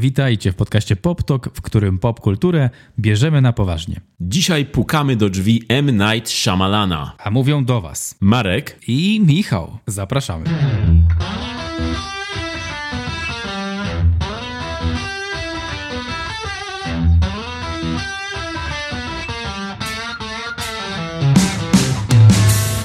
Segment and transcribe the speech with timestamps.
[0.00, 4.00] Witajcie w podcaście Pop Talk, w którym popkulturę bierzemy na poważnie.
[4.20, 5.98] Dzisiaj pukamy do drzwi M.
[5.98, 7.12] Night Shyamalana.
[7.18, 9.78] A mówią do Was Marek, i Michał.
[9.86, 10.44] Zapraszamy.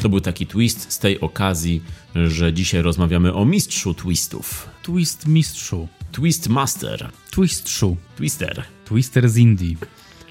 [0.01, 1.81] to był taki twist z tej okazji,
[2.15, 4.69] że dzisiaj rozmawiamy o mistrzu twistów.
[4.83, 5.87] Twist mistrzu.
[6.11, 7.11] Twist master.
[7.31, 7.95] Twist shoe.
[8.15, 8.63] Twister.
[8.85, 9.77] Twister z Indii.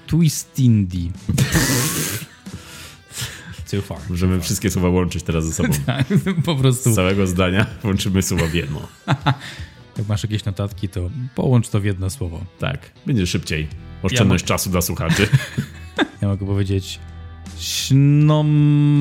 [0.07, 1.11] Twist Indie.
[3.71, 3.97] Too far.
[4.09, 5.69] Możemy wszystkie słowa łączyć teraz ze sobą.
[5.85, 6.05] Tak,
[6.45, 6.91] po prostu.
[6.91, 8.87] Z całego zdania łączymy słowa w jedno.
[9.97, 12.45] Jak masz jakieś notatki, to połącz to w jedno słowo.
[12.59, 13.67] Tak, będzie szybciej.
[14.03, 15.27] Oszczędność Ja czasu dla słuchaczy.
[16.21, 16.99] Ja mogę powiedzieć
[17.59, 18.97] Sznomalse.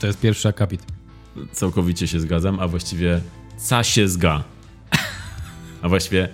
[0.00, 0.82] To jest pierwszy akapit.
[1.52, 3.20] Całkowicie się zgadzam, a właściwie
[3.56, 4.44] ca się zga.
[5.82, 6.28] A właściwie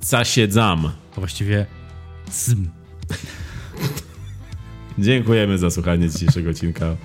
[0.00, 0.92] ca się dzam.
[1.14, 1.66] To właściwie
[2.30, 2.68] zm.
[4.98, 6.96] Dziękujemy za słuchanie dzisiejszego odcinka.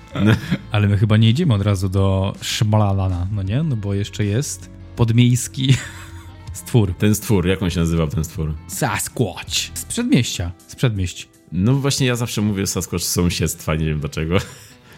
[0.71, 3.63] Ale my chyba nie idziemy od razu do Szmalalana, no nie?
[3.63, 5.73] No bo jeszcze jest podmiejski
[6.53, 6.93] stwór.
[6.97, 8.53] Ten stwór, jak on się nazywał ten stwór?
[8.67, 9.55] Sasquatch.
[9.73, 10.51] Z przedmieścia.
[10.67, 11.29] Z przedmieść.
[11.51, 14.37] No właśnie ja zawsze mówię Sasquatch z sąsiedztwa, nie wiem dlaczego.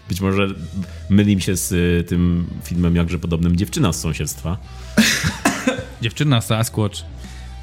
[0.10, 0.48] Być może
[1.10, 4.58] myli mi się z y, tym filmem jakże podobnym Dziewczyna z sąsiedztwa.
[6.02, 7.00] Dziewczyna Sasquatch.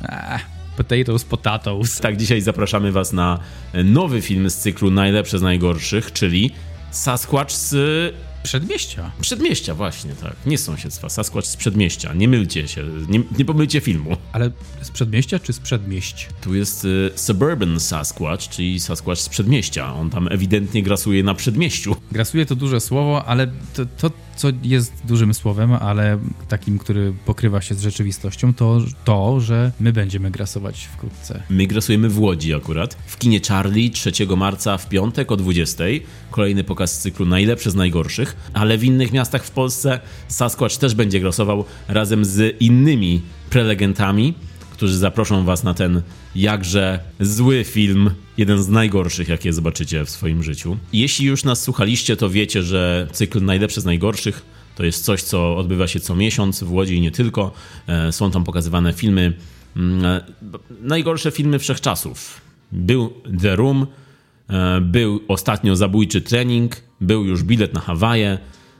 [0.02, 0.40] Ah,
[0.76, 2.00] potatoes, potatoes.
[2.00, 3.38] Tak, dzisiaj zapraszamy was na
[3.84, 6.50] nowy film z cyklu Najlepsze z najgorszych, czyli
[6.90, 7.74] Sasquatch z
[8.46, 9.10] Przedmieścia.
[9.20, 10.34] przedmieścia, właśnie, tak.
[10.46, 12.14] Nie z sąsiedztwa, Sasquatch z przedmieścia.
[12.14, 14.16] Nie mylcie się, nie, nie pomylcie filmu.
[14.32, 14.50] Ale
[14.82, 16.28] z przedmieścia czy z przedmieść?
[16.40, 19.94] Tu jest y, Suburban Sasquatch, czyli Sasquatch z przedmieścia.
[19.94, 21.96] On tam ewidentnie grasuje na przedmieściu.
[22.12, 27.60] Grasuje to duże słowo, ale to, to, co jest dużym słowem, ale takim, który pokrywa
[27.60, 31.42] się z rzeczywistością, to to, że my będziemy grasować wkrótce.
[31.50, 32.96] My grasujemy w Łodzi akurat.
[33.06, 35.84] W kinie Charlie 3 marca w piątek o 20.
[36.30, 38.36] Kolejny pokaz cyklu Najlepsze z najgorszych.
[38.52, 44.34] Ale w innych miastach w Polsce Sasquatch też będzie grasował razem z innymi prelegentami,
[44.70, 46.02] którzy zaproszą was na ten
[46.34, 48.10] jakże zły film.
[48.38, 50.76] Jeden z najgorszych, jakie zobaczycie w swoim życiu.
[50.92, 54.42] Jeśli już nas słuchaliście, to wiecie, że cykl Najlepsze z najgorszych
[54.76, 57.52] to jest coś, co odbywa się co miesiąc w Łodzi i nie tylko.
[57.86, 59.32] E, Są tam pokazywane filmy,
[59.76, 60.20] mm, e,
[60.80, 62.40] najgorsze filmy wszechczasów.
[62.72, 63.86] Był The Room,
[64.50, 68.38] e, był ostatnio Zabójczy Trening, był już Bilet na Hawaje.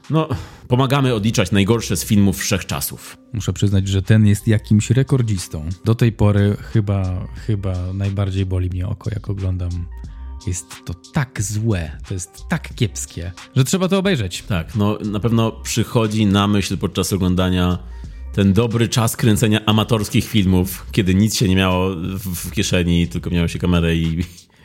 [0.09, 0.27] No,
[0.67, 3.17] pomagamy odliczać najgorsze z filmów wszechczasów.
[3.33, 5.69] Muszę przyznać, że ten jest jakimś rekordzistą.
[5.85, 9.69] Do tej pory chyba, chyba najbardziej boli mnie oko, jak oglądam.
[10.47, 14.43] Jest to tak złe, to jest tak kiepskie, że trzeba to obejrzeć.
[14.43, 17.77] Tak, no na pewno przychodzi na myśl podczas oglądania
[18.33, 23.29] ten dobry czas kręcenia amatorskich filmów, kiedy nic się nie miało w, w kieszeni, tylko
[23.29, 24.23] miało się kamerę i,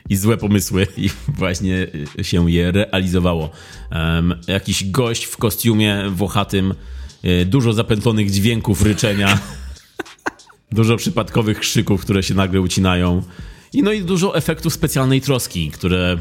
[0.09, 1.87] i złe pomysły i właśnie
[2.23, 3.51] się je realizowało.
[3.91, 6.75] Um, jakiś gość w kostiumie włochatym,
[7.23, 9.39] e, dużo zapętlonych dźwięków ryczenia,
[10.73, 13.23] dużo przypadkowych krzyków, które się nagle ucinają
[13.73, 16.19] i no i dużo efektów specjalnej troski, które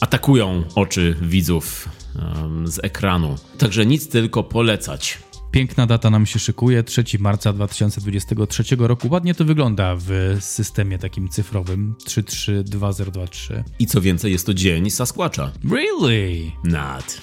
[0.00, 3.36] atakują oczy widzów um, z ekranu.
[3.58, 5.18] Także nic tylko polecać.
[5.56, 9.08] Piękna data nam się szykuje, 3 marca 2023 roku.
[9.10, 13.64] Ładnie to wygląda w systemie takim cyfrowym 332023.
[13.78, 15.50] I co więcej, jest to dzień Sasquatcha.
[15.70, 16.52] Really?
[16.64, 17.20] Nad.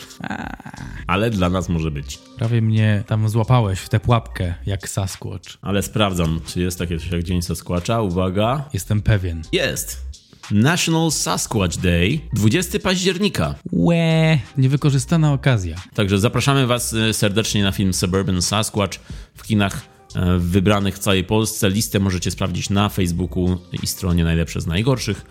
[1.08, 2.18] Ale dla nas może być.
[2.38, 5.58] Prawie mnie tam złapałeś w tę pułapkę, jak Sasquatch.
[5.62, 8.02] Ale sprawdzam, czy jest takie coś jak dzień Sasquatcha.
[8.02, 8.70] Uwaga.
[8.74, 9.42] Jestem pewien.
[9.52, 10.13] Jest.
[10.52, 13.56] National Sasquatch Day, 20 października.
[13.72, 15.76] Łe, niewykorzystana okazja.
[15.94, 19.00] Także zapraszamy Was e, serdecznie na film Suburban Sasquatch
[19.36, 19.82] w kinach
[20.16, 21.70] e, wybranych w całej Polsce.
[21.70, 25.26] Listę możecie sprawdzić na Facebooku i stronie Najlepsze z Najgorszych.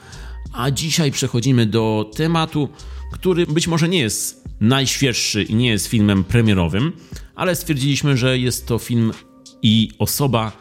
[0.52, 2.68] A dzisiaj przechodzimy do tematu,
[3.12, 6.92] który być może nie jest najświeższy i nie jest filmem premierowym,
[7.34, 9.12] ale stwierdziliśmy, że jest to film
[9.62, 10.52] i osoba,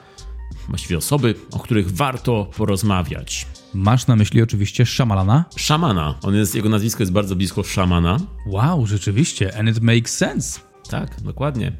[0.69, 3.45] właściwie osoby, o których warto porozmawiać.
[3.73, 5.45] Masz na myśli oczywiście Szamalana?
[5.55, 6.15] Szamana.
[6.23, 8.17] On jest, jego nazwisko jest bardzo blisko szamana.
[8.45, 10.59] Wow, rzeczywiście, and it makes sense.
[10.89, 11.71] Tak, dokładnie.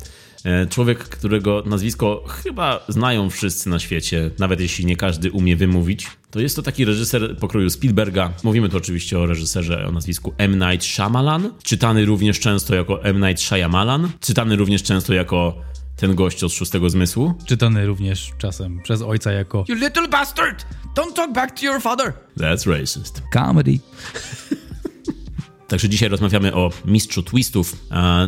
[0.45, 6.07] E, Człowiek, którego nazwisko chyba znają wszyscy na świecie, nawet jeśli nie każdy umie wymówić.
[6.31, 8.33] To jest to taki reżyser pokroju Spielberga.
[8.43, 10.59] Mówimy tu oczywiście o reżyserze o nazwisku M.
[10.59, 13.25] Night Shyamalan, czytany również często jako M.
[13.27, 15.55] Night Shyamalan, czytany również często jako
[16.01, 17.33] ten gość od szóstego zmysłu.
[17.45, 20.65] Czytany również czasem przez ojca jako You little bastard!
[20.98, 22.13] Don't talk back to your father!
[22.38, 23.21] That's racist.
[23.33, 23.80] Comedy.
[25.68, 27.75] Także dzisiaj rozmawiamy o mistrzu twistów,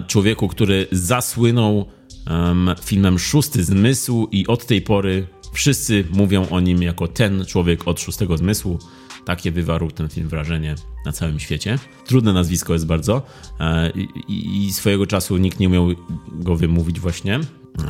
[0.07, 1.85] człowieku, który zasłynął
[2.27, 7.87] em, filmem Szósty Zmysł i od tej pory Wszyscy mówią o nim jako ten człowiek
[7.87, 8.79] od szóstego zmysłu.
[9.25, 10.75] Takie wywarł ten film wrażenie
[11.05, 11.79] na całym świecie.
[12.05, 13.21] Trudne nazwisko jest bardzo
[13.59, 13.89] e,
[14.27, 15.87] i, i swojego czasu nikt nie umiał
[16.31, 17.39] go wymówić właśnie.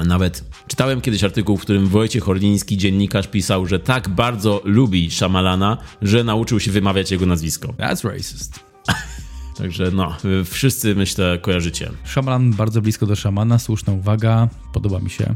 [0.06, 5.78] Nawet czytałem kiedyś artykuł, w którym Wojciech Orliński, dziennikarz, pisał, że tak bardzo lubi Szamalana,
[6.02, 7.68] że nauczył się wymawiać jego nazwisko.
[7.68, 8.60] That's racist.
[9.58, 11.92] Także no, wszyscy myślę kojarzycie.
[12.04, 15.36] Szamalan bardzo blisko do szamana, słuszna uwaga, podoba mi się.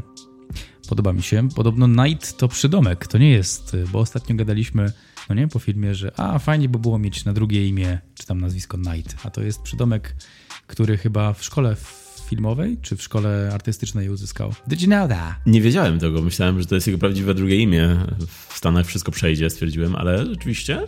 [0.88, 1.48] Podoba mi się.
[1.48, 4.92] Podobno Night to przydomek, to nie jest, bo ostatnio gadaliśmy,
[5.28, 8.40] no nie, po filmie, że a fajnie by było mieć na drugie imię, czy tam
[8.40, 10.16] nazwisko Night, a to jest przydomek,
[10.66, 11.76] który chyba w szkole
[12.28, 14.54] filmowej, czy w szkole artystycznej uzyskał.
[14.66, 15.34] Did you know that?
[15.46, 17.96] Nie wiedziałem tego, myślałem, że to jest jego prawdziwe drugie imię.
[18.48, 20.84] W Stanach wszystko przejdzie, stwierdziłem, ale rzeczywiście,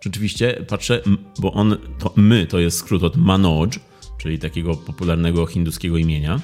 [0.00, 1.02] rzeczywiście patrzę,
[1.38, 3.68] bo on, to my to jest skrót od Manoj,
[4.18, 6.40] czyli takiego popularnego hinduskiego imienia.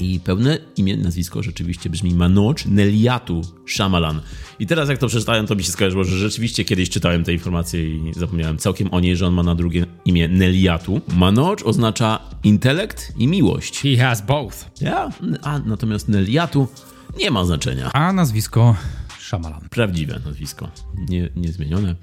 [0.00, 4.20] I pełne imię, nazwisko rzeczywiście brzmi Manoj Neliatu Shyamalan.
[4.58, 7.96] I teraz jak to przeczytałem, to mi się skojarzyło, że rzeczywiście kiedyś czytałem te informacje
[7.96, 11.00] i zapomniałem całkiem o niej, że on ma na drugie imię Neliatu.
[11.16, 13.80] Manoj oznacza intelekt i miłość.
[13.80, 14.80] He has both.
[14.80, 15.10] Ja,
[15.42, 16.68] a natomiast Neliatu
[17.18, 17.90] nie ma znaczenia.
[17.92, 18.76] A nazwisko
[19.20, 19.68] Shyamalan.
[19.70, 20.70] Prawdziwe nazwisko,
[21.08, 21.96] nie, niezmienione.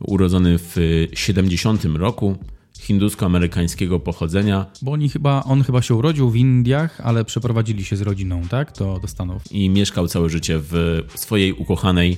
[0.00, 2.36] Urodzony w 70 roku
[2.80, 4.66] hindusko-amerykańskiego pochodzenia.
[4.82, 8.72] Bo oni chyba, on chyba się urodził w Indiach, ale przeprowadzili się z rodziną, tak?
[8.78, 9.42] Do, do Stanów.
[9.50, 12.16] I mieszkał całe życie w swojej ukochanej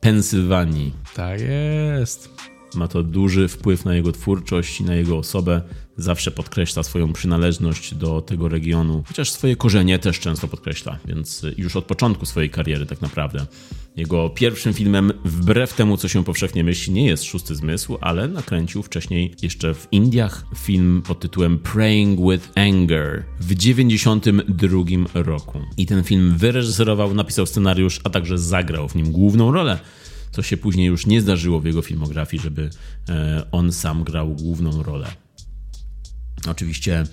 [0.00, 0.92] Pensylwanii.
[1.14, 2.30] Tak jest.
[2.74, 5.62] Ma to duży wpływ na jego twórczość i na jego osobę.
[5.96, 11.76] Zawsze podkreśla swoją przynależność do tego regionu, chociaż swoje korzenie też często podkreśla, więc już
[11.76, 13.46] od początku swojej kariery tak naprawdę.
[13.96, 18.82] Jego pierwszym filmem, wbrew temu co się powszechnie myśli, nie jest Szósty Zmysł, ale nakręcił
[18.82, 25.60] wcześniej jeszcze w Indiach film pod tytułem Praying with Anger w 92 roku.
[25.76, 29.78] I ten film wyreżyserował, napisał scenariusz, a także zagrał w nim główną rolę
[30.32, 32.70] co się później już nie zdarzyło w jego filmografii, żeby
[33.08, 35.25] e, on sam grał główną rolę.
[36.48, 37.04] Oczywiście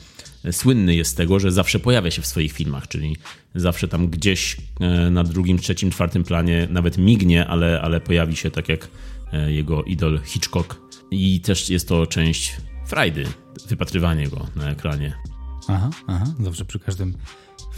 [0.51, 3.17] słynny jest z tego, że zawsze pojawia się w swoich filmach, czyli
[3.55, 8.51] zawsze tam gdzieś e, na drugim, trzecim, czwartym planie nawet mignie, ale, ale pojawi się
[8.51, 8.87] tak jak
[9.33, 10.75] e, jego idol Hitchcock.
[11.11, 13.25] I też jest to część frajdy,
[13.67, 15.13] wypatrywanie go na ekranie.
[15.67, 17.13] Aha, aha, zawsze przy każdym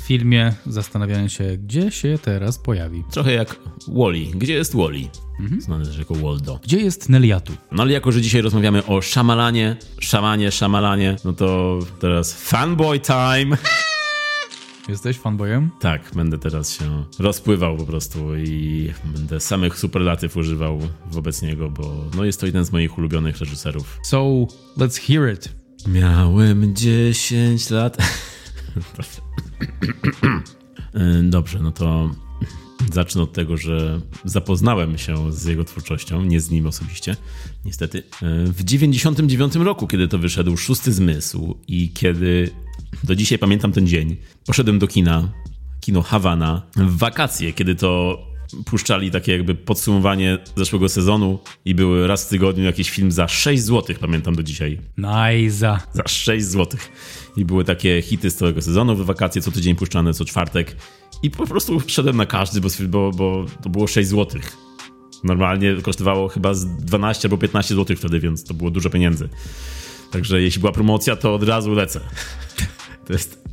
[0.05, 3.03] filmie zastanawiałem się, gdzie się teraz pojawi.
[3.11, 4.25] Trochę jak Wally.
[4.35, 5.07] Gdzie jest Wally?
[5.39, 5.61] Mhm.
[5.61, 6.59] Znany też jako Waldo.
[6.63, 7.53] Gdzie jest Neliatu?
[7.71, 13.57] No ale jako, że dzisiaj rozmawiamy o szamalanie, szamanie, szamalanie, no to teraz fanboy time.
[14.89, 15.69] Jesteś fanboyem?
[15.79, 20.79] Tak, będę teraz się rozpływał po prostu i będę samych superlatyw używał
[21.11, 23.99] wobec niego, bo no jest to jeden z moich ulubionych reżyserów.
[24.03, 24.47] So,
[24.77, 25.49] let's hear it.
[25.87, 27.97] Miałem 10 lat.
[31.23, 32.09] Dobrze, no to
[32.93, 37.15] zacznę od tego, że zapoznałem się z jego twórczością, nie z nim osobiście,
[37.65, 38.03] niestety.
[38.45, 42.49] W 99 roku, kiedy to wyszedł Szósty Zmysł i kiedy
[43.03, 45.31] do dzisiaj pamiętam ten dzień, poszedłem do kina,
[45.79, 48.19] kino Havana, w wakacje, kiedy to
[48.65, 53.63] puszczali takie jakby podsumowanie zeszłego sezonu i były raz w tygodniu jakiś film za 6
[53.63, 54.79] zł, pamiętam do dzisiaj.
[54.97, 55.79] Nice.
[55.93, 56.79] Za 6 zł.
[57.37, 60.75] I były takie hity z całego sezonu, w wakacje co tydzień puszczane, co czwartek.
[61.23, 64.41] I po prostu wszedłem na każdy, bo, bo, to było 6 zł.
[65.23, 69.29] Normalnie kosztowało chyba z 12 albo 15 zł wtedy, więc to było dużo pieniędzy.
[70.11, 71.99] Także jeśli była promocja, to od razu lecę.
[73.05, 73.43] To jest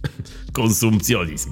[0.53, 1.51] konsumpcjonizm.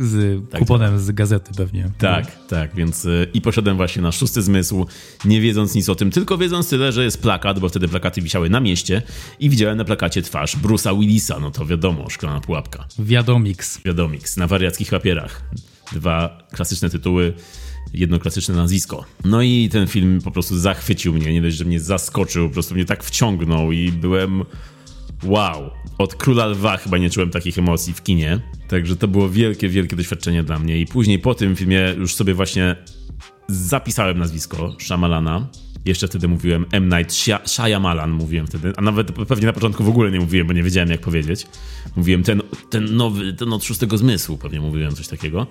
[0.00, 1.90] Z tak, kuponem z gazety pewnie.
[1.98, 4.86] Tak, tak, więc y, i poszedłem właśnie na szósty zmysł,
[5.24, 8.50] nie wiedząc nic o tym, tylko wiedząc tyle, że jest plakat, bo wtedy plakaty wisiały
[8.50, 9.02] na mieście
[9.40, 12.86] i widziałem na plakacie twarz Bruce'a Willisa, no to wiadomo, szklana pułapka.
[12.98, 13.80] Wiadomix.
[13.84, 15.42] Wiadomix, na wariackich papierach.
[15.92, 17.32] Dwa klasyczne tytuły,
[17.94, 19.04] jedno klasyczne nazwisko.
[19.24, 22.74] No i ten film po prostu zachwycił mnie, nie dość, że mnie zaskoczył, po prostu
[22.74, 24.44] mnie tak wciągnął i byłem
[25.26, 25.70] wow.
[25.98, 28.40] Od Króla Lwa chyba nie czułem takich emocji w kinie.
[28.68, 30.80] Także to było wielkie, wielkie doświadczenie dla mnie.
[30.80, 32.76] I później po tym filmie już sobie właśnie
[33.48, 35.46] zapisałem nazwisko Shyamalana.
[35.84, 36.88] Jeszcze wtedy mówiłem M.
[36.88, 37.14] Night
[37.46, 40.90] Shyamalan, mówiłem wtedy, a nawet pewnie na początku w ogóle nie mówiłem, bo nie wiedziałem
[40.90, 41.46] jak powiedzieć.
[41.96, 45.46] Mówiłem ten, ten nowy, ten od szóstego zmysłu, pewnie mówiłem coś takiego.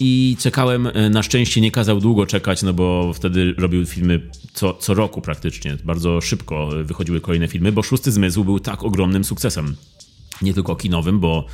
[0.00, 4.74] I czekałem, e, na szczęście nie kazał długo czekać, no bo wtedy robił filmy co,
[4.74, 5.76] co roku praktycznie.
[5.84, 9.76] Bardzo szybko wychodziły kolejne filmy, bo Szósty Zmysł był tak ogromnym sukcesem.
[10.42, 11.46] Nie tylko kinowym, bo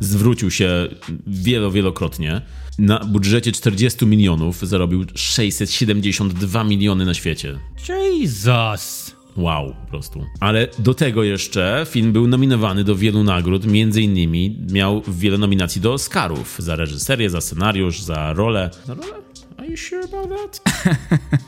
[0.00, 0.88] zwrócił się
[1.26, 2.40] wielo, wielokrotnie.
[2.78, 7.58] Na budżecie 40 milionów zarobił 672 miliony na świecie.
[7.88, 9.07] Jesus!
[9.38, 10.24] Wow, po prostu.
[10.40, 15.80] Ale do tego jeszcze film był nominowany do wielu nagród, między innymi miał wiele nominacji
[15.80, 18.70] do Oscarów za reżyserię, za scenariusz, za rolę.
[18.86, 19.12] Za rolę?
[19.58, 20.62] Are you sure about that?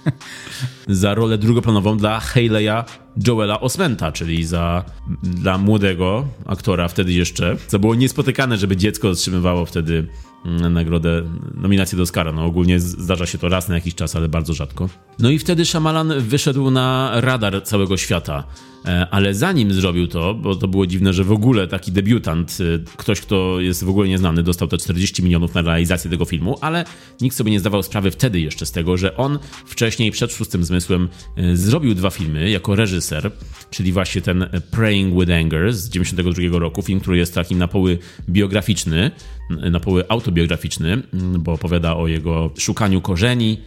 [1.02, 2.84] za rolę drugoplanową dla Haleya
[3.26, 4.84] Joela Osmenta, czyli za
[5.22, 7.56] dla młodego aktora wtedy jeszcze.
[7.66, 10.06] Co było niespotykane, żeby dziecko otrzymywało wtedy
[10.44, 11.22] nagrodę,
[11.54, 12.32] nominację do Oscara.
[12.32, 14.88] No ogólnie zdarza się to raz na jakiś czas, ale bardzo rzadko.
[15.18, 18.44] No i wtedy Shyamalan wyszedł na radar całego świata.
[18.84, 22.94] E, ale zanim zrobił to, bo to było dziwne, że w ogóle taki debiutant, e,
[22.96, 26.84] ktoś, kto jest w ogóle nieznany, dostał te 40 milionów na realizację tego filmu, ale
[27.20, 31.08] nikt sobie nie zdawał sprawy wtedy jeszcze z tego, że on wcześniej, przed Szóstym Zmysłem,
[31.36, 33.30] e, zrobił dwa filmy jako reżyser,
[33.70, 37.98] czyli właśnie ten Praying with Anger z 92 roku, film, który jest taki na poły
[38.28, 39.10] biograficzny,
[39.50, 41.02] na poły autobiograficzny,
[41.38, 43.58] bo opowiada o jego szukaniu korzeni,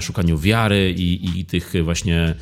[0.00, 2.34] szukaniu wiary i, i tych właśnie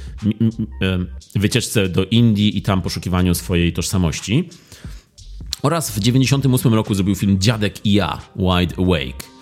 [0.82, 0.98] e,
[1.34, 4.48] wycieczce do Indii i tam poszukiwaniu swojej tożsamości.
[5.62, 9.32] Oraz w 1998 roku zrobił film Dziadek i ja, Wide Awake.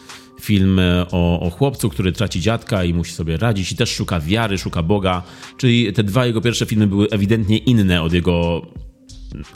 [0.40, 4.20] Film e, o, o, chłopcu, który traci dziadka i musi sobie radzić i też szuka
[4.20, 5.22] wiary, szuka Boga.
[5.56, 8.66] Czyli te dwa jego pierwsze filmy były ewidentnie inne od jego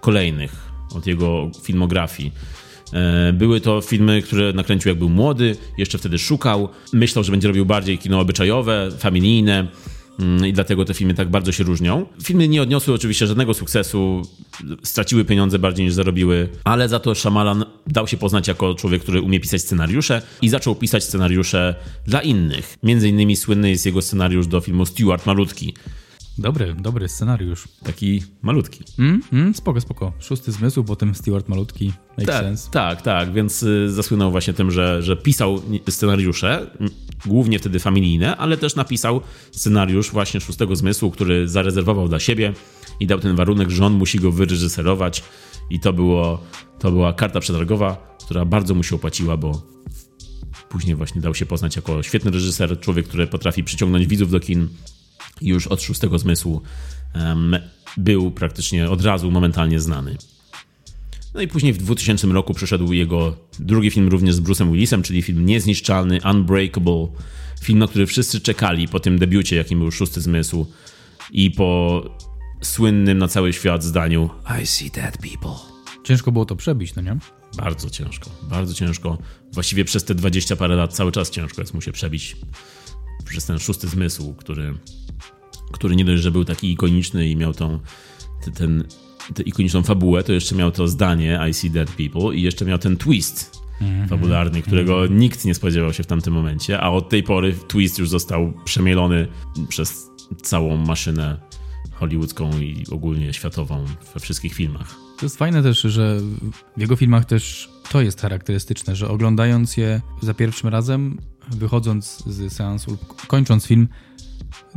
[0.01, 2.33] kolejnych, od jego filmografii.
[2.95, 6.69] E, były to filmy, które nakręcił jak był młody, jeszcze wtedy szukał.
[6.93, 9.67] Myślał, że będzie robił bardziej kino obyczajowe, familijne
[10.21, 12.07] mm, i dlatego te filmy tak bardzo się różnią.
[12.23, 14.23] Filmy nie odniosły oczywiście żadnego sukcesu,
[14.83, 19.21] straciły pieniądze bardziej niż zarobiły, ale za to Shyamalan dał się poznać jako człowiek, który
[19.21, 21.75] umie pisać scenariusze i zaczął pisać scenariusze
[22.07, 22.79] dla innych.
[22.83, 25.75] Między innymi słynny jest jego scenariusz do filmu Stuart Malutki,
[26.39, 27.69] Dobry, dobry scenariusz.
[27.83, 28.85] Taki malutki.
[28.99, 30.13] Mm, mm, spoko, spoko.
[30.19, 31.93] Szósty zmysł, potem Stewart malutki.
[32.19, 32.71] Make tak, sense.
[32.71, 36.71] Tak, tak, więc y, zasłynął właśnie tym, że, że pisał scenariusze,
[37.27, 39.21] głównie wtedy familijne, ale też napisał
[39.53, 42.53] scenariusz właśnie szóstego zmysłu, który zarezerwował dla siebie
[43.01, 45.23] i dał ten warunek, że on musi go wyreżyserować
[45.71, 46.43] i to, było,
[46.79, 49.63] to była karta przetargowa, która bardzo mu się opłaciła, bo
[50.69, 54.69] później właśnie dał się poznać jako świetny reżyser, człowiek, który potrafi przyciągnąć widzów do kin,
[55.41, 56.63] już od szóstego zmysłu
[57.15, 57.57] um,
[57.97, 60.17] był praktycznie od razu momentalnie znany.
[61.35, 65.23] No i później w 2000 roku przyszedł jego drugi film również z Bruce'em Willisem, czyli
[65.23, 67.09] film Niezniszczalny, Unbreakable.
[67.63, 70.67] Film, na który wszyscy czekali po tym debiucie, jakim był Szósty Zmysł
[71.33, 72.03] i po
[72.63, 74.31] słynnym na cały świat zdaniu
[74.63, 75.75] I see dead people.
[76.05, 77.17] Ciężko było to przebić, no nie?
[77.57, 79.19] Bardzo ciężko, bardzo ciężko.
[79.53, 82.37] Właściwie przez te 20 parę lat cały czas ciężko jest mu się przebić
[83.25, 84.75] przez ten Szósty Zmysł, który
[85.73, 87.79] który nie dość, że był taki ikoniczny i miał tą,
[88.55, 88.85] ten,
[89.35, 92.79] tę ikoniczną fabułę, to jeszcze miał to zdanie I see dead people i jeszcze miał
[92.79, 94.09] ten twist mm -hmm.
[94.09, 95.21] fabularny, którego mm -hmm.
[95.21, 99.29] nikt nie spodziewał się w tamtym momencie, a od tej pory twist już został przemielony
[99.69, 100.11] przez
[100.43, 101.41] całą maszynę
[101.93, 104.95] hollywoodzką i ogólnie światową we wszystkich filmach.
[105.19, 106.21] To jest fajne też, że
[106.77, 111.19] w jego filmach też to jest charakterystyczne, że oglądając je za pierwszym razem,
[111.51, 113.89] wychodząc z seansu, kończąc film,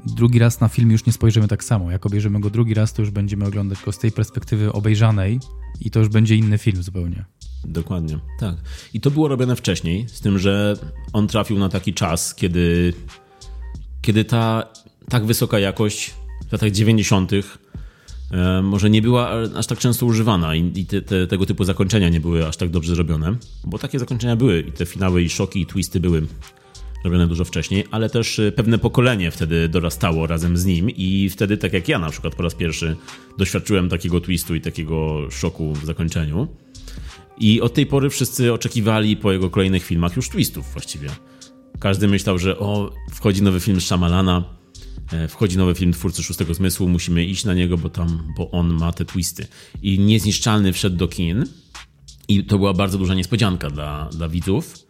[0.05, 1.91] drugi raz na film już nie spojrzymy tak samo.
[1.91, 5.39] Jak obejrzymy go drugi raz, to już będziemy oglądać go z tej perspektywy obejrzanej
[5.81, 7.25] i to już będzie inny film zupełnie.
[7.65, 8.55] Dokładnie, tak.
[8.93, 10.77] I to było robione wcześniej, z tym, że
[11.13, 12.93] on trafił na taki czas, kiedy,
[14.01, 14.63] kiedy ta
[15.09, 16.13] tak wysoka jakość
[16.49, 17.31] w latach 90.
[18.31, 22.19] E, może nie była aż tak często używana i, te, te, tego typu zakończenia nie
[22.19, 25.65] były aż tak dobrze zrobione, bo takie zakończenia były i te finały i szoki i
[25.65, 26.27] twisty były
[27.03, 31.57] robione dużo wcześniej, ale też y, pewne pokolenie wtedy dorastało razem z nim i wtedy,
[31.57, 32.95] tak jak ja na przykład po raz pierwszy
[33.37, 36.47] doświadczyłem takiego twistu i takiego szoku w zakończeniu.
[37.37, 41.09] I od tej pory wszyscy oczekiwali po jego kolejnych filmach już twistów właściwie.
[41.79, 44.56] Każdy myślał, że o, wchodzi nowy film e,
[45.29, 48.91] wchodzi nowy film Twórcy Szóstego Zmysłu, musimy iść na niego, bo tam, bo on ma
[48.91, 49.47] te twisty.
[49.81, 51.45] I Niezniszczalny wszedł do kin
[52.27, 54.87] i to była bardzo duża niespodzianka dla, dla widzów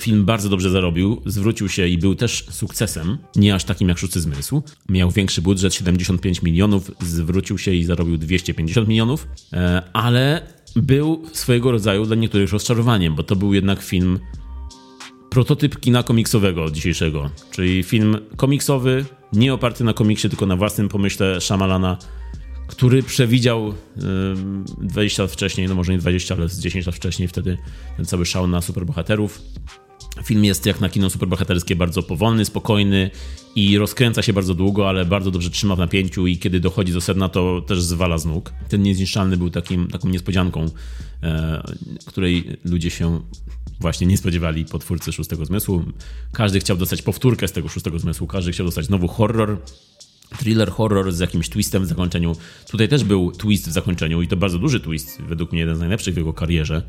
[0.00, 4.20] Film bardzo dobrze zarobił, zwrócił się i był też sukcesem, nie aż takim jak Szósty
[4.20, 4.62] Zmysł.
[4.88, 10.46] Miał większy budżet, 75 milionów, zwrócił się i zarobił 250 milionów, e, ale
[10.76, 14.18] był swojego rodzaju dla niektórych rozczarowaniem, bo to był jednak film
[15.30, 19.04] prototyp kina komiksowego dzisiejszego, czyli film komiksowy,
[19.36, 21.98] nie oparty na komiksie, tylko na własnym pomyśle Shyamalana,
[22.66, 23.74] który przewidział
[24.78, 27.58] 20 lat wcześniej, no może nie 20, ale z 10 lat wcześniej wtedy
[27.96, 29.42] ten cały szał na superbohaterów.
[30.24, 33.10] Film jest jak na kino superbohaterskie bardzo powolny, spokojny
[33.54, 37.00] i rozkręca się bardzo długo, ale bardzo dobrze trzyma w napięciu i kiedy dochodzi do
[37.00, 38.52] sedna, to też zwala z nóg.
[38.68, 40.66] Ten Niezniszczalny był takim, taką niespodzianką,
[41.22, 41.62] e,
[42.06, 43.20] której ludzie się
[43.80, 45.84] właśnie nie spodziewali po twórcy Szóstego Zmysłu.
[46.32, 49.58] Każdy chciał dostać powtórkę z tego Szóstego Zmysłu, każdy chciał dostać nowy horror,
[50.38, 52.36] thriller horror z jakimś twistem w zakończeniu.
[52.70, 55.80] Tutaj też był twist w zakończeniu i to bardzo duży twist, według mnie jeden z
[55.80, 56.82] najlepszych w jego karierze.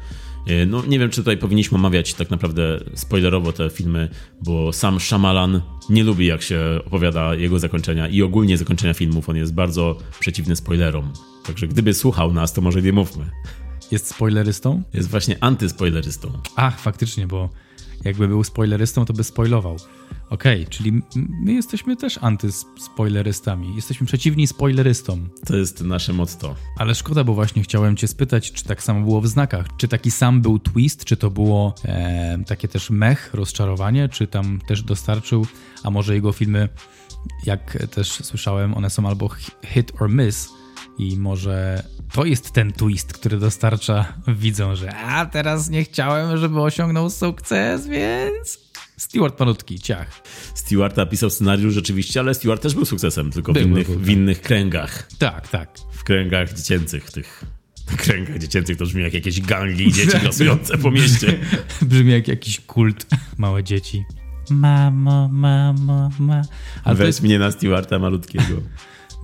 [0.48, 4.10] E, no nie wiem, czy tutaj powinniśmy omawiać tak naprawdę spoilerowo te filmy,
[4.44, 9.30] bo sam Shyamalan nie lubi jak się opowiada jego zakończenia i ogólnie zakończenia filmów.
[9.30, 11.14] On jest bardzo przeciwny spoilerom.
[11.46, 13.26] Także gdyby słuchał nas, to może nie mówmy.
[13.92, 14.84] Jest spoilerystą?
[14.94, 16.32] Jest właśnie antyspoilerystą.
[16.56, 17.50] Ach, faktycznie, bo
[18.04, 19.76] jakby był spoilerystą, to by spoilował.
[20.30, 23.76] Okej, okay, czyli my jesteśmy też antyspoilerystami.
[23.76, 25.30] Jesteśmy przeciwni spoilerystom.
[25.46, 26.56] To jest nasze motto.
[26.78, 29.68] Ale szkoda, bo właśnie chciałem cię spytać, czy tak samo było w znakach.
[29.78, 34.60] Czy taki sam był twist, czy to było e, takie też mech, rozczarowanie, czy tam
[34.68, 35.46] też dostarczył,
[35.84, 36.70] a może jego filmy,
[37.46, 39.30] jak też słyszałem, one są albo
[39.66, 40.50] hit or miss,
[40.98, 46.62] i może to jest ten twist, który dostarcza widzom, że a teraz nie chciałem, żeby
[46.62, 48.60] osiągnął sukces, więc
[48.98, 50.22] Stewart malutki, ciach.
[50.56, 54.10] Stewart napisał scenariusz rzeczywiście, ale Stewart też był sukcesem, tylko był, w, innych, był, w
[54.10, 55.10] innych kręgach.
[55.18, 55.78] Tak, tak.
[55.92, 57.44] W kręgach dziecięcych tych
[57.98, 61.40] kręgach dziecięcych to brzmi jak jakieś gangi dzieci losujące po mieście.
[61.82, 63.06] brzmi jak jakiś kult.
[63.38, 64.04] Małe dzieci.
[64.50, 66.42] Mamo, mamo, ma.
[66.86, 67.24] Weź jest...
[67.24, 68.62] mnie na Stewarta malutkiego.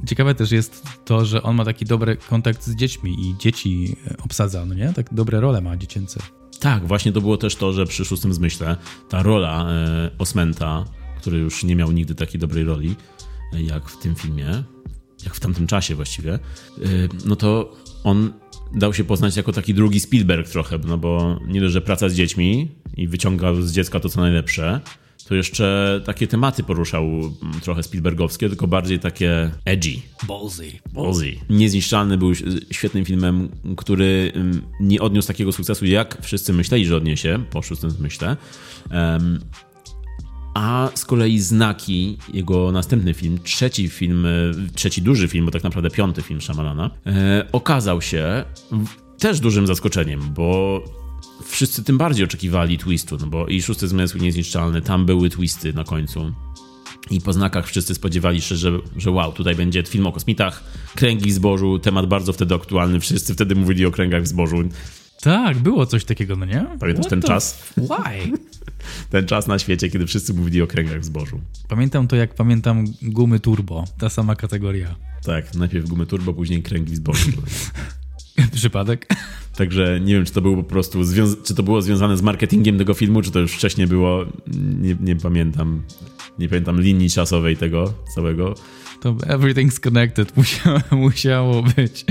[0.07, 3.95] Ciekawe też jest to, że on ma taki dobry kontakt z dziećmi i dzieci
[4.25, 4.93] obsadza, no nie?
[4.93, 6.19] Tak dobre role ma dziecięce.
[6.59, 8.77] Tak, właśnie to było też to, że przy szóstym zmyśle
[9.09, 10.85] ta rola e, Osmenta,
[11.17, 12.95] który już nie miał nigdy takiej dobrej roli,
[13.53, 14.63] e, jak w tym filmie,
[15.25, 16.39] jak w tamtym czasie właściwie, e,
[17.25, 17.73] no to
[18.03, 18.33] on
[18.75, 22.13] dał się poznać jako taki drugi Spielberg trochę, no bo nie dość, że praca z
[22.13, 24.81] dziećmi i wyciągał z dziecka to, co najlepsze,
[25.27, 30.01] to jeszcze takie tematy poruszał mm, trochę Spielbergowskie, tylko bardziej takie edgy.
[30.27, 30.71] Ballsy.
[30.93, 31.35] Ballsy.
[31.49, 32.31] Niezniszczalny był
[32.71, 34.33] świetnym filmem, który
[34.79, 38.37] nie odniósł takiego sukcesu, jak wszyscy myśleli, że odniesie, po szóstym myślę.
[38.91, 39.39] Um,
[40.53, 44.29] a z kolei Znaki, jego następny film, trzeci film, e,
[44.75, 48.43] trzeci duży film, bo tak naprawdę piąty film Shyamalana, e, okazał się
[49.19, 50.81] też dużym zaskoczeniem, bo
[51.45, 55.83] wszyscy tym bardziej oczekiwali twistu, no bo i Szósty Zmysł Niezniszczalny, tam były twisty na
[55.83, 56.33] końcu.
[57.09, 60.63] I po znakach wszyscy spodziewali się, że, że wow, tutaj będzie film o kosmitach,
[60.95, 64.63] kręgi w zbożu, temat bardzo wtedy aktualny, wszyscy wtedy mówili o kręgach w zbożu.
[65.21, 66.65] Tak, było coś takiego, no nie?
[66.79, 67.63] Pamiętasz What ten czas?
[67.77, 68.37] Why?
[69.11, 71.39] ten czas na świecie, kiedy wszyscy mówili o kręgach w zbożu.
[71.67, 74.95] Pamiętam to, jak pamiętam gumy turbo, ta sama kategoria.
[75.25, 77.31] Tak, najpierw gumy turbo, później kręgi w zbożu.
[78.55, 79.07] Przypadek.
[79.57, 80.99] Także nie wiem, czy to było po prostu,
[81.43, 84.25] czy to było związane z marketingiem tego filmu, czy to już wcześniej było,
[84.81, 85.81] nie, nie pamiętam,
[86.39, 88.55] nie pamiętam linii czasowej tego całego.
[89.01, 92.05] To everything's connected musiało, musiało być.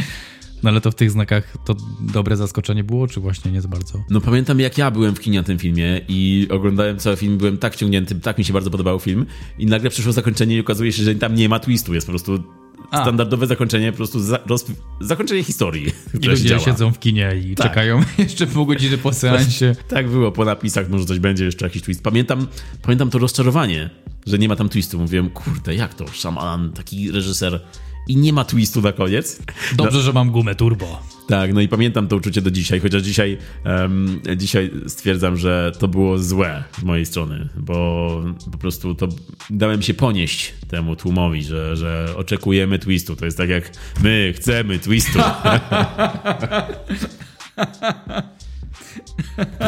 [0.63, 4.05] No ale to w tych znakach to dobre zaskoczenie było, czy właśnie nie za bardzo?
[4.11, 7.59] No pamiętam jak ja byłem w kinie na tym filmie i oglądałem cały film, byłem
[7.59, 9.27] tak wciągnięty, tak mi się bardzo podobał film
[9.59, 12.43] i nagle przyszło zakończenie i okazuje się, że tam nie ma twistu, jest po prostu
[12.91, 13.03] a.
[13.03, 14.67] standardowe zakończenie, po prostu za, roz,
[15.01, 15.93] zakończenie historii.
[16.21, 16.61] I ludzie działa.
[16.61, 17.67] siedzą w kinie i tak.
[17.67, 19.77] czekają jeszcze pół godziny po seansie.
[19.89, 22.03] Tak było, po napisach może coś będzie, jeszcze jakiś twist.
[22.03, 22.47] Pamiętam,
[22.83, 23.91] pamiętam to rozczarowanie,
[24.27, 24.99] że nie ma tam twistu.
[24.99, 26.09] Mówiłem, kurde, jak to?
[26.09, 27.61] Shyamalan, taki reżyser
[28.09, 29.43] i nie ma twistu na koniec.
[29.77, 30.03] Dobrze, no.
[30.03, 31.03] że mam gumę turbo.
[31.29, 35.89] Tak, no i pamiętam to uczucie do dzisiaj, chociaż dzisiaj, um, dzisiaj stwierdzam, że to
[35.89, 39.09] było złe z mojej strony, bo po prostu to
[39.51, 43.17] dałem się ponieść temu tłumowi, że, że oczekujemy twistu.
[43.17, 45.19] To jest tak jak my chcemy twistu.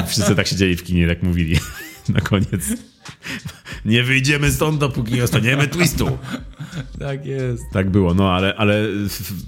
[0.07, 1.57] Wszyscy tak siedzieli w kinie, jak mówili
[2.09, 2.94] na koniec.
[3.85, 6.19] Nie wyjdziemy stąd, dopóki nie ostaniemy twistu.
[6.99, 7.63] Tak jest.
[7.73, 8.87] Tak było, no ale, ale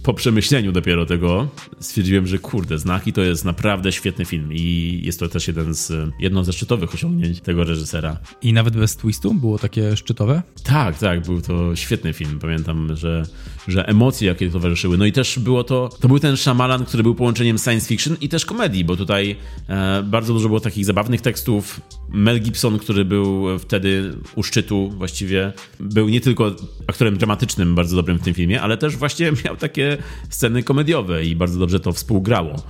[0.03, 1.49] po przemyśleniu dopiero tego
[1.81, 5.93] stwierdziłem, że kurde, Znaki to jest naprawdę świetny film i jest to też jeden z,
[6.21, 8.17] jedno ze szczytowych osiągnięć tego reżysera.
[8.43, 10.43] I nawet bez twistu było takie szczytowe?
[10.63, 12.39] Tak, tak, był to świetny film.
[12.39, 13.27] Pamiętam, że,
[13.69, 14.99] że emocje jakie towarzyszyły.
[14.99, 18.29] No i też było to, to był ten Shyamalan, który był połączeniem science fiction i
[18.29, 19.37] też komedii, bo tutaj
[19.69, 21.81] e, bardzo dużo było takich zabawnych tekstów.
[22.09, 26.57] Mel Gibson, który był wtedy u szczytu właściwie, był nie tylko
[26.87, 29.99] aktorem dramatycznym, bardzo dobrym w tym filmie, ale też właśnie miał takie
[30.31, 32.63] sceny komediowe i bardzo dobrze to współgrało.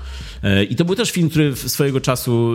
[0.42, 2.52] E, I to był też film, który swojego czasu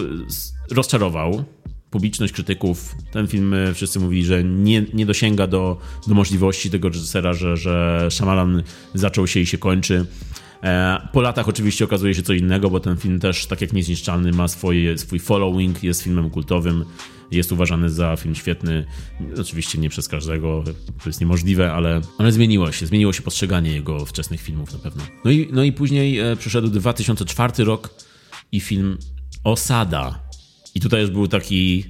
[0.72, 1.46] rozczarował
[1.92, 2.96] publiczność krytyków.
[3.12, 7.58] Ten film e, wszyscy mówili, że nie, nie dosięga do, do możliwości tego reżysera, że,
[7.58, 10.06] że Shyamalan zaczął się i się kończy.
[10.64, 14.32] E, po latach oczywiście okazuje się co innego, bo ten film też, tak jak Niezniszczalny,
[14.32, 16.86] ma swoje, swój following, jest filmem kultowym,
[17.32, 18.86] jest uważany za film świetny.
[19.42, 20.64] Oczywiście nie przez każdego,
[21.04, 22.86] to jest niemożliwe, ale, ale zmieniło się.
[22.86, 25.04] Zmieniło się postrzeganie jego wczesnych filmów na pewno.
[25.26, 27.90] No i, no i później e, przyszedł 2004 rok
[28.52, 28.98] i film
[29.44, 30.20] Osada.
[30.76, 31.86] I tutaj już był taki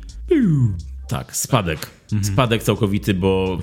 [1.07, 1.89] tak, spadek.
[2.13, 2.33] Mhm.
[2.33, 3.59] Spadek całkowity, bo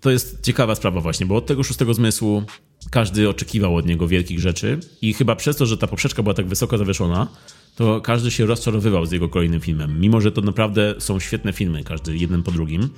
[0.00, 2.42] to jest ciekawa sprawa właśnie, bo od tego szóstego zmysłu
[2.90, 6.46] każdy oczekiwał od niego wielkich rzeczy i chyba przez to, że ta poprzeczka była tak
[6.46, 7.28] wysoko zawieszona,
[7.76, 10.00] to każdy się rozczarowywał z jego kolejnym filmem.
[10.00, 12.88] Mimo, że to naprawdę są świetne filmy, każdy jeden po drugim.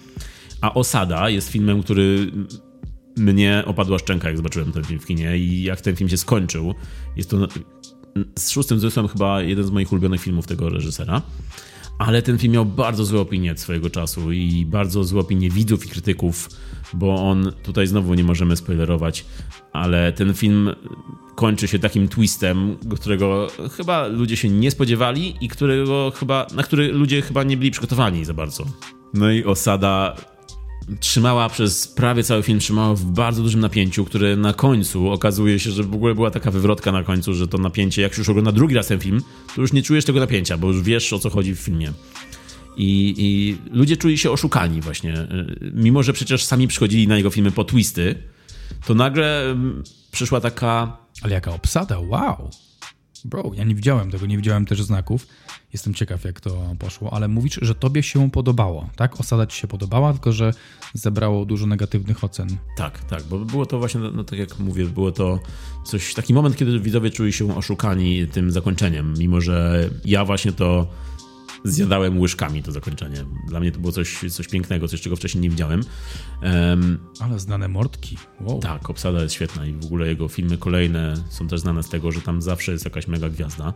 [0.60, 2.32] A Osada jest filmem, który
[3.16, 6.74] mnie opadła szczęka, jak zobaczyłem ten film w kinie i jak ten film się skończył.
[7.16, 7.48] Jest to
[8.38, 11.22] z szóstym zmysłem chyba jeden z moich ulubionych filmów tego reżysera.
[12.06, 15.88] Ale ten film miał bardzo złe opinie swojego czasu i bardzo złe opinie widzów i
[15.88, 16.48] krytyków,
[16.94, 19.24] bo on, tutaj znowu nie możemy spoilerować,
[19.72, 20.70] ale ten film
[21.34, 26.92] kończy się takim twistem, którego chyba ludzie się nie spodziewali i którego chyba, na który
[26.92, 28.64] ludzie chyba nie byli przygotowani za bardzo.
[29.14, 30.16] No i osada
[31.00, 35.70] trzymała przez prawie cały film, trzymała w bardzo dużym napięciu, które na końcu okazuje się,
[35.70, 38.74] że w ogóle była taka wywrotka na końcu, że to napięcie, jak już ogląda drugi
[38.74, 39.22] raz ten film,
[39.54, 41.92] to już nie czujesz tego napięcia, bo już wiesz o co chodzi w filmie.
[42.76, 45.14] I, I, ludzie czuli się oszukani właśnie.
[45.74, 48.14] Mimo, że przecież sami przychodzili na jego filmy po twisty,
[48.86, 50.96] to nagle mm, przyszła taka...
[51.22, 52.50] Ale jaka obsada, wow!
[53.24, 55.26] Bro, ja nie widziałem tego, nie widziałem też znaków.
[55.72, 59.20] Jestem ciekaw, jak to poszło, ale mówisz, że tobie się podobało, tak?
[59.20, 60.54] Osada ci się podobała, tylko że
[60.94, 62.48] zebrało dużo negatywnych ocen.
[62.76, 65.40] Tak, tak, bo było to właśnie, no tak jak mówię, było to
[65.84, 70.86] coś, taki moment, kiedy widzowie czuli się oszukani tym zakończeniem, mimo że ja właśnie to
[71.64, 73.24] zjadałem łyżkami to zakończenie.
[73.48, 75.80] Dla mnie to było coś, coś pięknego, coś, czego wcześniej nie widziałem.
[76.42, 78.16] Um, Ale znane mordki.
[78.40, 78.58] Wow.
[78.58, 82.12] Tak, obsada jest świetna i w ogóle jego filmy kolejne są też znane z tego,
[82.12, 83.72] że tam zawsze jest jakaś mega gwiazda.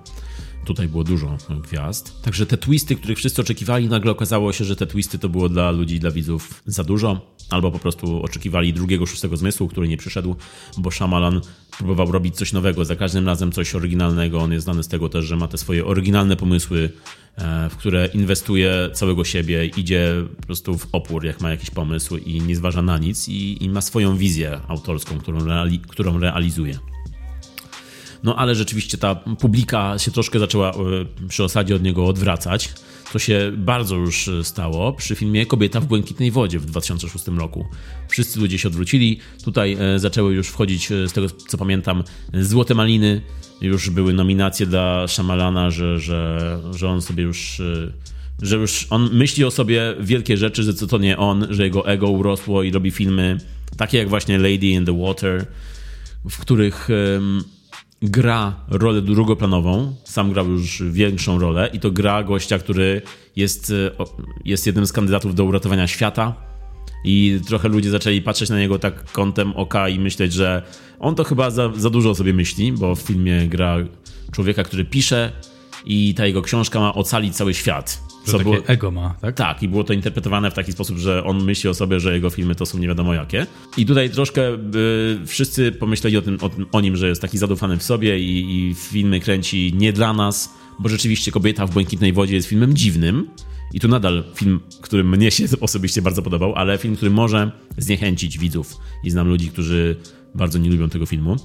[0.67, 2.23] Tutaj było dużo gwiazd.
[2.23, 5.71] Także te twisty, których wszyscy oczekiwali, nagle okazało się, że te twisty to było dla
[5.71, 7.37] ludzi, dla widzów za dużo.
[7.51, 10.37] Albo po prostu oczekiwali drugiego, szóstego zmysłu, który nie przyszedł,
[10.79, 11.41] bo Shyamalan
[11.79, 14.39] próbował robić coś nowego, za każdym razem coś oryginalnego.
[14.39, 16.91] On jest znany z tego też, że ma te swoje oryginalne pomysły,
[17.37, 22.17] e, w które inwestuje całego siebie, idzie po prostu w opór, jak ma jakiś pomysł
[22.17, 26.79] i nie zważa na nic i, i ma swoją wizję autorską, którą, reali którą realizuje.
[28.27, 30.75] No ale rzeczywiście ta publika się troszkę zaczęła e,
[31.29, 32.75] przy osadzie od niego odwracać.
[33.13, 37.67] To się bardzo już stało przy filmie Kobieta w błękitnej wodzie w 2006 roku.
[38.09, 39.19] Wszyscy ludzie się odwrócili.
[39.45, 43.21] Tutaj e, zaczęły już wchodzić, e, z tego co pamiętam, złote maliny.
[43.61, 47.63] Już były nominacje dla Szamalana, że, że, że on sobie już
[48.43, 51.89] że już on myśli o sobie wielkie rzeczy, że co to nie on, że jego
[51.89, 53.39] ego urosło i robi filmy
[53.77, 55.47] takie jak właśnie Lady in the Water,
[56.31, 56.89] w których
[58.03, 63.03] gra rolę drugoplanową, sam grał już większą rolę i to gra gościa, który
[63.37, 64.05] jest, e,
[64.45, 66.35] jest jednym z kandydatów do uratowania świata
[67.05, 70.63] i trochę ludzie zaczęli patrzeć na niego tak kątem oka i myśleć, że
[70.99, 73.77] on to chyba za, za dużo o sobie myśli, bo w filmie gra
[74.33, 75.33] człowieka, który pisze
[75.85, 78.03] i ta jego książka ma ocalić cały świat.
[78.27, 79.35] Co było ego ma, tak?
[79.35, 82.31] Tak, i było to interpretowane w taki sposób, że on myśli o sobie, że jego
[82.31, 83.47] filmy to są nie wiadomo jakie.
[83.77, 87.77] I tutaj troszkę y, wszyscy pomyśleli o, tym, o, o, nim, że jest taki zadufany
[87.77, 92.35] w sobie i, i filmy kręci nie dla nas, bo rzeczywiście Kobieta w błękitnej wodzie
[92.35, 93.29] jest filmem dziwnym.
[93.73, 98.39] I tu nadal film, który mnie się osobiście bardzo podobał, ale film, który może zniechęcić
[98.39, 98.77] widzów.
[99.05, 99.97] I znam ludzi, którzy
[100.35, 101.37] bardzo nie lubią tego filmu.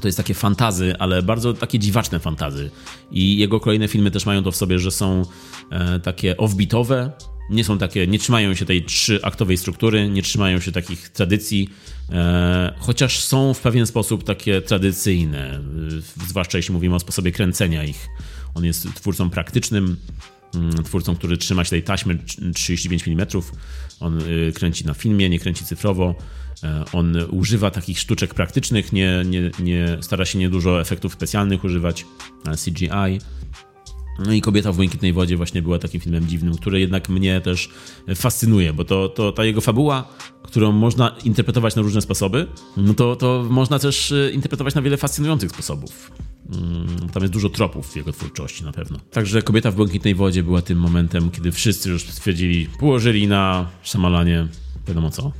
[0.00, 2.70] To jest takie fantazy, ale bardzo takie dziwaczne fantazy.
[3.10, 5.22] I jego kolejne filmy też mają to w sobie, że są
[5.70, 7.12] e, takie offbeatowe,
[7.50, 11.70] nie są takie, nie trzymają się tej trzyaktowej struktury, nie trzymają się takich tradycji,
[12.10, 15.60] e, chociaż są w pewien sposób takie tradycyjne, e,
[16.26, 18.08] zwłaszcza jeśli mówimy o sposobie kręcenia ich.
[18.54, 19.96] On jest twórcą praktycznym,
[20.54, 22.18] mm, twórcą, który trzyma się tej taśmy
[22.54, 23.26] 35 mm.
[24.00, 26.14] On y, kręci na filmie, nie kręci cyfrowo.
[26.64, 32.06] E, on używa takich sztuczek praktycznych, nie, nie, nie stara się niedużo efektów specjalnych używać,
[32.64, 33.20] CGI.
[34.26, 37.70] No i Kobieta w błękitnej wodzie właśnie była takim filmem dziwnym, który jednak mnie też
[38.14, 40.08] fascynuje, bo to, to ta jego fabuła,
[40.42, 44.96] którą można interpretować na różne sposoby, no to, to można też e, interpretować na wiele
[44.96, 46.12] fascynujących sposobów.
[46.52, 48.98] Mm, tam jest dużo tropów w jego twórczości na pewno.
[49.10, 54.48] Także Kobieta w błękitnej wodzie była tym momentem, kiedy wszyscy już stwierdzili, położyli na szamalanie
[54.86, 55.32] wiadomo co.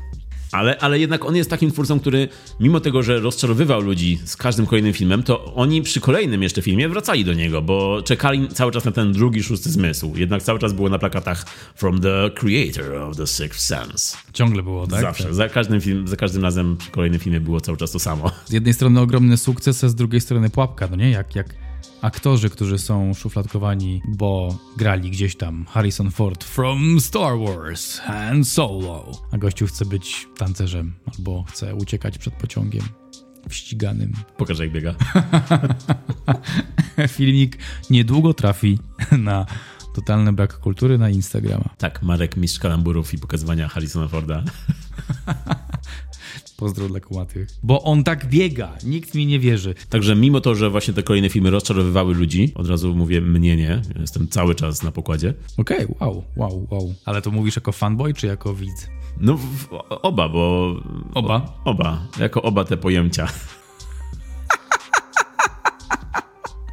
[0.52, 2.28] Ale, ale jednak on jest takim twórcą, który
[2.61, 6.88] mimo tego, że rozczarowywał ludzi z każdym kolejnym filmem, to oni przy kolejnym jeszcze filmie
[6.88, 10.12] wracali do niego, bo czekali cały czas na ten drugi, szósty zmysł.
[10.16, 14.16] Jednak cały czas było na plakatach From the creator of the Sixth Sense.
[14.32, 15.00] Ciągle było, tak?
[15.00, 15.24] Zawsze.
[15.24, 15.34] Tak.
[15.34, 18.30] Za, każdym film, za każdym razem przy kolejnym filmie było cały czas to samo.
[18.46, 21.11] Z jednej strony ogromny sukces, a z drugiej strony pułapka, no nie?
[21.11, 21.67] Jak, jak
[22.03, 29.12] aktorzy, którzy są szufladkowani, bo grali gdzieś tam Harrison Ford from Star Wars, Han Solo,
[29.33, 32.83] a gościu chce być tancerzem albo chce uciekać przed pociągiem
[33.51, 34.12] ściganym.
[34.37, 34.95] Pokaż jak biega.
[37.09, 37.59] Filmik
[37.91, 38.79] niedługo trafi
[39.19, 39.47] na
[39.95, 41.69] totalny brak kultury na Instagrama.
[41.79, 44.43] Tak, Marek mistrz kalamburów i pokazywania Harrisona Forda.
[46.59, 47.49] Pozdro dla kumatych.
[47.62, 49.75] Bo on tak biega, nikt mi nie wierzy.
[49.88, 53.83] Także mimo to, że właśnie te kolejne filmy rozczarowywały ludzi, od razu mówię mnie nie,
[54.01, 55.35] jestem cały czas na pokładzie.
[55.57, 56.94] Okej, okay, wow, wow, wow.
[57.05, 58.88] Ale to mówisz jako fanboy czy jako widz?
[59.21, 60.75] No w, oba, bo...
[61.14, 61.59] Oba?
[61.64, 63.29] O, oba, jako oba te pojęcia.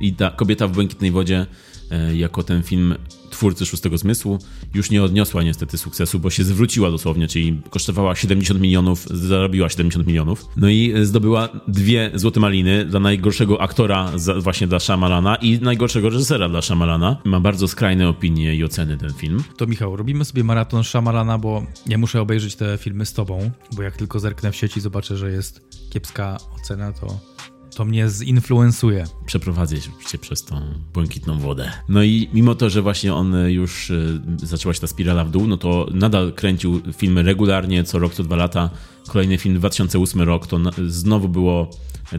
[0.01, 1.45] I ta kobieta w błękitnej wodzie
[1.91, 2.95] e, jako ten film
[3.35, 4.39] twórcy Szóstego Zmysłu
[4.73, 10.07] już nie odniosła niestety sukcesu, bo się zwróciła dosłownie, czyli kosztowała 70 milionów, zarobiła 70
[10.07, 10.45] milionów.
[10.57, 16.09] No i zdobyła dwie złote maliny dla najgorszego aktora za, właśnie dla Shyamalana i najgorszego
[16.09, 17.17] reżysera dla Shyamalana.
[17.23, 19.43] Ma bardzo skrajne opinie i oceny ten film.
[19.57, 23.83] To Michał, robimy sobie maraton Shyamalana, bo ja muszę obejrzeć te filmy z tobą, bo
[23.83, 27.34] jak tylko zerknę w sieci zobaczę, że jest kiepska ocena, to
[27.75, 29.03] to mnie zinfluencuje.
[29.25, 29.89] Przeprowadzę się
[30.21, 30.61] przez tą
[30.93, 31.71] błękitną wodę.
[31.89, 35.47] No i mimo to, że właśnie on już y, zaczęła się ta spirala w dół,
[35.47, 38.69] no to nadal kręcił filmy regularnie, co rok, co dwa lata.
[39.07, 41.69] Kolejny film 2008 rok to znowu było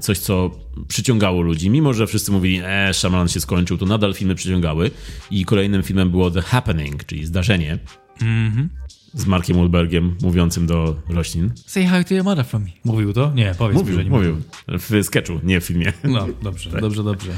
[0.00, 0.50] coś, co
[0.88, 1.70] przyciągało ludzi.
[1.70, 4.90] Mimo, że wszyscy mówili, e, Shyamalan się skończył, to nadal filmy przyciągały.
[5.30, 7.78] I kolejnym filmem było The Happening, czyli Zdarzenie.
[8.22, 8.68] Mhm
[9.16, 11.50] z Markiem Ulbergiem mówiącym do roślin.
[11.66, 12.70] Say hi to your mother from me.
[12.85, 13.33] Mówił to?
[13.35, 14.37] Nie, powiedz mówił, mi, że nie mówił.
[14.68, 15.92] W sketchu, nie w filmie.
[16.05, 16.81] No, dobrze, tak.
[16.81, 17.33] dobrze, dobrze.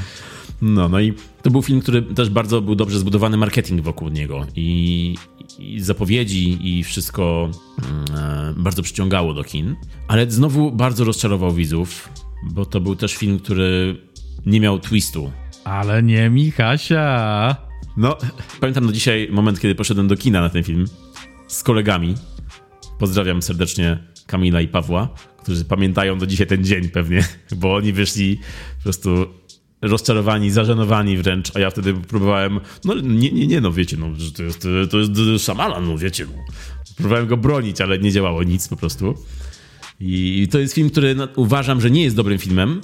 [0.61, 4.47] No, no i to był film, który też bardzo był dobrze zbudowany marketing wokół niego
[4.55, 5.15] i,
[5.59, 7.49] i zapowiedzi i wszystko
[8.15, 9.75] e, bardzo przyciągało do kin,
[10.07, 12.09] ale znowu bardzo rozczarował widzów,
[12.51, 13.97] bo to był też film, który
[14.45, 15.31] nie miał twistu.
[15.63, 17.55] Ale nie Michasia.
[17.97, 18.17] No,
[18.59, 20.85] pamiętam do dzisiaj moment, kiedy poszedłem do kina na ten film
[21.49, 22.15] z kolegami.
[22.99, 25.09] Pozdrawiam serdecznie Kamila i Pawła,
[25.43, 27.27] którzy pamiętają do dzisiaj ten dzień pewnie,
[27.61, 28.39] bo oni wyszli
[28.77, 29.25] po prostu
[29.81, 34.07] rozczarowani, zażenowani wręcz, a ja wtedy próbowałem, no nie, nie, nie, no wiecie, no,
[34.37, 36.43] to jest, to jest szamala, no wiecie, no.
[36.95, 39.15] Próbowałem go bronić, ale nie działało nic po prostu.
[39.99, 42.81] I to jest film, który uważam, że nie jest dobrym filmem,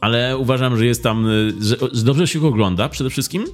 [0.00, 1.26] ale uważam, że jest tam,
[1.60, 3.44] że, że dobrze się go ogląda przede wszystkim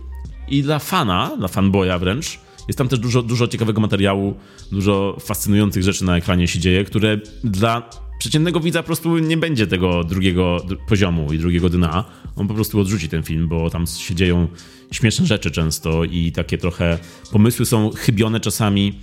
[0.48, 4.34] i dla fana, dla fanboya wręcz, jest tam też dużo, dużo ciekawego materiału,
[4.72, 9.66] dużo fascynujących rzeczy na ekranie się dzieje, które dla przeciętnego widza po prostu nie będzie
[9.66, 12.04] tego drugiego poziomu i drugiego dna.
[12.36, 14.48] On po prostu odrzuci ten film, bo tam się dzieją
[14.90, 16.98] śmieszne rzeczy często i takie trochę
[17.32, 18.94] pomysły są chybione czasami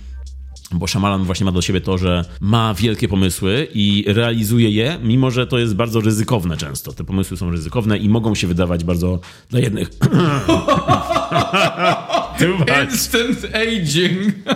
[0.72, 5.30] bo Shyamalan właśnie ma do siebie to, że ma wielkie pomysły i realizuje je, mimo
[5.30, 6.92] że to jest bardzo ryzykowne często.
[6.92, 9.90] Te pomysły są ryzykowne i mogą się wydawać bardzo dla jednych.
[12.82, 14.34] Instant aging.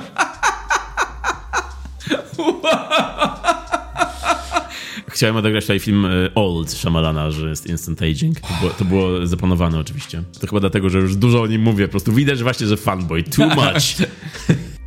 [5.09, 8.40] Chciałem odegrać tutaj film e, Old Shyamalana, że jest instant aging.
[8.40, 10.23] To było, to było zaplanowane oczywiście.
[10.40, 11.87] To chyba dlatego, że już dużo o nim mówię.
[11.88, 13.23] Po prostu widać właśnie, że fanboy.
[13.23, 13.97] Too much.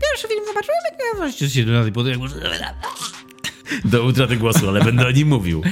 [0.01, 1.47] Pierwszy film zobaczyłem, jak miałem się
[3.85, 5.63] do utraty głosu, ale będę o nim mówił.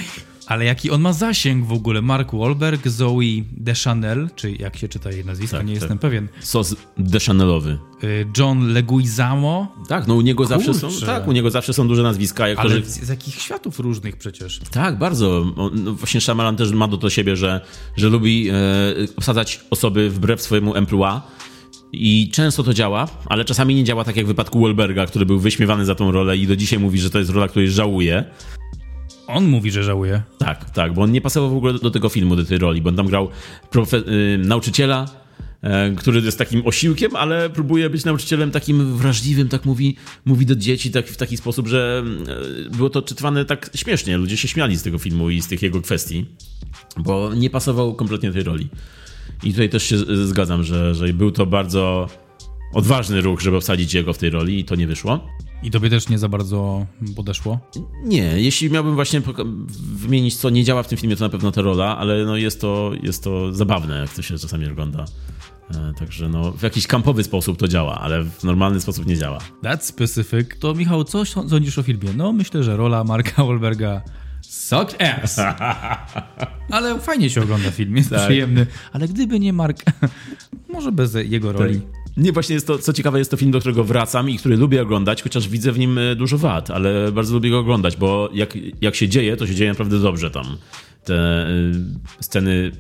[0.52, 2.02] Ale jaki on ma zasięg w ogóle?
[2.02, 5.82] Mark Wahlberg, Zoe Deschanel, czy jak się czyta jej nazwisko, tak, nie tak.
[5.82, 6.28] jestem pewien.
[6.40, 7.78] Sos Dechanelowy.
[8.04, 9.76] Y, John Leguizamo.
[9.88, 10.64] Tak, no u niego Kurczę.
[10.64, 12.48] zawsze są, tak, u niego zawsze są duże nazwiska.
[12.48, 12.86] Jak Ale to, że...
[12.86, 14.60] z jakich światów różnych przecież.
[14.72, 15.46] Tak, bardzo.
[15.74, 17.62] No właśnie Shyamalan też ma do to siebie, że,
[17.96, 18.54] że lubi e,
[19.16, 21.20] osadzać osoby wbrew swojemu emploi.
[21.94, 25.40] I często to działa, ale czasami nie działa tak jak w wypadku Wahlberga, który był
[25.40, 28.26] wyśmiewany za tą rolę i do dzisiaj mówi, że to jest rola, której żałuje.
[29.28, 30.22] On mówi, że żałuje.
[30.38, 32.90] Tak, tak, bo on nie pasował w ogóle do tego filmu, do tej roli, bo
[32.90, 33.30] on tam grał
[33.94, 35.06] y, nauczyciela,
[35.92, 40.56] y, który jest takim osiłkiem, ale próbuje być nauczycielem takim wrażliwym, tak mówi, mówi do
[40.56, 42.04] dzieci tak, w taki sposób, że
[42.68, 44.18] y, było to czytane tak śmiesznie.
[44.18, 46.26] Ludzie się śmiali z tego filmu i z tych jego kwestii,
[46.98, 48.70] bo nie pasował kompletnie tej roli.
[49.44, 52.10] I tutaj też się zgadzam, że, że był to bardzo
[52.74, 55.28] odważny ruch, żeby obsadzić jego w tej roli i to nie wyszło.
[55.64, 57.60] I tobie też nie za bardzo podeszło?
[58.04, 59.22] Nie, jeśli miałbym właśnie
[59.96, 62.62] wymienić, co nie działa w tym filmie, to na pewno ta rola, ale no jest,
[62.62, 65.06] to, jest to zabawne, jak to się czasami ogląda.
[65.76, 69.40] E, także no, w jakiś kampowy sposób to działa, ale w normalny sposób nie działa.
[69.64, 70.60] That's specific.
[70.60, 72.10] To Michał, co sądzisz o filmie?
[72.16, 74.02] No myślę, że rola Marka Wahlberga
[74.42, 75.40] sucked ass.
[76.76, 78.22] ale fajnie się ogląda film, jest tak.
[78.22, 78.68] przyjemny.
[78.94, 79.84] Ale gdyby nie Mark,
[80.74, 81.80] może bez jego roli.
[81.80, 82.01] Tak.
[82.18, 84.82] Nie, właśnie jest to, co ciekawe, jest to film, do którego wracam i który lubię
[84.82, 88.58] oglądać, chociaż widzę w nim e, dużo wad, ale bardzo lubię go oglądać, bo jak,
[88.82, 90.58] jak się dzieje, to się dzieje naprawdę dobrze tam.
[91.04, 91.74] Te y,
[92.20, 92.72] sceny,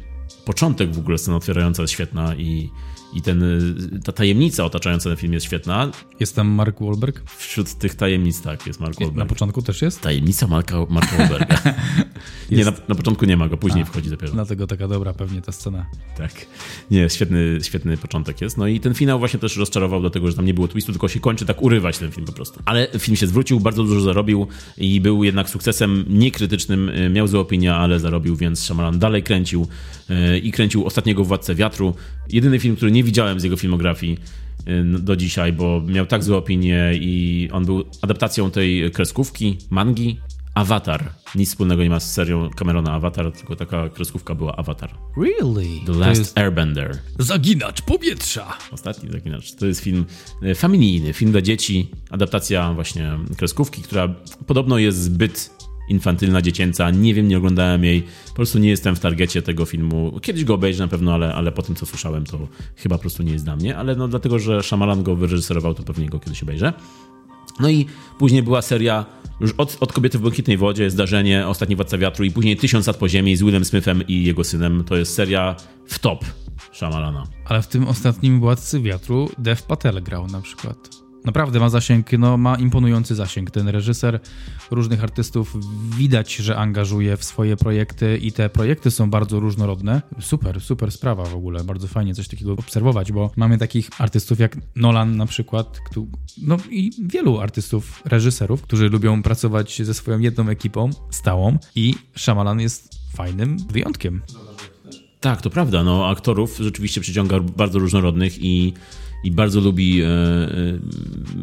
[0.45, 2.69] początek w ogóle, scena otwierająca jest świetna i,
[3.13, 3.43] i ten,
[4.03, 5.91] ta tajemnica otaczająca ten film jest świetna.
[6.19, 7.21] Jest tam Mark Wahlberg?
[7.37, 9.17] Wśród tych tajemnic, tak, jest Mark Wahlberg.
[9.17, 10.01] Na początku też jest?
[10.01, 11.57] Tajemnica Marka, Marka Wahlberga.
[12.51, 14.33] nie, na, na, początku nie ma go, później A, wchodzi dopiero.
[14.33, 15.85] Dlatego taka dobra pewnie ta scena.
[16.17, 16.31] Tak.
[16.91, 18.57] Nie, świetny, świetny początek jest.
[18.57, 21.19] No i ten finał właśnie też rozczarował, dlatego że tam nie było twistu, tylko się
[21.19, 22.59] kończy tak urywać ten film po prostu.
[22.65, 24.47] Ale film się zwrócił, bardzo dużo zarobił
[24.77, 26.91] i był jednak sukcesem niekrytycznym.
[27.11, 29.67] Miał złe opinia, ale zarobił, więc Shyamalan dalej kręcił
[30.09, 31.95] e, i kręcił Ostatniego Władcę Wiatru.
[32.31, 34.17] Jedyny film, który nie widziałem z jego filmografii
[34.65, 40.17] e, do dzisiaj, bo miał tak złe opinie i on był adaptacją tej kreskówki, mangi,
[40.53, 41.13] Avatar.
[41.35, 44.89] Nic wspólnego nie ma z serią Camerona Avatar, tylko taka kreskówka była Avatar.
[45.17, 45.85] Really?
[45.85, 46.97] The Last Airbender.
[47.19, 48.57] Zaginacz powietrza.
[48.71, 49.51] Ostatni Zaginacz.
[49.55, 50.05] To jest film
[50.43, 54.15] e, familijny, film dla dzieci, adaptacja właśnie kreskówki, która
[54.47, 55.60] podobno jest zbyt
[55.91, 56.91] infantylna, dziecięca.
[56.91, 58.03] Nie wiem, nie oglądałem jej.
[58.27, 60.19] Po prostu nie jestem w targecie tego filmu.
[60.21, 63.23] Kiedyś go obejrzę na pewno, ale, ale po tym, co słyszałem, to chyba po prostu
[63.23, 63.77] nie jest dla mnie.
[63.77, 66.73] Ale no dlatego, że Shyamalan go wyreżyserował, to pewnie go kiedyś obejrzę.
[67.59, 67.85] No i
[68.19, 69.05] później była seria
[69.39, 72.97] już od, od Kobiety w Błękitnej Wodzie, Zdarzenie, Ostatni Władca Wiatru i później Tysiąc lat
[72.97, 74.83] po ziemi z Willem Smithem i jego synem.
[74.83, 76.25] To jest seria w top
[76.73, 77.23] Shyamalana.
[77.45, 81.00] Ale w tym ostatnim Władcy Wiatru Dev Patel grał na przykład.
[81.25, 83.51] Naprawdę ma zasięg, no ma imponujący zasięg.
[83.51, 84.19] Ten reżyser
[84.71, 85.57] różnych artystów
[85.97, 90.01] widać, że angażuje w swoje projekty i te projekty są bardzo różnorodne.
[90.19, 91.63] Super, super sprawa w ogóle.
[91.63, 95.79] Bardzo fajnie coś takiego obserwować, bo mamy takich artystów jak Nolan na przykład,
[96.41, 102.59] no i wielu artystów, reżyserów, którzy lubią pracować ze swoją jedną ekipą stałą i Shyamalan
[102.59, 104.21] jest fajnym wyjątkiem.
[105.19, 105.83] Tak, to prawda.
[105.83, 108.73] No, aktorów rzeczywiście przyciąga bardzo różnorodnych i
[109.23, 110.09] i bardzo lubi e, e,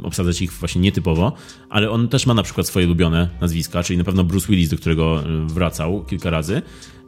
[0.02, 1.32] obsadzać ich właśnie nietypowo,
[1.68, 4.76] ale on też ma na przykład swoje ulubione nazwiska, czyli na pewno Bruce Willis, do
[4.76, 6.62] którego e, wracał kilka razy.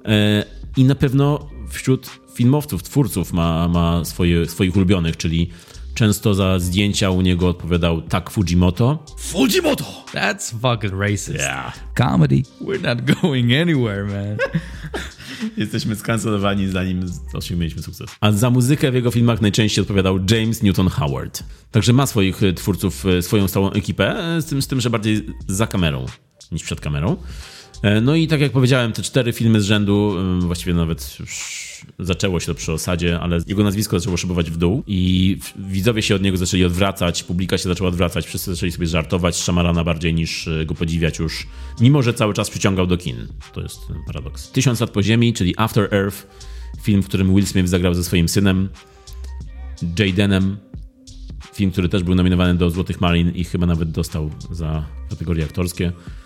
[0.05, 0.45] E,
[0.77, 5.51] i na pewno wśród filmowców, twórców ma, ma swoje, swoich ulubionych, czyli
[5.95, 9.05] często za zdjęcia u niego odpowiadał tak Fujimoto.
[9.19, 9.85] Fujimoto!
[10.15, 11.31] That's fucking racist.
[11.31, 11.79] Yeah.
[11.99, 14.37] Comedy, we're not going anywhere, man.
[15.57, 18.11] Jesteśmy skancelowani zanim osiągnęliśmy sukces.
[18.21, 21.45] A za muzykę w jego filmach najczęściej odpowiadał James Newton Howard.
[21.71, 24.91] Także ma swoich e, twórców, e, swoją stałą ekipę, e, z tym, z tym że
[24.91, 26.07] bardziej za kamerą
[26.53, 27.17] niż przed kamerą.
[28.03, 31.19] No i tak jak powiedziałem, te cztery filmy z rzędu, właściwie nawet
[31.99, 36.15] zaczęło się to przy osadzie, ale jego nazwisko zaczęło szybować w dół i widzowie się
[36.15, 40.15] od niego zaczęli odwracać, publika się zaczęła odwracać, wszyscy zaczęli sobie żartować z Szamarana bardziej
[40.15, 41.47] niż e, go podziwiać już,
[41.81, 43.27] mimo że cały czas przyciągał do kin.
[43.53, 44.51] To jest paradoks.
[44.51, 46.27] Tysiąc lat po ziemi, czyli After Earth,
[46.83, 48.69] film, w którym Will Smith zagrał ze swoim synem,
[49.99, 50.57] Jadenem,
[51.55, 55.87] film, który też był nominowany do Złotych Malin i chyba nawet dostał za kategorie aktorskie,
[55.87, 56.20] e,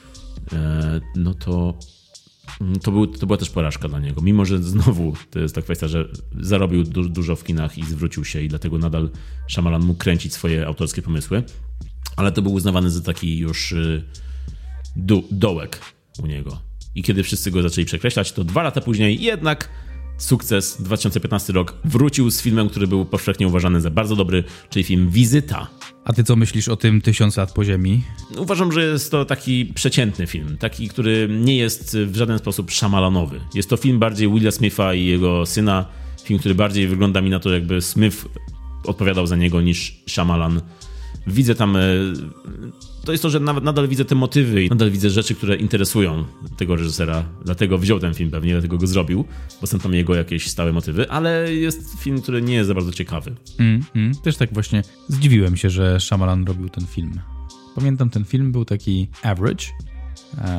[1.17, 1.79] no to
[2.61, 4.21] Mm, to, był, to była też porażka dla niego.
[4.21, 6.09] Mimo, że znowu to jest ta kwestia, że
[6.41, 9.11] zarobił du dużo w kinach i zwrócił się i dlatego nadal
[9.49, 11.43] Shyamalan mógł kręcić swoje autorskie pomysły.
[12.17, 14.05] Ale to był uznawany za taki już y,
[15.31, 15.81] dołek
[16.23, 16.61] u niego.
[16.95, 19.69] I kiedy wszyscy go zaczęli przekreślać, to dwa lata później jednak
[20.19, 25.11] sukces, 2015 rok, wrócił z filmem, który był powszechnie uważany za bardzo dobry, czyli film
[25.11, 25.67] Wizyta.
[26.05, 28.03] A ty co myślisz o tym Tysiąc lat po ziemi?
[28.39, 33.41] Uważam, że jest to taki przeciętny film, taki, który nie jest w żaden sposób szamalanowy.
[33.55, 35.87] Jest to film bardziej Willa Smitha i jego syna,
[36.25, 38.25] film, który bardziej wygląda mi na to, jakby Smith
[38.85, 40.61] odpowiadał za niego niż Shyamalan
[41.27, 41.77] widzę tam.
[43.05, 46.25] To jest to, że nawet nadal widzę te motywy i nadal widzę rzeczy, które interesują
[46.57, 47.25] tego reżysera.
[47.45, 49.25] Dlatego wziął ten film pewnie, dlatego go zrobił,
[49.61, 52.93] bo są tam jego jakieś stałe motywy, ale jest film, który nie jest za bardzo
[52.93, 53.35] ciekawy.
[53.59, 54.15] Mm, mm.
[54.15, 57.21] Też tak właśnie zdziwiłem się, że Shyamalan robił ten film.
[57.75, 59.65] Pamiętam, ten film był taki average,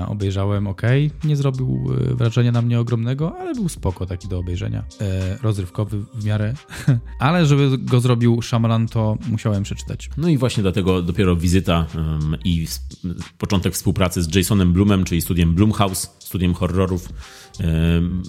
[0.07, 0.81] obejrzałem ok,
[1.23, 4.83] nie zrobił e, wrażenia na mnie ogromnego, ale był spoko taki do obejrzenia.
[5.01, 6.53] E, rozrywkowy w miarę,
[7.19, 10.09] ale żeby go zrobił Shyamalan, to musiałem przeczytać.
[10.17, 12.67] No i właśnie dlatego dopiero wizyta um, i
[13.37, 17.09] początek współpracy z Jasonem Blumem, czyli studiem Blumhouse, studiem horrorów,
[17.59, 18.23] um,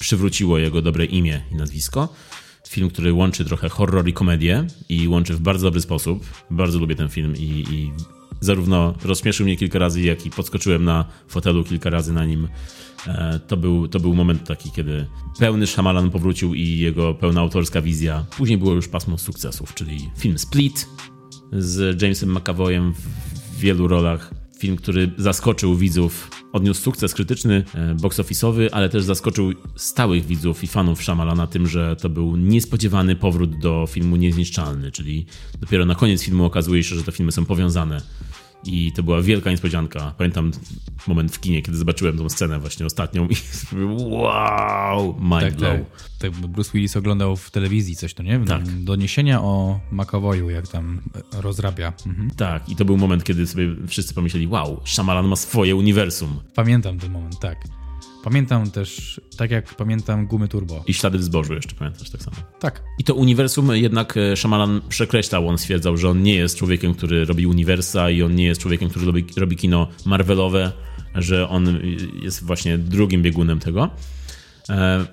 [0.00, 2.08] przywróciło jego dobre imię i nazwisko
[2.68, 6.26] film, który łączy trochę horror i komedię i łączy w bardzo dobry sposób.
[6.50, 7.92] Bardzo lubię ten film i, i
[8.40, 12.48] zarówno rozśmieszył mnie kilka razy, jak i podskoczyłem na fotelu kilka razy na nim.
[13.06, 15.06] E, to był, to był moment taki, kiedy
[15.38, 18.24] pełny Shyamalan powrócił i jego pełna autorska wizja.
[18.36, 20.88] Później było już pasmo sukcesów, czyli film Split
[21.52, 24.45] z Jamesem McAvoyem w wielu rolach.
[24.58, 30.64] Film, który zaskoczył widzów, odniósł sukces krytyczny, e, box office'owy, ale też zaskoczył stałych widzów
[30.64, 35.26] i fanów Shyamalana tym, że to był niespodziewany powrót do filmu Niezniszczalny, czyli
[35.60, 38.00] dopiero na koniec filmu okazuje się, że te filmy są powiązane
[38.66, 40.14] I to była wielka niespodzianka.
[40.18, 40.50] Pamiętam
[41.06, 43.34] moment w kinie, kiedy zobaczyłem tą scenę właśnie ostatnią i
[44.14, 45.72] wow, mind Tak, blow.
[46.18, 46.32] tak.
[46.32, 46.32] tak.
[46.32, 48.40] Bruce Willis oglądał w telewizji coś, to nie?
[48.40, 48.84] Tak.
[48.84, 51.00] Doniesienia o McAvoyu, jak tam
[51.32, 51.92] rozrabia.
[52.06, 52.30] Mhm.
[52.30, 56.40] Tak, i to był moment, kiedy sobie wszyscy pomyśleli, wow, Shyamalan ma swoje uniwersum.
[56.54, 57.75] Pamiętam ten moment, tak.
[58.26, 60.84] Pamiętam też, tak jak pamiętam Gumy Turbo.
[60.86, 62.36] I ślady w zbożu jeszcze pamiętasz tak samo.
[62.60, 62.82] Tak.
[62.98, 65.48] I to uniwersum jednak e, Shyamalan przekreślał.
[65.48, 68.90] On stwierdzał, że on nie jest człowiekiem, który robi uniwersa i on nie jest człowiekiem,
[68.90, 70.72] który robi, robi kino Marvelowe,
[71.14, 71.80] że on
[72.22, 73.90] jest właśnie drugim biegunem tego.
[74.68, 75.06] E,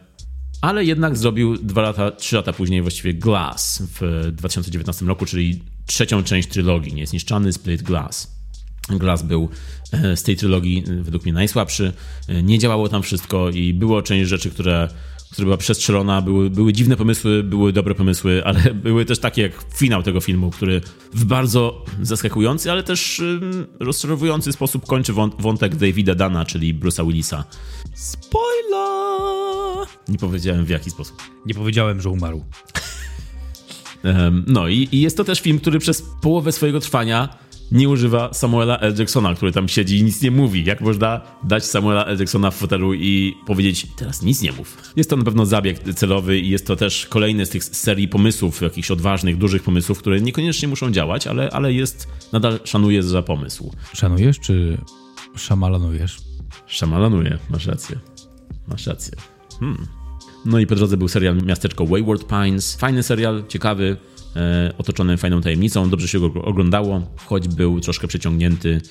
[0.61, 6.24] Ale jednak zrobił dwa lata, trzy lata później właściwie Glass w 2019 roku, czyli trzecią
[6.24, 6.93] część trylogii.
[6.93, 8.42] Niezniszczany Split Glass.
[8.89, 9.49] Glass był
[9.91, 11.93] e, z tej trylogii e, według mnie najsłabszy.
[12.27, 14.88] E, Nie działało tam wszystko i było część rzeczy, które,
[15.31, 16.21] która była przestrzelona.
[16.21, 20.51] Były, były dziwne pomysły, były dobre pomysły, ale były też takie jak finał tego filmu,
[20.51, 20.81] który
[21.13, 23.21] w bardzo zaskakujący, ale też
[23.79, 27.43] rozczarowujący sposób kończy wąt- wątek Davida Dana, czyli Bruce'a Willisa.
[27.93, 29.88] Spoiler!
[30.07, 31.21] Nie powiedziałem w jaki sposób.
[31.45, 32.43] Nie powiedziałem, że umarł.
[34.47, 38.78] No i, i jest to też film, który przez połowę swojego trwania nie używa Samuela
[38.80, 38.95] L.
[38.99, 40.66] Jacksona, który tam siedzi i nic nie mówi.
[40.66, 42.20] Jak można dać Samuela L.
[42.20, 44.93] Jacksona w fotelu i powiedzieć, teraz nic nie mów?
[44.95, 48.61] Jest to na pewno zabieg celowy i jest to też kolejny z tych serii pomysłów,
[48.61, 53.72] jakichś odważnych, dużych pomysłów, które niekoniecznie muszą działać, ale, ale jest, nadal szanuje za pomysł.
[53.93, 54.78] Szanujesz czy
[55.36, 56.18] szamalanujesz?
[56.68, 57.99] Szamalanuje, masz rację.
[58.68, 59.18] Masz rację.
[59.59, 59.88] Hmm.
[60.45, 62.76] No i po drodze był serial Miasteczko Wayward Pines.
[62.76, 63.97] Fajny serial, ciekawy,
[64.36, 65.89] e, otoczony fajną tajemnicą.
[65.89, 68.81] Dobrze się go oglądało, choć był troszkę przeciągnięty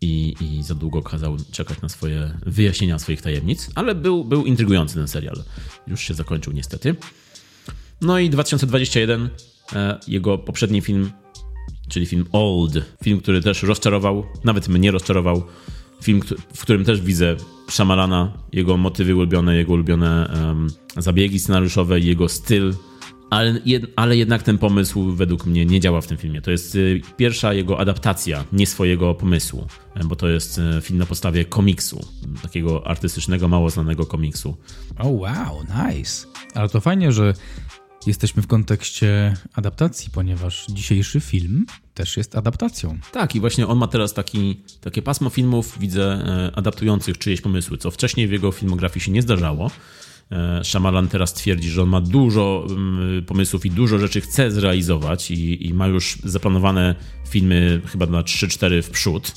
[0.00, 4.94] i, i za długo kazał czekać na swoje wyjaśnienia swoich tajemnic, ale był, był intrygujący
[4.94, 5.42] ten serial.
[5.86, 6.96] Już się zakończył niestety.
[8.00, 9.28] No i 2021,
[9.72, 11.10] e, jego poprzedni film,
[11.88, 12.72] czyli film Old.
[13.02, 15.42] Film, który też rozczarował, nawet mnie rozczarował.
[16.02, 16.20] Film,
[16.54, 17.36] w którym też widzę
[17.68, 20.66] Shyamalana, jego motywy ulubione, jego ulubione em,
[20.96, 22.74] zabiegi scenariuszowe, jego styl,
[23.30, 26.40] ale, jed, ale jednak ten pomysł według mnie nie działa w tym filmie.
[26.40, 30.98] To jest y, pierwsza jego adaptacja, nie swojego pomysłu, e, bo to jest e, film
[30.98, 32.06] na podstawie komiksu,
[32.42, 34.56] takiego artystycznego, mało znanego komiksu.
[34.98, 36.26] O wow, nice.
[36.54, 37.34] Ale to fajnie, że
[38.06, 42.98] jesteśmy w kontekście adaptacji, ponieważ dzisiejszy film też jest adaptacją.
[43.12, 47.78] Tak, i właśnie on ma teraz taki, takie pasmo filmów, widzę, e, adaptujących czyjeś pomysły,
[47.78, 49.70] co wcześniej w jego filmografii się nie zdarzało.
[50.32, 55.30] E, Shyamalan teraz twierdzi, że on ma dużo mm, pomysłów i dużo rzeczy chce zrealizować
[55.30, 56.94] i, i ma już zaplanowane
[57.28, 59.32] filmy chyba na 3-4 w przód.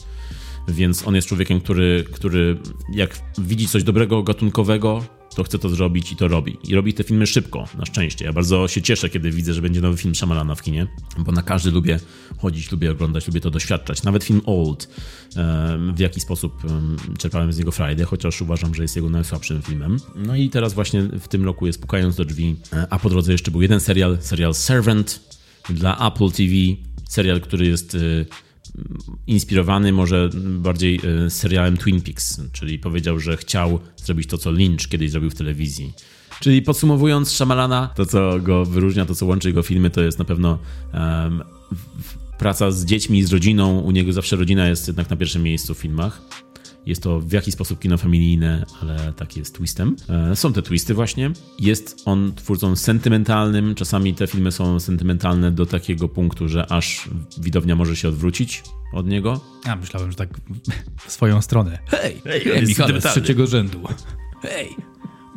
[0.68, 2.58] Więc on jest człowiekiem, który, który
[2.94, 5.04] jak widzi coś dobrego, gatunkowego,
[5.38, 6.58] to chce to zrobić i to robi.
[6.68, 8.26] I robi te filmy szybko, na szczęście.
[8.26, 11.42] Ja bardzo się cieszę, kiedy widzę, że będzie nowy film Shyamalana w kinie, bo na
[11.42, 12.00] każdy lubię
[12.38, 14.04] chodzić, lubię oglądać, lubię to doświadczać.
[14.04, 14.90] Nawet film Old,
[15.96, 19.98] w jaki sposób em, czerpałem z niego Friday, chociaż uważam, że jest jego najsłabszym filmem.
[20.16, 23.32] No i teraz właśnie w tym roku jest Pukając do drzwi, e, a po drodze
[23.32, 25.38] jeszcze był jeden serial, serial Servant
[25.70, 26.54] dla Apple TV,
[27.10, 28.00] serial, który jest e,
[29.28, 34.88] inspirowany może bardziej e, serialem Twin Peaks, czyli powiedział, że chciał zrobić to, co Lynch
[34.90, 35.94] kiedyś zrobił w telewizji.
[36.40, 40.26] Czyli podsumowując Shyamalana, to co go wyróżnia, to co łączy jego filmy, to jest na
[40.26, 40.60] pewno
[41.76, 43.80] w- praca z dziećmi, z rodziną.
[43.80, 46.22] U niego zawsze rodzina jest jednak na pierwszym miejscu w filmach.
[46.88, 49.96] Jest to w jakiś sposób kino familijne, ale tak jest twistem.
[50.10, 51.32] E, Są te twisty właśnie.
[51.60, 53.76] Jest on twórcą sentymentalnym.
[53.76, 58.64] Czasami te filmy są sentymentalne do takiego punktu, że aż widownia może się odwrócić
[58.94, 59.42] od niego.
[59.66, 60.30] A, myślałem, że tak
[61.08, 61.80] w swoją stronę.
[61.88, 63.80] Hej, Hej, Michale z trzeciego rzędu.
[64.42, 64.76] Hej,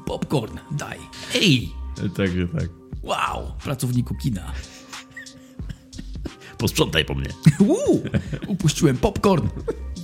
[0.07, 0.99] popcorn, daj.
[1.35, 1.69] Ej,
[2.17, 2.69] Także tak.
[3.03, 4.53] wow, pracowniku kina.
[6.59, 7.29] Posprzątaj po mnie.
[7.59, 8.03] Uuu,
[8.47, 9.49] upuściłem popcorn,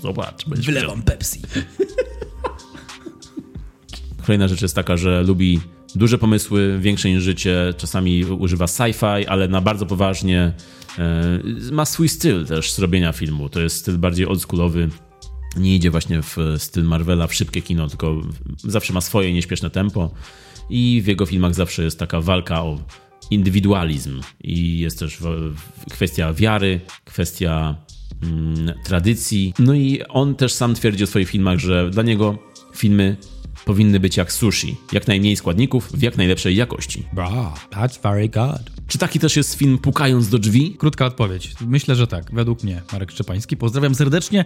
[0.06, 0.48] Zobacz.
[0.48, 1.40] wylewam Pepsi.
[4.26, 5.60] Kolejna rzecz jest taka, że lubi
[5.94, 10.52] duże pomysły, większe niż życie, czasami używa sci-fi, ale na bardzo poważnie.
[10.98, 11.40] E,
[11.72, 13.48] Ma swój styl też zrobienia filmu.
[13.48, 14.88] To jest styl bardziej oldschoolowy.
[15.56, 18.20] Nie idzie właśnie w styl Marvela, w szybkie kino, tylko
[18.58, 20.10] zawsze ma swoje nieśpieszne tempo.
[20.70, 22.78] I w jego filmach zawsze jest taka walka o
[23.30, 24.20] indywidualizm.
[24.44, 25.18] I jest też
[25.90, 27.76] kwestia wiary, kwestia
[28.84, 29.54] tradycji.
[29.58, 32.38] No i on też sam twierdzi o swoich filmach, że dla niego
[32.74, 33.16] filmy
[33.64, 34.76] powinny być jak sushi.
[34.92, 37.06] Jak najmniej składników, w jak najlepszej jakości.
[37.12, 38.76] Bra, that's very good.
[38.86, 40.74] Czy taki też jest film Pukając do drzwi?
[40.78, 41.54] Krótka odpowiedź.
[41.60, 42.34] Myślę, że tak.
[42.34, 42.82] Według mnie.
[42.92, 43.56] Marek Szczepański.
[43.56, 44.44] Pozdrawiam serdecznie.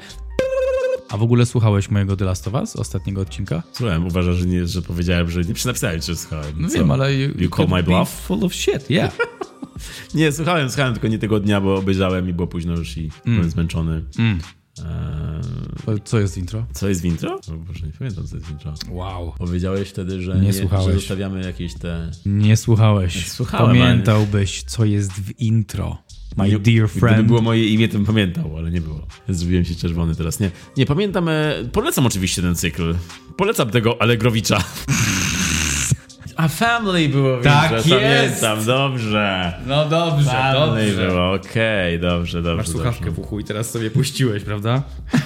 [1.10, 3.62] A w ogóle słuchałeś mojego The Last of Us, ostatniego odcinka?
[3.72, 6.52] Słuchałem, uważasz, że, nie, że powiedziałem, że nie napisałem, czy słuchałem.
[6.56, 6.74] No Co?
[6.74, 7.14] wiem, ale...
[7.14, 8.08] You, You call my bluff?
[8.10, 9.16] Full of shit, yeah.
[10.14, 13.50] Nie, słuchałem, słuchałem, tylko nie tego dnia, bo obejrzałem i było późno już i byłem
[13.50, 14.04] zmęczony.
[14.18, 16.66] Eee, Co jest intro?
[16.72, 17.34] co jest w intro?
[17.48, 18.74] O Boże, nie pamiętam, co jest w intro.
[18.90, 19.32] Wow.
[19.38, 20.86] Powiedziałeś wtedy, że Nie nie, słuchałeś.
[20.86, 22.10] że zostawiamy jakieś te...
[22.26, 23.30] Nie słuchałeś.
[23.30, 25.98] Słuchałem, Pamiętałbyś, co jest w intro.
[26.36, 27.26] My Nie- dear Gdyby friend.
[27.26, 29.06] było moje imię, to bym pamiętał, ale nie było.
[29.28, 30.40] Zrobiłem się czerwony teraz.
[30.40, 31.28] Nie, nie pamiętam.
[31.28, 32.94] E, polecam oczywiście ten cykl.
[33.36, 34.58] Polecam tego Allegrowicza.
[36.36, 37.88] A Family było w Tak jest!
[37.90, 39.52] Pamiętam, dobrze.
[39.66, 42.56] No dobrze, Family było, okej, dobrze, dobrze.
[42.56, 43.20] Masz słuchawkę dobrze.
[43.22, 44.82] w uchu i teraz sobie puściłeś, prawda?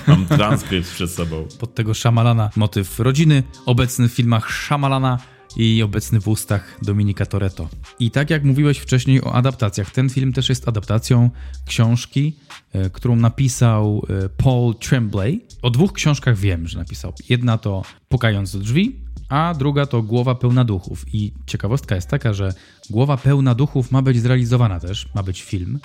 [0.06, 1.46] Mam transkrypt przed sobą.
[1.58, 5.18] Pod tego Szamalana motyw rodziny, obecny w filmach Szamalana
[5.56, 7.68] i obecny w ustach Dominika Toretto.
[7.98, 11.30] I tak jak mówiłeś wcześniej o adaptacjach, ten film też jest adaptacją
[11.66, 12.36] książki,
[12.72, 15.40] e, którą napisał e, Paul Tremblay.
[15.62, 17.12] O dwóch książkach wiem, że napisał.
[17.28, 21.04] Jedna to Pukając do drzwi, a druga to Głowa pełna duchów.
[21.12, 22.54] I ciekawostka jest taka, że
[22.90, 25.78] Głowa pełna duchów ma być zrealizowana też, ma być film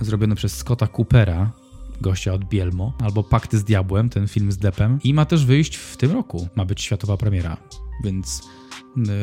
[0.00, 1.52] zrobiony przez Scotta Coopera,
[2.00, 4.98] gościa od Bielmo, albo Pakty z Diabłem, ten film z Deppem.
[5.04, 7.56] I ma też wyjść w tym roku, ma być światowa premiera,
[8.04, 8.48] więc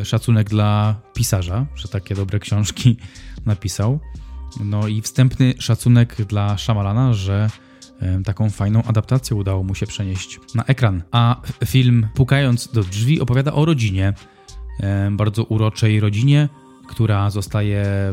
[0.02, 2.98] y, szacunek dla pisarza, że takie dobre książki
[3.46, 4.00] napisał.
[4.60, 7.50] No i wstępny szacunek dla Shyamalana, że
[8.00, 11.04] em, taką fajną adaptację udało mu się przenieść na ekran.
[11.12, 14.14] A film Pukając do drzwi opowiada o rodzinie,
[14.80, 16.50] em, bardzo uroczej rodzinie,
[16.88, 18.12] która zostaje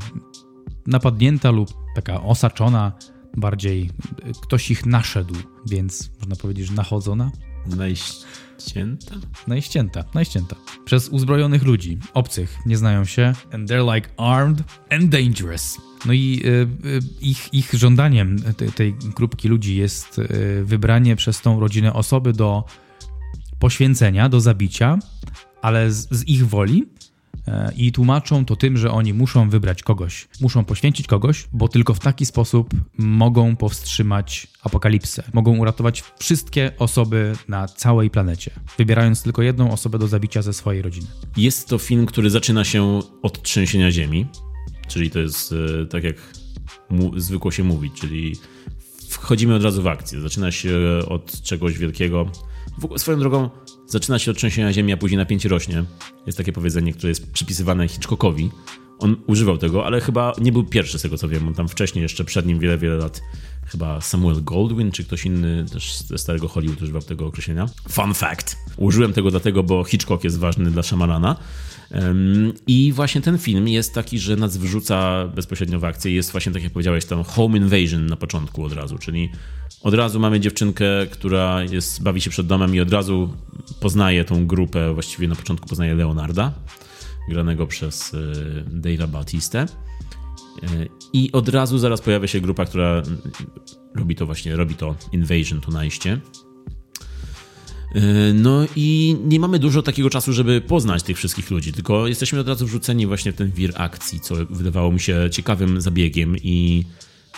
[0.87, 2.93] napadnięta lub taka osaczona,
[3.37, 3.91] bardziej
[4.43, 5.35] ktoś ich naszedł,
[5.71, 7.31] więc można powiedzieć, że nachodzona,
[8.57, 9.15] Najścięta?
[9.47, 10.57] najścięta, najścięta.
[10.85, 15.79] Przez uzbrojonych ludzi, obcych, nie znają się, and they're like armed and dangerous.
[16.07, 16.49] No i y,
[16.89, 22.33] y, ich, ich żądaniem te, tej grupki ludzi jest y, wybranie przez tą rodzinę osoby
[22.33, 22.65] do
[23.59, 24.99] poświęcenia, do zabicia,
[25.63, 26.87] ale z, z ich woli.
[27.49, 31.95] E, I tłumaczą to tym, że oni muszą wybrać kogoś, muszą poświęcić kogoś, bo tylko
[31.95, 35.23] w taki sposób mogą powstrzymać apokalipsę.
[35.33, 40.83] Mogą uratować wszystkie osoby na całej planecie, wybierając tylko jedną osobę do zabicia ze swojej
[40.83, 41.07] rodziny.
[41.37, 44.27] Jest to film, który zaczyna się od trzęsienia ziemi,
[44.89, 46.17] czyli to jest e, tak jak
[47.17, 48.37] zwykło się mówić, czyli
[49.09, 50.21] wchodzimy od razu w akcję.
[50.21, 50.79] Zaczyna się
[51.09, 52.31] od czegoś wielkiego.
[52.97, 53.51] Swoją drogą
[53.87, 55.85] zaczyna się od trzęsienia ziemi, a później napięcie rośnie.
[56.27, 58.51] Jest takie powiedzenie, które jest przypisywane Hitchcockowi.
[58.99, 61.49] On używał tego, ale chyba nie był pierwszy z tego co wiem.
[61.49, 63.23] On tam wcześniej, jeszcze przed nim wiele, wiele lat,
[63.67, 67.67] chyba Samuel Goldwyn czy ktoś inny też ze starego Hollywood używał tego określenia.
[67.89, 68.57] Fun fact.
[68.77, 71.37] Użyłem tego dlatego, bo Hitchcock jest ważny dla Szamalana.
[71.95, 76.15] Ym, I właśnie ten film jest taki, że nas wrzuca bezpośrednio w akcję.
[76.15, 79.31] Jest właśnie, tak jak powiedziałeś, tam home invasion na początku od razu, czyli
[79.87, 83.35] od razu mamy dziewczynkę, która jest, bawi się przed domem i od razu
[83.81, 86.53] poznaje tą grupę, właściwie na początku poznaje Leonarda,
[87.29, 89.67] granego przez y, Dave'a Bautistę.
[90.63, 94.95] Y, I od razu zaraz pojawia się grupa, która y, robi to właśnie, robi to
[95.13, 96.21] invasion, to najście.
[98.35, 102.49] No i nie mamy dużo takiego czasu, żeby poznać tych wszystkich ludzi, tylko jesteśmy od
[102.49, 106.85] razu wrzuceni właśnie w ten wir akcji, co wydawało mi się ciekawym zabiegiem i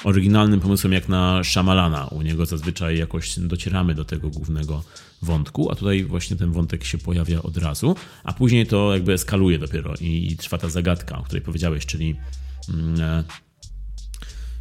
[0.04, 2.06] oryginalnym pomysłem jak na Shyamalana.
[2.06, 4.82] U niego zazwyczaj jakoś docieramy do tego głównego
[5.22, 9.58] wątku, a tutaj właśnie ten wątek się pojawia od razu, a później to jakby eskaluje
[9.58, 12.16] dopiero i trwa ta zagadka, o której powiedziałeś, czyli
[12.68, 13.24] mm, e,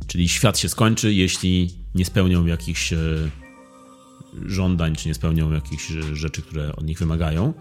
[0.07, 2.97] czyli świat się skończy, jeśli nie spełnią jakichś e,
[4.45, 7.53] żądań, czy nie spełnią jakichś rzeczy, które od nich wymagają.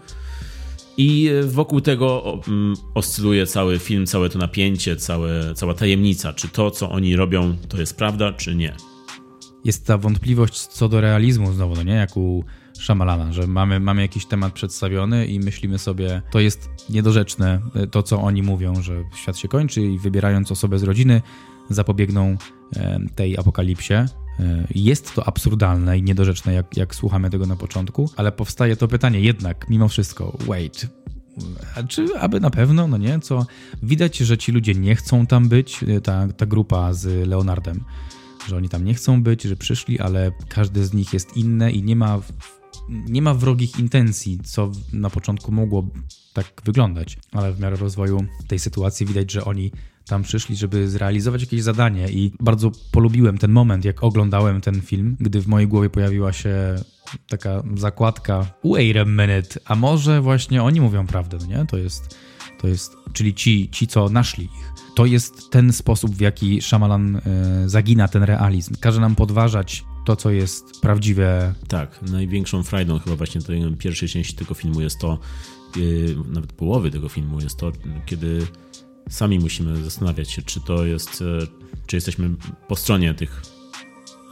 [0.97, 6.71] I wokół tego mm, oscyluje cały film, całe to napięcie, całe, cała tajemnica, czy to,
[6.71, 8.73] co oni robią, to jest prawda, czy nie.
[9.65, 11.93] Jest ta wątpliwość co do realizmu znowu, no nie?
[11.93, 12.43] Jak u
[12.79, 18.03] Shyamalana, że mamy, mamy jakiś temat przedstawiony i myślimy sobie, to jest niedorzeczne, y, to
[18.03, 21.21] co oni mówią, że świat się kończy i wybierając osobę z rodziny
[21.69, 22.37] zapobiegną
[22.75, 23.93] e, tej apokalipsie.
[24.39, 28.87] E, Jest to absurdalne i niedorzeczne, jak, jak słuchamy tego na początku, ale powstaje to
[28.87, 30.87] pytanie jednak, mimo wszystko, wait,
[31.75, 33.45] a czy aby na pewno, no nie, co?
[33.83, 37.83] Widać, że ci ludzie nie chcą tam być, y, ta, ta grupa z Leonardem,
[38.47, 41.83] że oni tam nie chcą być, że przyszli, ale każdy z nich jest inny i
[41.83, 42.19] nie ma,
[42.89, 45.87] nie ma wrogich intencji, co na początku mogło
[46.33, 49.71] tak wyglądać, ale w miarę rozwoju tej sytuacji widać, że oni
[50.07, 55.17] tam przyszli, żeby zrealizować jakieś zadanie i bardzo polubiłem ten moment, jak oglądałem ten film,
[55.19, 56.75] gdy w mojej głowie pojawiła się
[57.29, 61.65] taka zakładka wait a minute, a może właśnie oni mówią prawdę, nie?
[61.65, 62.17] To jest,
[62.61, 64.73] to jest czyli ci, ci, co naszli ich.
[64.95, 67.21] To jest ten sposób, w jaki Shyamalan y,
[67.69, 68.75] zagina ten realizm.
[68.79, 71.53] Każe nam podważać to, co jest prawdziwe.
[71.67, 75.19] Tak, największą frajdą chyba właśnie tej pierwszej części tego filmu jest to,
[75.75, 77.71] yy, nawet połowy tego filmu jest to,
[78.05, 78.47] kiedy
[79.09, 81.47] sami musimy zastanawiać się, czy to jest, e,
[81.87, 82.29] czy jesteśmy
[82.67, 83.41] po stronie tych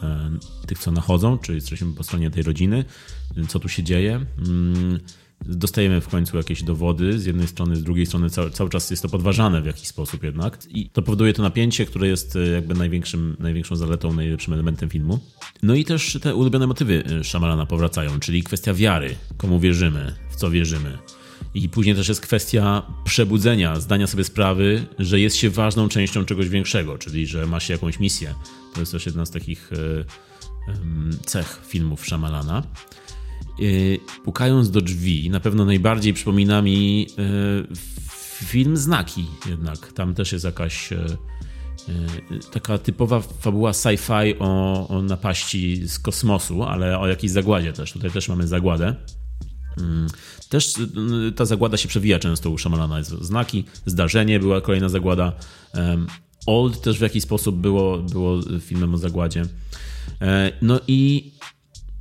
[0.04, 0.32] e,
[0.68, 2.86] tych, co nachodzą, czy jesteśmy po stronie tej rodziny,
[3.48, 4.26] co tu się dzieje.
[4.48, 5.00] Mm,
[5.46, 9.04] dostajemy w końcu jakieś dowody z jednej strony, z drugiej strony cały, cały czas jest
[9.04, 10.60] to podważane w jakiś sposób jednak.
[10.70, 15.20] I to powoduje to napięcie, które jest e, jakby największym, największą zaletą, najlepszym elementem filmu.
[15.64, 20.52] No i też te ulubione motywy Shyamalana powracają, czyli kwestia wiary, komu wierzymy, w co
[20.52, 20.98] wierzymy.
[21.56, 26.50] I później też jest kwestia przebudzenia, zdania sobie sprawy, że jest się ważną częścią czegoś
[26.50, 28.36] większego, czyli że ma się jakąś misję.
[28.74, 30.06] To jest też jedna z takich e,
[31.26, 32.64] cech filmów Shyamalana.
[34.24, 37.08] Pukając do drzwi, na pewno najbardziej przypomina mi
[38.46, 39.94] film Znaki jednak.
[39.94, 40.90] Tam też jest jakaś
[42.52, 47.92] taka typowa fabuła sci-fi o, o napaści z kosmosu, ale o jakiejś zagładzie też.
[47.92, 48.96] Tutaj też mamy zagładę.
[49.78, 50.08] Mm,
[50.50, 50.74] też
[51.36, 53.04] ta zagłada się przewija często u Shyamalana.
[53.04, 55.34] Znaki, zdarzenie była kolejna zagłada.
[56.46, 59.46] Old też w jakiś sposób było, było filmem o zagładzie.
[60.22, 61.32] E, no i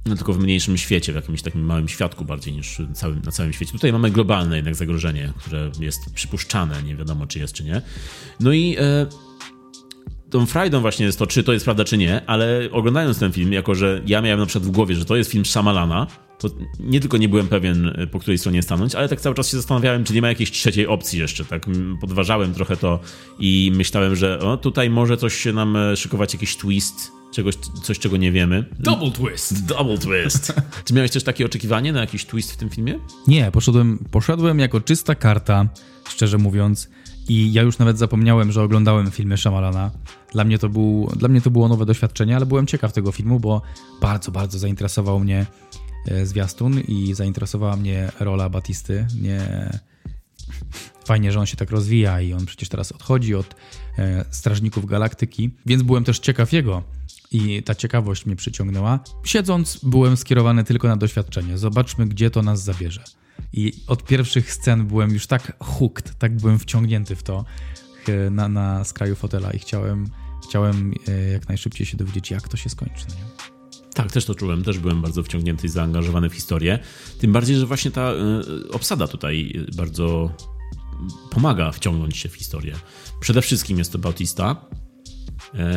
[0.06, 3.52] no tylko w mniejszym świecie, w jakimś takim małym świadku bardziej niż całym, na całym
[3.52, 3.72] świecie.
[3.72, 7.82] Tutaj mamy globalne jednak zagrożenie, które jest przypuszczane, nie wiadomo czy jest, czy nie.
[8.40, 9.06] No i e,
[10.30, 13.52] tą frajdą właśnie jest to, czy to jest prawda, czy nie, ale oglądając ten film,
[13.52, 16.06] jako że ja miałem na przykład w głowie, że to jest film Shyamalana,
[16.38, 16.48] to
[16.80, 19.56] nie tylko nie byłem pewien, e, po której stronie stanąć, ale tak cały czas się
[19.56, 21.44] zastanawiałem, czy nie ma jakiejś trzeciej opcji jeszcze.
[21.44, 21.66] Tak
[22.00, 23.00] podważałem trochę to
[23.38, 27.98] i myślałem, że o, tutaj może coś się nam e, szykować, jakiś twist, czegoś, coś,
[27.98, 28.64] czego nie wiemy.
[28.78, 29.66] Double twist!
[29.66, 30.54] Double twist!
[30.84, 32.98] czy miałeś też takie oczekiwanie na jakiś twist w tym filmie?
[33.26, 35.68] Nie, poszedłem, poszedłem jako czysta karta,
[36.08, 36.88] szczerze mówiąc.
[37.28, 39.90] I ja już nawet zapomniałem, że oglądałem filmy Shyamalana.
[40.32, 43.40] Dla mnie, to był, dla mnie to było nowe doświadczenie, ale byłem ciekaw tego filmu,
[43.40, 43.62] bo
[44.00, 45.46] bardzo, bardzo zainteresował mnie
[46.24, 49.06] zwiastun i zainteresowała mnie rola Batisty.
[49.20, 49.70] Nie...
[51.04, 53.54] Fajnie, że on się tak rozwija i on przecież teraz odchodzi od
[53.98, 56.82] e, Strażników Galaktyki, więc byłem też ciekaw jego
[57.30, 59.00] i ta ciekawość mnie przyciągnęła.
[59.24, 61.58] Siedząc, byłem skierowany tylko na doświadczenie.
[61.58, 63.04] Zobaczmy, gdzie to nas zabierze.
[63.52, 67.44] I od pierwszych scen byłem już tak hooked, tak byłem wciągnięty w to
[68.08, 70.06] e, na, na skraju fotela i chciałem,
[70.48, 73.06] chciałem e, jak najszybciej się dowiedzieć, jak to się skończy.
[73.08, 73.53] Nie?
[73.94, 76.78] Tak, też to czułem, też byłem bardzo wciągnięty i zaangażowany w historię.
[77.18, 80.30] Tym bardziej, że właśnie ta y, obsada tutaj bardzo
[81.30, 82.74] pomaga wciągnąć się w historię.
[83.20, 84.66] Przede wszystkim jest to Bautista.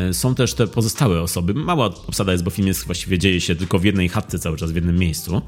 [0.10, 1.54] Y, są też te pozostałe osoby.
[1.54, 4.72] Mała obsada jest, bo film jest właściwie dzieje się tylko w jednej chatce cały czas,
[4.72, 5.42] w jednym miejscu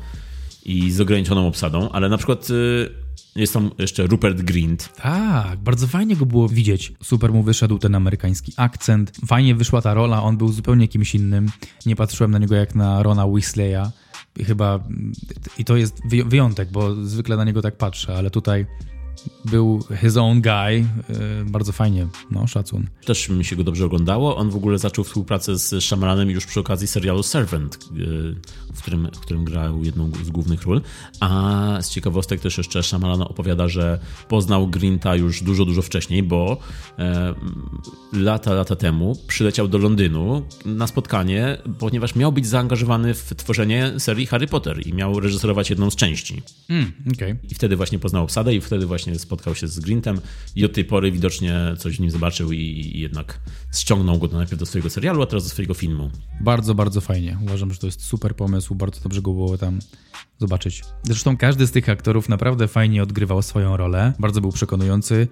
[0.65, 2.89] i z ograniczoną obsadą, ale na przykład y,
[3.35, 4.93] jest tam jeszcze Rupert Grint.
[4.95, 6.93] Tak, bardzo fajnie go było widzieć.
[7.03, 9.11] Super mu wyszedł ten amerykański akcent.
[9.27, 11.51] Fajnie wyszła ta rola, on był zupełnie kimś innym.
[11.85, 13.91] Nie patrzyłem na niego jak na Rona Weasleya.
[14.45, 14.79] Chyba
[15.57, 18.65] i to jest wyjątek, bo zwykle na niego tak patrzę, ale tutaj
[19.45, 20.85] był his own guy,
[21.41, 22.87] y, bardzo fajnie, no szacun.
[23.05, 24.37] Też mi się go dobrze oglądało.
[24.37, 28.35] On w ogóle zaczął współpracę z Shamalanem już przy okazji serialu Servant, y,
[28.73, 30.81] w którym, w którym grał jedną z głównych ról.
[31.19, 36.57] A z ciekawostek też jeszcze Shamalan opowiada, że poznał Grinta już dużo, dużo wcześniej, bo
[36.99, 37.33] e,
[38.13, 44.25] lata, lata temu przyleciał do Londynu na spotkanie, ponieważ miał być zaangażowany w tworzenie serii
[44.25, 46.41] Harry Potter i miał reżyserować jedną z części.
[46.69, 47.37] Mm, okay.
[47.51, 50.21] I wtedy właśnie poznał obsadę i wtedy właśnie właśnie spotkał się z Grintem
[50.55, 53.39] i od tej pory widocznie coś w nim zobaczył i, jednak
[53.73, 56.11] ściągnął go najpierw do swojego serialu, a teraz do swojego filmu.
[56.41, 57.37] Bardzo, bardzo fajnie.
[57.43, 59.79] Uważam, że to jest super pomysł, bardzo dobrze go było tam
[60.37, 60.83] zobaczyć.
[61.03, 65.27] Zresztą każdy z tych aktorów naprawdę fajnie odgrywał swoją rolę, bardzo był przekonujący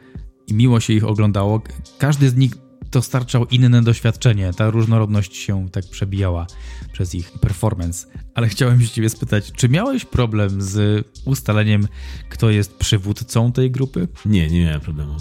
[0.48, 1.62] i miło się ich oglądało.
[1.98, 4.54] Każdy z nich dostarczał inne doświadczenie.
[4.54, 6.48] Ta różnorodność się tak przebijała
[6.94, 8.08] przez ich performance.
[8.36, 11.88] Ale chciałem się ciebie spytać, czy miałeś problem z ustaleniem,
[12.30, 14.08] kto jest przywódcą tej grupy?
[14.26, 15.16] Nie, nie miałem problemu.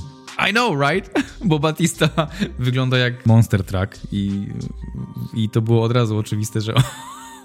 [0.49, 1.11] I know, right?
[1.45, 2.09] Bo Batista
[2.59, 4.47] wygląda jak Monster Truck i,
[5.35, 6.75] i to było od razu oczywiste, że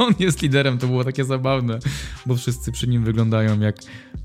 [0.07, 1.79] on jest liderem, to było takie zabawne,
[2.25, 3.75] bo wszyscy przy nim wyglądają jak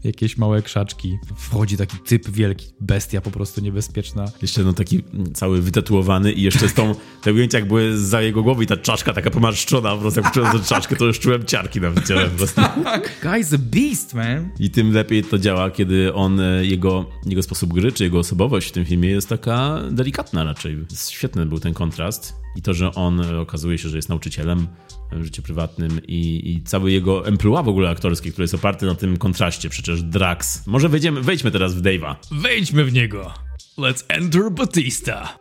[0.04, 1.18] jakieś małe krzaczki.
[1.36, 4.24] Wchodzi taki typ wielki, bestia po prostu niebezpieczna.
[4.42, 5.02] Jeszcze no taki
[5.34, 8.76] cały wytatuowany i jeszcze z tą, te ujęcia jak były za jego głowy i ta
[8.76, 12.28] czaszka taka pomarszczona, po prostu jak czułem tę czaszkę, to już czułem ciarki na ciele
[12.28, 12.60] po prostu.
[12.86, 13.20] Tak.
[13.22, 14.50] Guy's a beast, man.
[14.58, 18.68] I tym lepiej to działa, kiedy on, e, jego, jego sposób gry, czy jego osobowość
[18.68, 20.84] w tym filmie jest taka delikatna raczej.
[21.10, 24.66] Świetny był ten kontrast i to, że on e, okazuje się, że jest nauczycielem
[25.12, 28.94] w życiu prywatnym i, i cały jego emploi w ogóle aktorski, który jest oparty na
[28.94, 30.66] tym kontraście, przecież Drax.
[30.66, 32.14] Może wejdziemy, wejdźmy teraz w Dave'a.
[32.30, 33.34] Wejdźmy w niego.
[33.78, 35.38] Let's enter Batista.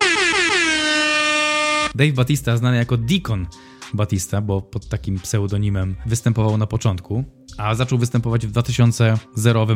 [1.96, 3.48] Dave Batista, znany jako Deacon
[3.94, 7.24] Batista, bo pod takim pseudonimem występował na początku,
[7.58, 9.18] a zaczął występować w 2000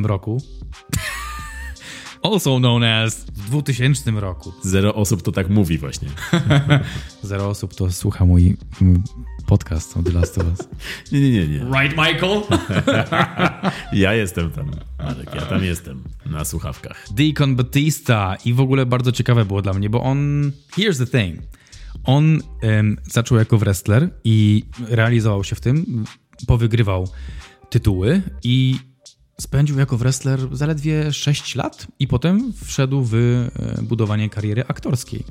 [0.04, 0.42] roku.
[2.24, 4.54] Also known as w 2000 roku.
[4.64, 6.08] Zero osób to tak mówi właśnie.
[7.24, 8.58] Zero osób to słucha mój
[9.46, 10.60] podcast o The Last of Us.
[11.12, 11.60] Nie, nie, nie, nie.
[11.60, 12.42] Right, Michael?
[13.94, 17.06] Ja jestem tam, Marek, ja tam jestem, na słuchawkach.
[17.12, 20.52] Deacon Batista i w ogóle bardzo ciekawe było dla mnie, bo on...
[20.78, 21.42] Here's the thing.
[22.04, 26.06] On em, zaczął jako wrestler i realizował się w tym,
[26.48, 27.08] powygrywał
[27.70, 28.76] tytuły i
[29.40, 35.24] spędził jako wrestler zaledwie 6 lat i potem wszedł w e, budowanie kariery aktorskiej.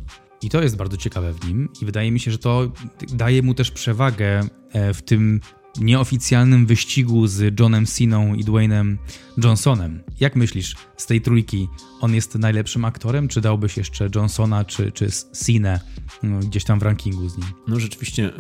[0.43, 2.73] I to jest bardzo ciekawe w nim i wydaje mi się, że to
[3.09, 4.41] daje mu też przewagę
[4.73, 5.41] e, w tym
[5.79, 8.99] nieoficjalnym wyścigu z Johnem Ceną i Dwaynem
[9.45, 10.03] Johnsonem.
[10.21, 11.69] Jak myślisz, z tej trójki
[12.01, 15.81] on jest najlepszym aktorem, czy dałbyś jeszcze Johnsona czy, czy Cenę
[16.23, 17.47] no, gdzieś tam w rankingu z nim?
[17.69, 18.33] No rzeczywiście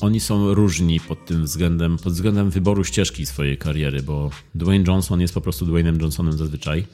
[0.00, 5.20] oni są różni pod tym względem, pod względem wyboru ścieżki swojej kariery, bo Dwayne Johnson
[5.20, 6.86] jest po prostu Dwaynem Johnsonem zazwyczaj,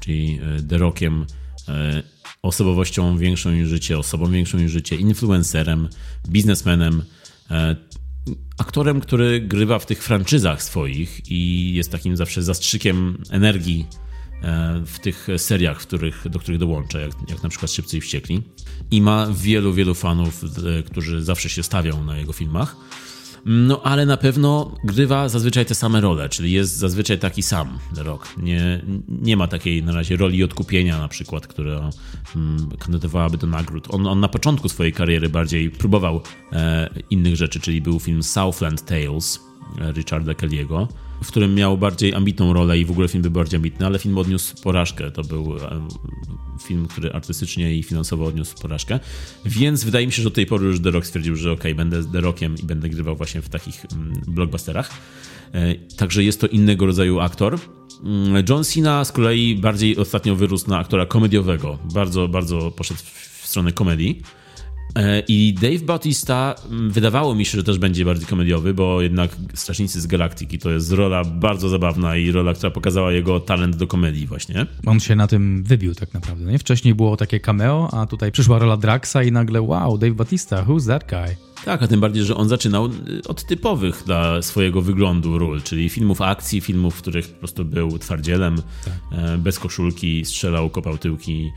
[0.00, 1.26] czyli The Rockiem,
[1.68, 2.02] e,
[2.42, 5.88] osobowością większą niż życie, osobą większą niż życie, influencerem,
[6.28, 7.02] biznesmenem,
[7.50, 7.76] e,
[8.58, 13.86] aktorem, który grywa w tych franczyzach swoich i jest takim zawsze zastrzykiem energii
[14.42, 18.00] e, w tych seriach, w których, do których dołącza, jak, jak na przykład Szybcy i
[18.00, 18.42] Wściekli.
[18.90, 22.76] I ma wielu, wielu fanów, e, którzy zawsze się stawią na jego filmach.
[23.44, 28.34] No ale na pewno grywa zazwyczaj te same role, czyli jest zazwyczaj taki sam Rock.
[28.36, 31.90] Nie, nie ma takiej na razie roli odkupienia na przykład, która
[32.36, 33.86] mm, kandydowałaby do nagród.
[33.90, 36.20] On, on na początku swojej kariery bardziej próbował
[36.52, 39.40] e, innych rzeczy, czyli był film Southland Tales
[39.80, 40.86] e, Richarda Kelly'ego,
[41.22, 44.18] w którym miał bardziej ambitną rolę i w ogóle film był bardziej ambitny, ale film
[44.18, 45.10] odniósł porażkę.
[45.10, 45.88] To był e,
[46.62, 49.00] film, który artystycznie i finansowo odniósł porażkę.
[49.44, 52.04] Więc wydaje mi się, że do tej pory już The Rock stwierdził, że ok, będę
[52.04, 54.90] The Rockiem i będę grywał właśnie w takich mm, blockbusterach.
[55.52, 57.58] E, Także jest to innego rodzaju aktor.
[58.04, 61.78] Mm, John Cena z kolei bardziej ostatnio wyrósł na aktora komediowego.
[61.94, 63.00] Bardzo, bardzo poszedł
[63.40, 64.22] w stronę komedii.
[64.98, 69.30] E, I Dave Bautista mm, wydawało mi się, że też będzie bardziej komediowy, bo jednak
[69.54, 73.86] Strażnicy z Galaktyki to jest rola bardzo zabawna i rola, która pokazała jego talent do
[73.86, 74.66] komedii właśnie.
[74.86, 76.52] On się na tym wybił tak naprawdę.
[76.52, 76.58] Nie?
[76.58, 80.86] Wcześniej było takie cameo, a tutaj przyszła rola Draxa i nagle wow, Dave Batista, who's
[80.86, 81.48] that guy?
[81.64, 85.88] Tak, a tym bardziej, że on zaczynał y, od typowych dla swojego wyglądu ról, czyli
[85.88, 88.62] filmów akcji, filmów, w których po prostu był twardzielem,
[89.12, 91.50] e, bez koszulki, strzelał, kopał tyłki.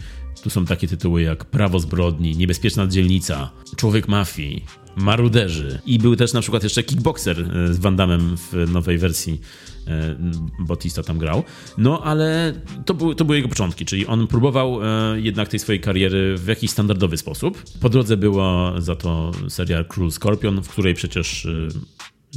[0.43, 4.65] Tu są takie tytuły jak Prawo zbrodni, Niebezpieczna dzielnica, Człowiek mafii,
[4.95, 5.79] Maruderzy.
[5.85, 7.97] I był też na przykład jeszcze Kickboxer e, z Van
[8.37, 9.41] w nowej wersji.
[9.87, 10.15] e,
[10.59, 11.43] Bautista tam grał.
[11.77, 12.53] No ale
[12.85, 16.47] to, był, to były jego początki, czyli on próbował e, jednak tej swojej kariery w
[16.47, 17.63] jakiś standardowy sposób.
[17.79, 21.47] Po drodze była za to serial Cruel Scorpion, w której przecież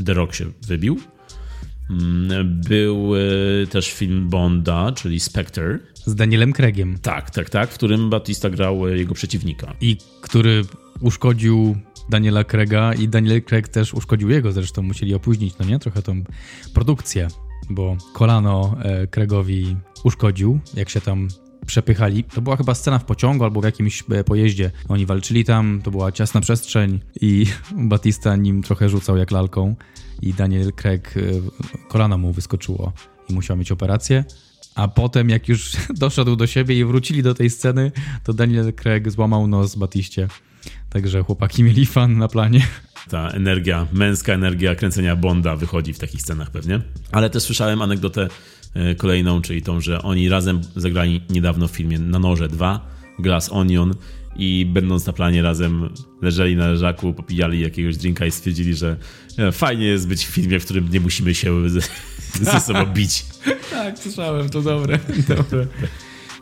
[0.05, 1.01] The Rock się wybił.
[1.91, 3.21] Mm, Był e,
[3.67, 5.79] też film Bonda, czyli Spectre.
[5.95, 6.99] Z Danielem Craigiem.
[6.99, 9.75] Tak, tak, tak, w którym Batista grał e, jego przeciwnika.
[9.81, 10.63] I który
[11.01, 11.77] uszkodził
[12.11, 16.25] Daniela Craiga i Daniel Craig też uszkodził jego, zresztą musieli opóźnić, no nie, trochę tą
[16.75, 17.29] produkcję,
[17.71, 21.29] bo kolano e, Craigowi uszkodził, jak się tam
[21.67, 22.25] przepychali.
[22.25, 24.71] To była chyba scena w pociągu albo w jakimś e, pojeździe.
[24.89, 27.47] Oni walczyli tam, to była ciasna przestrzeń i
[27.93, 29.75] Batista nim trochę rzucał jak lalką
[30.23, 31.21] i Daniel Craig, e,
[31.89, 32.93] kolano mu wyskoczyło
[33.29, 34.25] i musiał mieć operację.
[34.75, 37.93] A potem, jak już doszedł do siebie i wrócili do tej sceny,
[38.25, 40.29] to Daniel Craig złamał nos Batiście.
[40.91, 42.67] Także chłopaki mieli fan na planie.
[43.11, 46.81] Ta energia, męska energia kręcenia Bonda wychodzi w takich scenach pewnie.
[47.13, 48.29] Ale też słyszałem anegdotę
[48.97, 52.87] kolejną, czyli tą, że oni razem zagrali niedawno w filmie Na Noże 2,
[53.19, 53.95] Glass Onion
[54.37, 55.89] i będąc na planie razem
[56.23, 58.97] leżeli na leżaku, popijali jakiegoś drinka i stwierdzili, że
[59.39, 61.81] e, fajnie jest być w filmie, w którym nie musimy się ze,
[62.41, 63.25] ze sobą bić.
[63.71, 64.99] Tak, słyszałem, to dobre.
[65.29, 65.67] dobre.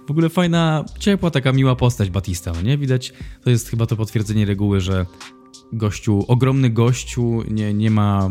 [0.06, 2.78] W ogóle fajna, ciepła, taka miła postać Batista, no nie?
[2.78, 3.12] Widać,
[3.44, 5.06] to jest chyba to potwierdzenie reguły, że
[5.72, 8.30] gościu, ogromny gościu nie, nie ma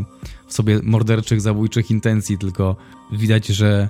[0.51, 2.75] w sobie morderczych, zabójczych intencji, tylko
[3.11, 3.89] widać, że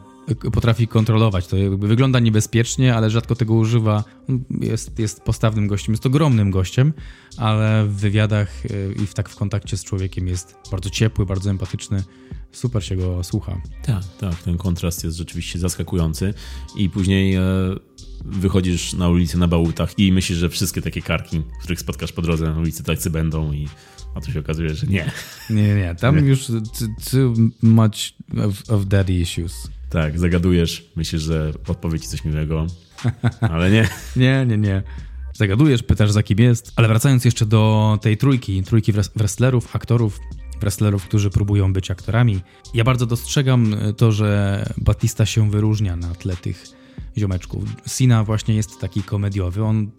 [0.51, 1.47] potrafi kontrolować.
[1.47, 4.03] To jakby wygląda niebezpiecznie, ale rzadko tego używa.
[4.59, 6.93] Jest, jest postawnym gościem, jest ogromnym gościem,
[7.37, 11.49] ale w wywiadach y, i w, tak w kontakcie z człowiekiem jest bardzo ciepły, bardzo
[11.49, 12.03] empatyczny.
[12.51, 13.61] Super się go słucha.
[13.83, 16.33] Tak, tak, ten kontrast jest rzeczywiście zaskakujący
[16.75, 17.41] i później e,
[18.25, 22.45] wychodzisz na ulicę na bałutach i myślisz, że wszystkie takie karki, których spotkasz po drodze
[22.45, 23.67] na ulicy, tacy będą i
[24.15, 25.11] a tu się okazuje, że nie.
[25.49, 25.95] Nie, nie, nie.
[25.95, 26.45] Tam już
[27.11, 28.13] too, much
[28.47, 29.69] of, of daddy issues.
[29.89, 32.67] Tak, zagadujesz, myślisz, że odpowie ci coś miłego,
[33.41, 33.89] ale nie.
[34.15, 34.83] Nie, nie, nie.
[35.33, 36.71] Zagadujesz, pytasz za kim jest.
[36.75, 40.19] Ale wracając jeszcze do tej trójki, trójki wres- wrestlerów, aktorów,
[40.59, 42.39] wrestlerów, którzy próbują być aktorami.
[42.73, 46.65] Ja bardzo dostrzegam to, że Batista się wyróżnia na tle tych
[47.17, 47.63] ziomeczków.
[47.87, 49.91] Sina właśnie jest taki komediowy, on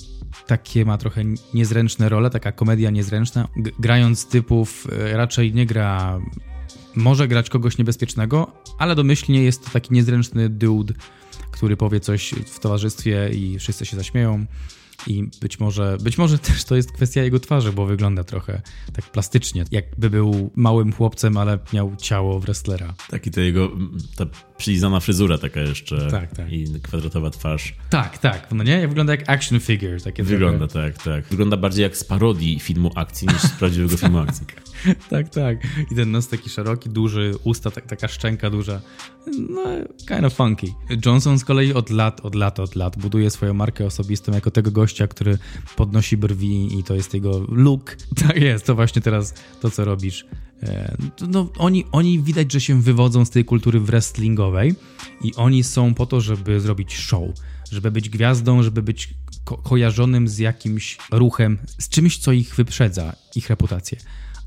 [0.46, 1.22] takie ma trochę
[1.54, 3.48] niezręczne role, taka komedia niezręczna.
[3.56, 6.20] G grając typów e, raczej nie gra
[6.96, 10.94] może grać kogoś niebezpiecznego, ale domyślnie jest to taki niezręczny dude,
[11.50, 14.46] który powie coś w towarzystwie i wszyscy się zaśmieją.
[15.06, 19.04] I być może, być może też to jest kwestia jego twarzy, bo wygląda trochę tak
[19.04, 22.94] plastycznie, jakby był małym chłopcem, ale miał ciało wrestlera.
[23.10, 23.70] Taki to jego,
[24.16, 24.26] ta
[24.62, 26.52] przylizana fryzura taka jeszcze tak, tak.
[26.52, 27.74] i kwadratowa twarz.
[27.90, 28.88] Tak, tak, no nie?
[28.88, 30.00] Wygląda jak action figure.
[30.00, 30.92] Takie Wygląda trochę.
[30.92, 31.24] tak, tak.
[31.24, 34.46] Wygląda bardziej jak z parodii filmu akcji niż z prawdziwego filmu akcji.
[35.10, 35.58] tak, tak.
[35.90, 38.80] I ten nos taki szeroki, duży, usta, tak, taka szczęka duża.
[39.50, 39.62] No,
[40.08, 40.66] kind of funky.
[41.06, 44.70] Johnson z kolei od lat, od lat, od lat buduje swoją markę osobistą jako tego
[44.70, 45.38] gościa, który
[45.76, 47.96] podnosi brwi i to jest jego look.
[48.28, 50.26] Tak jest, to właśnie teraz to, co robisz.
[50.62, 50.96] E,
[51.28, 54.74] no, oni, oni widać, że się wywodzą z tej kultury wrestlingowej
[55.22, 57.22] i oni są po to, żeby zrobić show,
[57.70, 63.16] żeby być gwiazdą, żeby być ko kojarzonym z jakimś ruchem, z czymś, co ich wyprzedza,
[63.36, 63.98] ich reputację.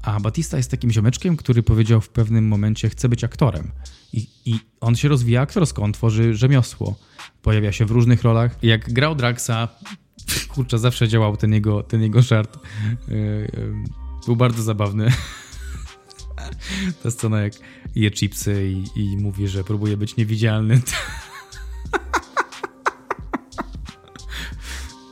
[0.02, 3.72] A Batista jest takim ziomeczkiem, który powiedział w pewnym momencie, chce być aktorem.
[4.14, 6.96] I, I, on się rozwija aktorsko, on tworzy rzemiosło.
[7.42, 8.58] Pojawia się w różnych rolach.
[8.64, 9.68] Jak grał Draxa,
[10.54, 12.60] kurczę, zawsze działał ten jego, ten jego żart.
[13.08, 13.74] Yy, yy,
[14.26, 15.12] był bardzo zabawny.
[17.04, 17.54] Ta scena, jak
[17.96, 20.82] je chipsy i, i mówi, że próbuje być niewidzialny.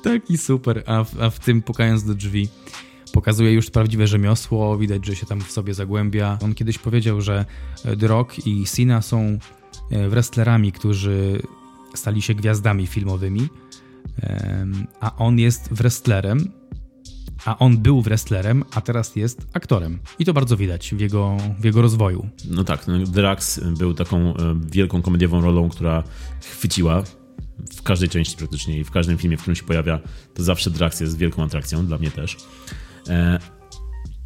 [0.03, 2.49] Taki super, a w, a w tym pukając do drzwi
[3.13, 6.38] pokazuje już prawdziwe rzemiosło, widać, że się tam w sobie zagłębia.
[6.41, 7.45] On kiedyś powiedział, że
[7.99, 9.38] The i Cena są
[9.91, 11.41] e, wrestlerami, którzy
[11.93, 13.49] stali się gwiazdami filmowymi,
[14.99, 16.51] a on jest wrestlerem,
[17.45, 19.99] a on był wrestlerem, a teraz jest aktorem.
[20.19, 22.29] I to bardzo widać w jego, w jego rozwoju.
[22.49, 26.03] No tak, no, Drax był taką e, wielką komediową rolą, która
[26.41, 27.03] chwyciła
[27.75, 29.99] w każdej części praktycznie i w każdym filmie, w którym się pojawia,
[30.33, 32.37] to zawsze Drax jest wielką atrakcją, dla mnie też.
[33.09, 33.39] E,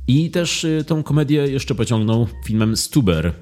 [0.07, 3.33] I też e, tą komedię jeszcze pociągnął filmem Stuber.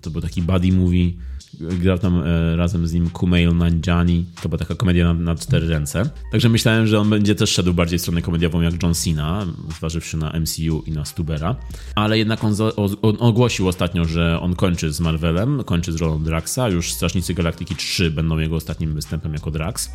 [0.00, 1.12] To był taki buddy movie.
[1.60, 4.24] Grał tam e, razem z nim Kumail Nanjiani.
[4.42, 6.10] To była taka komedia na, na, cztery ręce.
[6.32, 9.46] Także myślałem, że on będzie też szedł bardziej w stronę komediową jak John Cena,
[9.78, 11.56] zważywszy na MCU i na Stubera.
[11.94, 12.54] Ale jednak on,
[13.02, 16.68] on ogłosił ostatnio, że on kończy z Marvelem, kończy z rolą Draxa.
[16.68, 19.90] Już Strażnicy Galaktyki 3 będą jego ostatnim występem jako Drax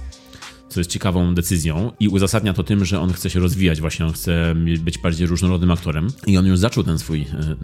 [0.74, 4.14] co jest ciekawą decyzją i uzasadnia to tym, że on chce się rozwijać, właśnie on
[4.14, 6.08] chce być bardziej różnorodnym aktorem.
[6.28, 7.56] I on już zaczął ten swój, e,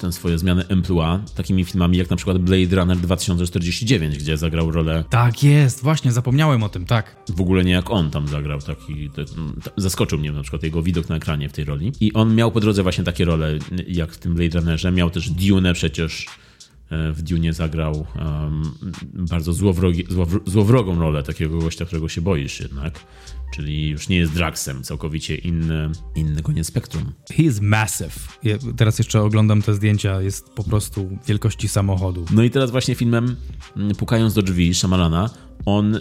[0.00, 5.04] ten swoje zmiany emploi takimi filmami jak na przykład Blade Runner 2049, gdzie zagrał rolę...
[5.10, 7.16] Tak jest, właśnie, zapomniałem o tym, tak.
[7.28, 9.10] W ogóle nie jak on tam zagrał, taki...
[9.76, 11.92] zaskoczył mnie na przykład jego widok na ekranie w tej roli.
[12.00, 15.30] I on miał po drodze właśnie takie role jak w tym Blade Runnerze, miał też
[15.30, 16.26] Dune przecież,
[16.90, 18.62] w Dune zagrał um,
[19.14, 20.04] bardzo złowrogi,
[20.46, 23.00] złowrogą rolę takiego gościa, którego się boisz jednak.
[23.54, 27.12] Czyli już nie jest Draxem, całkowicie inny, inny koniec spektrum.
[27.36, 28.38] He is massive.
[28.42, 32.24] Ja teraz jeszcze oglądam te zdjęcia, jest po prostu wielkości samochodu.
[32.30, 33.36] No i teraz właśnie filmem
[33.76, 35.30] mm, Pukając do drzwi Shyamalana,
[35.66, 36.00] on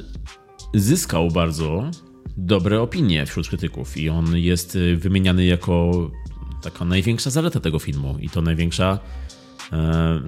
[0.73, 1.91] zyskał bardzo
[2.37, 5.91] dobre opinie wśród krytyków i on jest y, wymieniany jako
[6.61, 9.26] taka największa zaleta tego filmu i to największa E,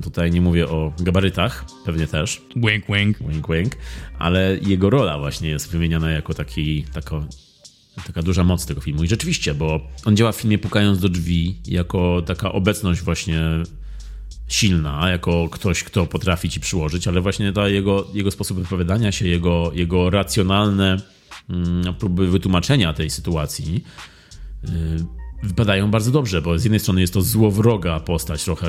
[0.04, 2.42] tutaj nie mówię o gabarytach, pewnie też.
[2.56, 3.18] Wink, wink.
[3.20, 3.76] Wink, wink.
[4.20, 7.24] Ale jego rola właśnie jest wymieniana jako taki, tako,
[8.08, 9.04] taka duża moc tego filmu.
[9.04, 13.42] I rzeczywiście, bo on działa w filmie Pukając do drzwi jako taka obecność właśnie
[14.48, 19.28] silna, jako ktoś, kto potrafi ci przyłożyć, ale właśnie ta jego, jego sposób wypowiadania się,
[19.28, 20.98] jego, jego racjonalne
[21.50, 23.84] mm, próby wytłumaczenia tej sytuacji
[25.44, 28.68] wypadają bardzo dobrze, bo z jednej strony jest to złowroga postać trochę,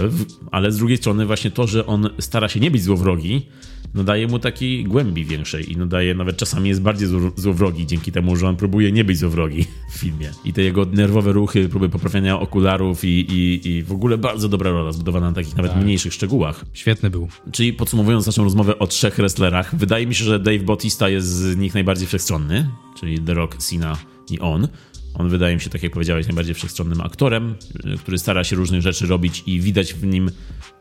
[0.50, 3.46] ale z drugiej strony właśnie to, że on stara się nie być złowrogi,
[3.94, 8.12] no daje mu takiej głębi większej i no daje, nawet czasami jest bardziej złowrogi dzięki
[8.12, 10.30] temu, że on próbuje nie być złowrogi w filmie.
[10.44, 14.70] I te jego nerwowe ruchy, próby poprawiania okularów i, i, i w ogóle bardzo dobra
[14.70, 15.82] rola zbudowana na takich nawet tak.
[15.82, 16.64] mniejszych szczegółach.
[16.72, 17.28] Świetny był.
[17.52, 21.56] Czyli podsumowując naszą rozmowę o trzech wrestlerach, wydaje mi się, że Dave Bautista jest z
[21.56, 23.96] nich najbardziej wszechstronny, czyli The Rock, Cena
[24.30, 24.68] i on.
[25.14, 27.54] On wydaje mi się, tak jak powiedziałeś, najbardziej wszechstronnym aktorem,
[27.94, 30.30] y, który stara się różnych rzeczy robić i widać w nim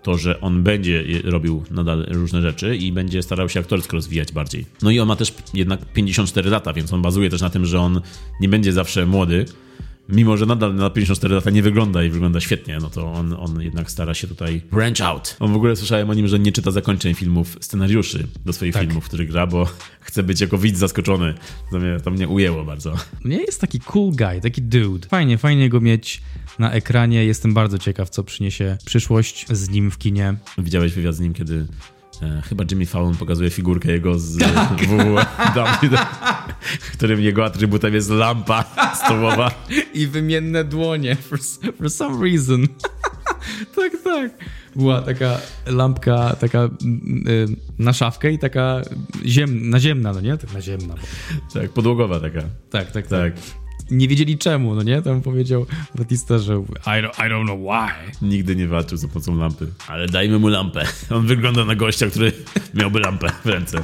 [0.03, 4.65] to, że on będzie robił nadal różne rzeczy i będzie starał się aktorsko rozwijać bardziej.
[4.82, 7.80] No i on ma też jednak 54 lata, więc on bazuje też na tym, że
[7.80, 8.01] on
[8.41, 9.45] nie będzie zawsze młody,
[10.10, 13.62] mimo że nadal na 54 lata nie wygląda i wygląda świetnie, no to on, on
[13.62, 15.36] jednak stara się tutaj branch out.
[15.39, 18.84] On w ogóle słyszałem o nim, że nie czyta zakończeń filmów, scenariuszy do swoich tak.
[18.84, 19.68] filmów, który gra, bo
[19.99, 21.34] chce być jako widz zaskoczony.
[21.72, 22.93] To mnie, to mnie ujęło bardzo.
[23.26, 25.07] Nie jest taki cool guy, taki dude.
[25.07, 26.22] Fajnie, fajnie go mieć
[26.60, 27.26] na ekranie.
[27.26, 30.36] Jestem bardzo ciekaw, co przyniesie przyszłość z nim w kinie.
[30.57, 31.68] Widziałeś wywiad z nim, kiedy
[32.49, 34.88] chyba Jimmy Fallon pokazuje figurkę jego z tak.
[34.88, 35.97] WWE,
[36.80, 38.65] w którym jego atrybutem jest lampa
[39.05, 39.51] stołowa.
[39.93, 41.39] I wymienne dłonie, for,
[41.78, 42.67] for some reason.
[43.76, 44.32] tak, tak.
[44.76, 46.70] Była taka lampka, taka y,
[47.80, 48.82] na szafkę i taka
[49.26, 50.38] ziem, naziemna, no nie?
[50.38, 50.93] Tak naziemna.
[50.93, 51.59] Bo...
[51.59, 52.41] Tak, podłogowa taka.
[52.70, 53.36] Tak, tak, tak.
[53.36, 53.59] tak
[53.92, 55.02] nie wiedzieli czemu, no nie?
[55.02, 55.66] Tam powiedział
[55.96, 58.28] Batista, że I don't, I don't know why.
[58.28, 59.68] Nigdy nie walczył za pomocą lampy.
[59.88, 60.86] Ale dajmy mu lampę.
[61.16, 62.32] On wygląda na gościa, który
[62.74, 63.84] miałby lampę w ręce.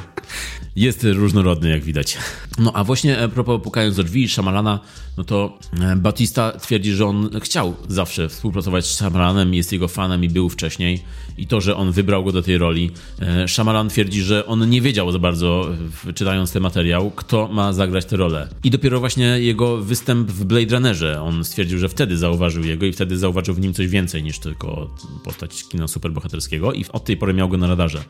[0.75, 2.17] Jest różnorodny, jak widać.
[2.57, 4.79] No a właśnie a propos pukając do drzwi Szamalana,
[5.17, 10.23] no to e, Batista twierdzi, że on chciał zawsze współpracować z Shamalanem, jest jego fanem
[10.23, 11.03] i był wcześniej.
[11.37, 12.91] I to, że on wybrał go do tej roli.
[13.21, 15.69] E, Shyamalan twierdzi, że on nie wiedział za bardzo,
[16.15, 18.49] czytając ten materiał, kto ma zagrać tę rolę.
[18.63, 22.93] I dopiero właśnie jego występ w Blade Runnerze, on stwierdził, że wtedy zauważył jego i
[22.93, 27.33] wtedy zauważył w nim coś więcej niż tylko postać kina superbohaterskiego i od tej pory
[27.33, 28.03] miał go na radarze,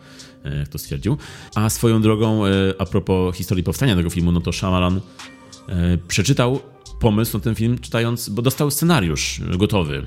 [0.45, 1.17] e, jak to stwierdził.
[1.55, 2.41] A swoją drogą,
[2.79, 5.01] a propos historii powstania tego filmu, no to Shyamalan
[6.07, 6.59] przeczytał
[7.05, 10.05] pomysł na ten film czytając, bo dostał scenariusz gotowy.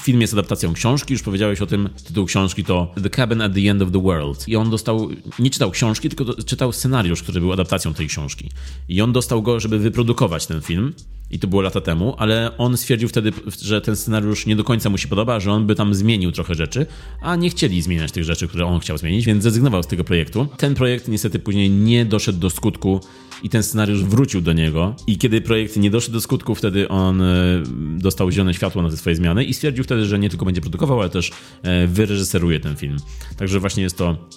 [0.00, 1.88] Film jest adaptacją książki, już powiedziałeś o tym.
[2.06, 4.48] Tytuł książki to The Cabin at the End of the World.
[4.48, 5.08] I on dostał,
[5.38, 8.50] nie czytał książki, tylko czytał scenariusz, który był adaptacją tej książki.
[8.88, 10.94] I on dostał go, żeby wyprodukować ten film.
[11.30, 14.90] I to było lata temu, ale on stwierdził wtedy, że ten scenariusz nie do końca
[14.90, 16.86] mu się podoba, że on by tam zmienił trochę rzeczy,
[17.20, 20.46] a nie chcieli zmieniać tych rzeczy, które on chciał zmienić, więc zrezygnował z tego projektu.
[20.56, 23.00] Ten projekt niestety później nie doszedł do skutku
[23.42, 24.96] i ten scenariusz wrócił do niego.
[25.06, 27.62] I kiedy projekt nie doszedł do skutku, wtedy on e,
[27.98, 31.00] dostał zielone światło na te swoje zmiany i stwierdził wtedy, że nie tylko będzie produkował,
[31.00, 31.30] ale też
[31.62, 32.96] e, wyreżyseruje ten film.
[33.36, 34.28] Także właśnie jest to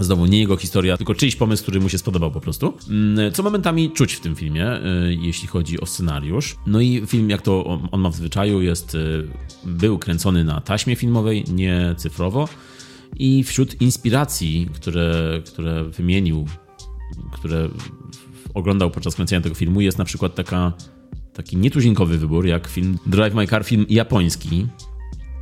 [0.00, 2.74] Znowu nie jego historia, tylko czyjś pomysł, który mu się spodobał po prostu.
[2.90, 4.82] Mm, co momentami czuć w tym filmie, e,
[5.20, 6.56] jeśli chodzi o scenariusz.
[6.66, 8.96] No i film, jak to on ma w zwyczaju, jest,
[9.64, 12.48] był kręcony na taśmie filmowej, nie cyfrowo.
[13.16, 16.46] I wśród inspiracji, które, które wymienił,
[17.32, 17.68] które
[18.54, 20.72] oglądał podczas kręcenia tego filmu, jest na przykład taka,
[21.32, 24.66] taki nietuzinkowy wybór, jak film Drive My Car, film japoński,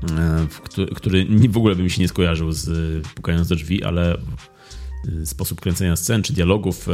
[0.03, 0.47] e,
[0.95, 4.15] który w ogóle by mi się nie skojarzył z e, Pukając do drzwi, ale
[5.23, 6.87] e, sposób kręcenia scen czy dialogów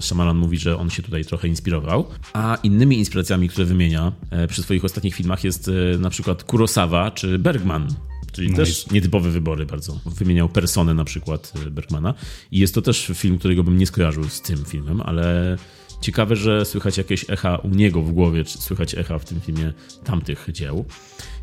[0.00, 2.06] Shyamalan mówi, że on się tutaj trochę inspirował.
[2.32, 4.12] A innymi inspiracjami, które wymienia
[4.48, 7.88] przy swoich ostatnich filmach jest na przykład Kurosawa czy Bergman.
[8.32, 8.64] Czyli nice.
[8.64, 10.00] też nietypowe wybory bardzo.
[10.06, 12.14] Wymieniał Personę na przykład Bergmana.
[12.52, 15.56] I jest to też film, którego bym nie skojarzył z tym filmem, ale
[16.00, 19.72] ciekawe, że słychać jakieś echa u niego w głowie, czy słychać echa w tym filmie
[20.04, 20.84] tamtych dzieł.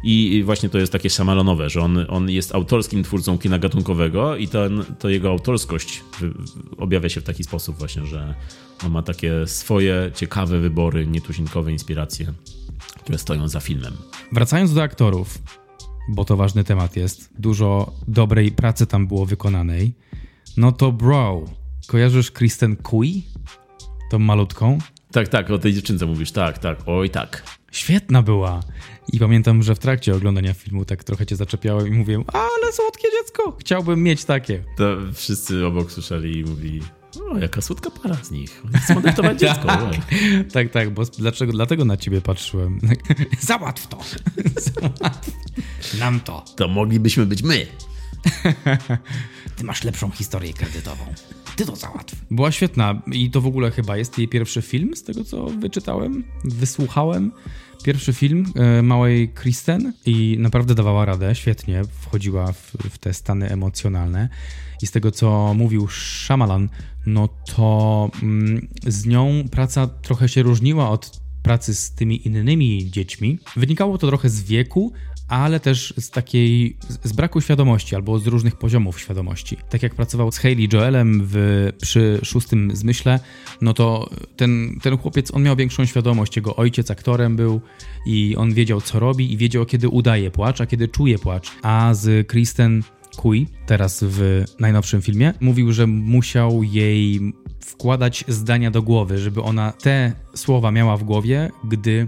[0.03, 4.47] I właśnie to jest takie szamalonowe, że on, on jest autorskim twórcą kina gatunkowego i
[4.47, 6.03] ten, to jego autorskość
[6.77, 8.35] objawia się w taki sposób właśnie, że
[8.85, 12.33] on ma takie swoje ciekawe wybory, nietuzinkowe inspiracje,
[13.03, 13.93] które stoją za filmem.
[14.31, 15.39] Wracając do aktorów,
[16.09, 19.93] bo to ważny temat jest, dużo dobrej pracy tam było wykonanej,
[20.57, 21.45] no to bro,
[21.87, 23.23] kojarzysz Kristen Kui?
[24.09, 24.77] Tą malutką?
[25.11, 27.43] Tak, tak, o tej dziewczynce mówisz, tak, tak, oj tak.
[27.71, 28.59] Świetna była.
[29.13, 33.07] I pamiętam, że w trakcie oglądania filmu tak trochę cię zaczepiałem i mówiłem, ale słodkie
[33.11, 34.63] dziecko, chciałbym mieć takie.
[34.77, 36.81] To wszyscy obok słyszeli i mówi,
[37.31, 38.63] o, jaka słodka para z nich.
[38.89, 39.67] Adoptować dziecko.
[39.67, 39.91] tak,
[40.53, 42.79] tak, tak, bo dlaczego, dlatego na ciebie patrzyłem.
[43.39, 43.97] Załatw to.
[44.81, 45.31] Załatw
[45.99, 46.45] nam to.
[46.55, 47.67] To moglibyśmy być my.
[49.55, 51.05] Ty masz lepszą historię kredytową.
[51.57, 52.15] Ty to załatw.
[52.31, 56.23] Była świetna i to w ogóle chyba jest jej pierwszy film, z tego co wyczytałem,
[56.43, 57.31] wysłuchałem.
[57.83, 63.49] Pierwszy film e, małej Kristen i naprawdę dawała radę, świetnie wchodziła w, w te stany
[63.49, 64.29] emocjonalne.
[64.81, 66.69] I z tego co mówił Shyamalan,
[67.05, 73.39] no to mm, z nią praca trochę się różniła od pracy z tymi innymi dziećmi.
[73.55, 74.93] Wynikało to trochę z wieku,
[75.27, 79.57] ale też z takiej, z braku świadomości albo z różnych poziomów świadomości.
[79.69, 83.19] Tak jak pracował z Hayley Joelem w, przy szóstym zmyśle,
[83.61, 87.61] no to ten, ten chłopiec, on miał większą świadomość, jego ojciec aktorem był
[88.05, 91.51] i on wiedział co robi i wiedział kiedy udaje płacz, a kiedy czuje płacz.
[91.61, 92.83] A z Kristen
[93.17, 97.33] Kui, teraz w najnowszym filmie, mówił, że musiał jej
[97.67, 102.07] wkładać zdania do głowy, żeby ona te słowa miała w głowie, gdy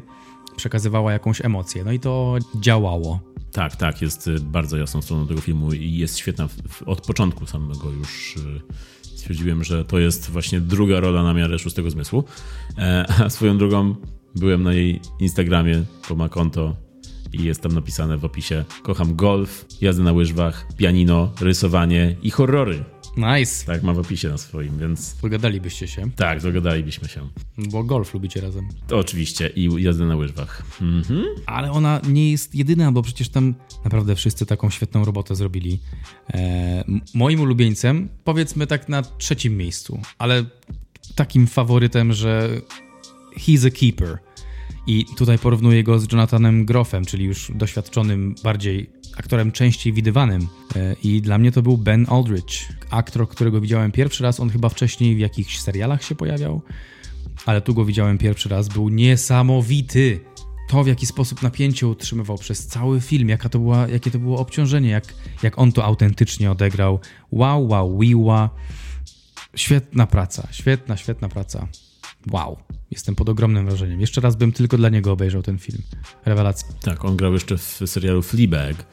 [0.56, 1.84] przekazywała jakąś emocję.
[1.84, 3.20] No i to działało.
[3.52, 6.50] Tak, tak, jest y, bardzo jasną stroną tego filmu i jest świetna
[6.86, 8.36] od początku samego już.
[8.38, 8.62] Y,
[9.02, 12.24] stwierdziłem, że to jest właśnie druga rola na miarę szóstego zmysłu.
[12.78, 13.96] E, a swoją drogą
[14.36, 16.76] byłem na jej Instagramie, bo ma konto
[17.34, 22.84] i jest tam napisane w opisie: Kocham golf, jazdę na łyżwach, pianino, rysowanie i horrory.
[23.18, 23.66] Nice.
[23.66, 27.28] Tak, ma w opisie na swoim, więc Dogadalibyście się, tak, dogadalibyśmy się.
[27.58, 28.68] bo golf lubicie razem.
[28.88, 30.64] To oczywiście i jazdę na łyżwach.
[30.82, 31.24] Mhm.
[31.46, 35.80] Ale ona nie jest jedyna, bo przecież tam naprawdę wszyscy taką świetną robotę zrobili.
[36.34, 40.46] E, m- moim ulubieńcem, powiedzmy tak na trzecim miejscu, ale
[41.16, 42.50] takim faworytem, że
[43.38, 44.18] he's a keeper.
[44.88, 48.90] I tutaj porównuję go z Jonathanem Groffem, czyli już doświadczonym bardziej
[49.20, 50.48] aktorem częściej widywanym.
[50.76, 52.44] E, I dla mnie to był Ben Aldrich,
[52.90, 54.40] aktor, którego widziałem pierwszy raz.
[54.40, 56.62] On chyba wcześniej w jakichś serialach się pojawiał,
[57.46, 58.68] ale tu go widziałem pierwszy raz.
[58.68, 60.20] Był niesamowity.
[60.70, 64.40] To, w jaki sposób napięcie utrzymywał przez cały film, jaka to była, jakie to było
[64.40, 65.14] obciążenie, jak,
[65.44, 67.00] jak on to autentycznie odegrał.
[67.32, 68.50] Wow, wow, wiła.
[69.56, 71.68] Świetna praca, świetna, świetna praca.
[72.32, 72.58] Wow,
[72.92, 74.02] jestem pod ogromnym wrażeniem.
[74.02, 75.82] Jeszcze raz bym tylko dla niego obejrzał ten film.
[76.26, 76.68] Rewelacja.
[76.82, 78.86] Tak, on grał jeszcze w serialu Fleabag,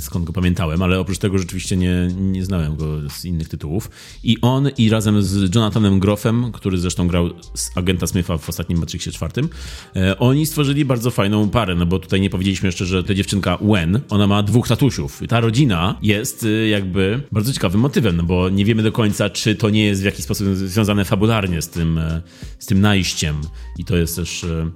[0.00, 3.90] skąd go pamiętałem, ale oprócz tego rzeczywiście nie, nie znałem go z innych tytułów.
[4.24, 8.78] I on i razem z Jonathanem Groffem, który zresztą grał z agenta Smitha w ostatnim
[8.78, 9.48] Matrixie czwartym,
[9.96, 13.58] e, oni stworzyli bardzo fajną parę, no bo tutaj nie powiedzieliśmy jeszcze, że ta dziewczynka
[13.60, 15.22] Wen, ona ma dwóch tatusiów.
[15.22, 19.30] I ta rodzina jest e, jakby bardzo ciekawym motywem, no bo nie wiemy do końca,
[19.30, 22.22] czy to nie jest w jakiś sposób związane fabularnie z tym, e,
[22.58, 23.40] z tym najściem.
[23.78, 24.70] I to jest też e,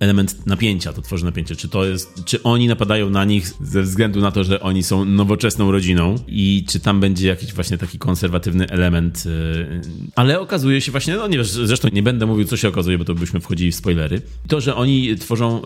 [0.00, 1.56] element napięcia, to tworzy napięcie.
[1.56, 5.04] Czy to jest, czy oni napadają na nich ze względu na to, że oni są
[5.04, 9.24] nowoczesną rodziną i czy tam będzie jakiś właśnie taki konserwatywny element.
[9.26, 12.98] e, Ale okazuje się właśnie, no nie wiesz, zresztą nie będę mówił, co się okazuje,
[12.98, 14.22] bo to byśmy wchodzili w spoilery.
[14.48, 15.62] To, że oni tworzą,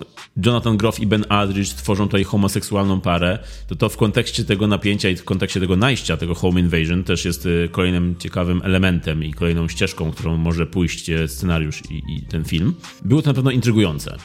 [0.47, 3.39] Jonathan Groff i Ben Aldrich tworzą tutaj homoseksualną parę,
[3.69, 7.25] to to w kontekście tego napięcia i w kontekście tego najścia, tego home invasion też
[7.25, 12.23] jest e, kolejnym ciekawym elementem i kolejną ścieżką, którą może pójść e, scenariusz i, i
[12.23, 12.75] ten film.
[13.05, 14.17] Było to na pewno intrygujące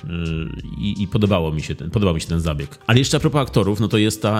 [0.78, 2.80] i, i podobało mi się ten, podobał mi się ten zabieg.
[2.88, 4.31] Ale jeszcze a propos aktorów, no to jest ta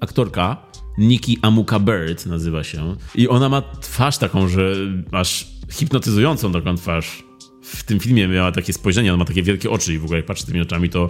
[0.00, 0.56] aktorka
[0.98, 4.74] Nikki Amuka Bird nazywa się i ona ma twarz taką, że
[5.12, 7.24] aż hipnotyzującą taką twarz.
[7.62, 10.26] W tym filmie miała takie spojrzenie, ona ma takie wielkie oczy i w ogóle jak
[10.26, 11.08] patrzę tymi oczami, to,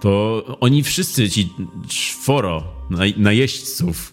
[0.00, 1.52] to oni wszyscy, ci
[1.88, 4.12] czworo naj, najeźdźców,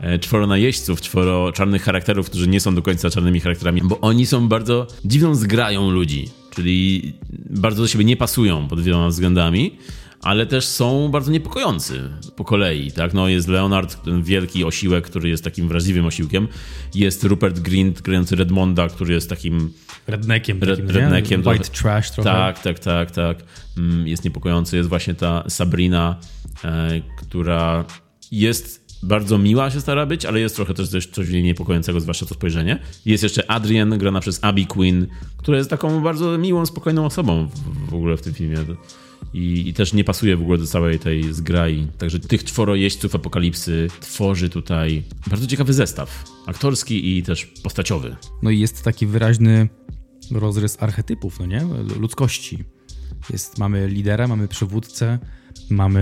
[0.00, 4.26] e, czworo najeźdźców, czworo czarnych charakterów, którzy nie są do końca czarnymi charakterami, bo oni
[4.26, 7.12] są bardzo dziwną zgrają ludzi, czyli
[7.50, 9.78] bardzo do siebie nie pasują pod wieloma względami,
[10.22, 12.00] ale też są bardzo niepokojący
[12.36, 13.14] po kolei, tak?
[13.14, 16.48] No jest Leonard, ten wielki osiłek, który jest takim wrażliwym osiłkiem.
[16.94, 19.72] Jest Rupert Grint, grający Redmonda, który jest takim
[20.06, 20.60] Redneckiem.
[20.60, 21.70] Red- takim, redneckiem White trochę.
[21.70, 22.30] trash trochę.
[22.30, 23.38] Tak, tak, tak, tak.
[23.78, 24.76] Mm, Jest niepokojący.
[24.76, 26.16] Jest właśnie ta Sabrina,
[26.64, 27.84] e, która
[28.32, 32.34] jest bardzo miła się stara być, ale jest trochę też coś, coś niepokojącego, zwłaszcza to
[32.34, 32.78] spojrzenie.
[33.06, 35.06] Jest jeszcze Adrian, grana przez Abby Quinn,
[35.36, 38.56] która jest taką bardzo miłą, spokojną osobą w, w ogóle w tym filmie.
[39.36, 41.86] I, I też nie pasuje w ogóle do całej tej zgrai.
[41.98, 46.24] Także tych czworo jeźdźców apokalipsy tworzy tutaj bardzo ciekawy zestaw.
[46.46, 48.16] Aktorski i też postaciowy.
[48.42, 49.68] No i jest taki wyraźny
[50.30, 51.62] rozrys archetypów, no nie?
[52.00, 52.64] Ludzkości.
[53.30, 55.18] Jest, mamy lidera, mamy przywódcę,
[55.70, 56.00] mamy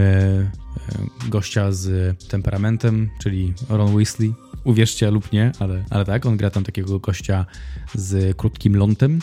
[1.28, 4.34] e, gościa z temperamentem, czyli Ron Weasley.
[4.64, 7.46] Uwierzcie lub nie, ale, ale tak, on gra tam takiego gościa
[7.94, 9.18] z krótkim lądem,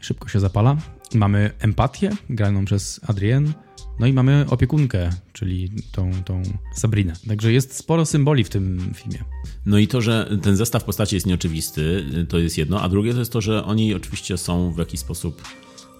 [0.00, 0.76] szybko się zapala.
[1.14, 3.52] Mamy empatię, graną przez Adrienne,
[4.00, 6.42] no i mamy opiekunkę, czyli tą, tą
[6.74, 7.12] Sabrinę.
[7.28, 9.24] Także jest sporo symboli w tym filmie.
[9.66, 13.18] No i to, że ten zestaw postaci jest nieoczywisty, to jest jedno, a drugie to
[13.18, 15.42] jest to, że oni oczywiście są w jakiś sposób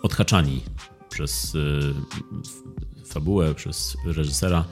[0.03, 0.61] odhaczani
[1.11, 1.57] przez
[2.45, 2.63] f-
[3.07, 4.65] fabułę, przez reżysera.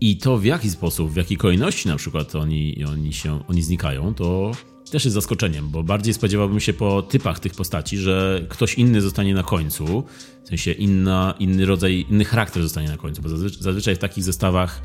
[0.00, 4.14] I to w jaki sposób, w jakiej kolejności na przykład oni, oni, się, oni znikają,
[4.14, 4.52] to
[4.90, 9.34] też jest zaskoczeniem, bo bardziej spodziewałbym się po typach tych postaci, że ktoś inny zostanie
[9.34, 10.04] na końcu,
[10.44, 14.24] w sensie inna, inny rodzaj, inny charakter zostanie na końcu, bo zazwy- zazwyczaj w takich
[14.24, 14.82] zestawach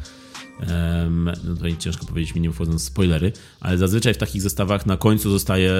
[0.59, 4.85] Em, no to ciężko powiedzieć mi, nie wchodząc w spoilery, ale zazwyczaj w takich zestawach
[4.85, 5.73] na końcu zostaje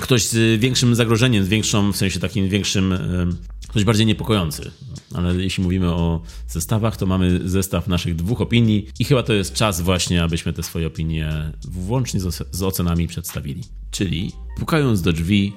[0.00, 3.36] ktoś z większym zagrożeniem, z większą, w sensie takim większym, em,
[3.76, 4.70] ktoś bardziej niepokojący.
[5.14, 9.54] Ale jeśli mówimy o zestawach, to mamy zestaw naszych dwóch opinii i chyba to jest
[9.54, 12.20] czas właśnie, abyśmy te swoje opinie włącznie
[12.50, 13.64] z ocenami przedstawili.
[13.90, 15.52] Czyli pukając do drzwi,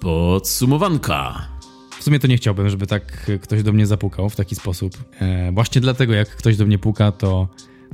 [0.00, 1.48] podsumowanka.
[1.98, 5.04] W sumie to nie chciałbym, żeby tak ktoś do mnie zapukał w taki sposób.
[5.20, 7.48] E, właśnie dlatego, jak ktoś do mnie puka, to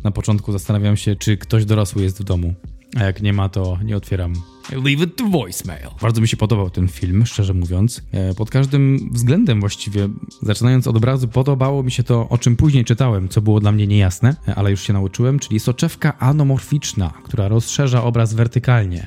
[0.05, 2.55] na początku zastanawiam się, czy ktoś dorosły jest w domu.
[2.97, 4.35] A jak nie ma, to nie otwieram.
[4.73, 5.89] Leave it to voicemail.
[6.03, 8.03] Bardzo mi się podobał ten film, szczerze mówiąc.
[8.13, 10.09] E, pod każdym względem właściwie,
[10.43, 13.87] zaczynając od obrazu, podobało mi się to, o czym później czytałem, co było dla mnie
[13.87, 19.07] niejasne, e, ale już się nauczyłem, czyli soczewka anomorficzna, która rozszerza obraz wertykalnie.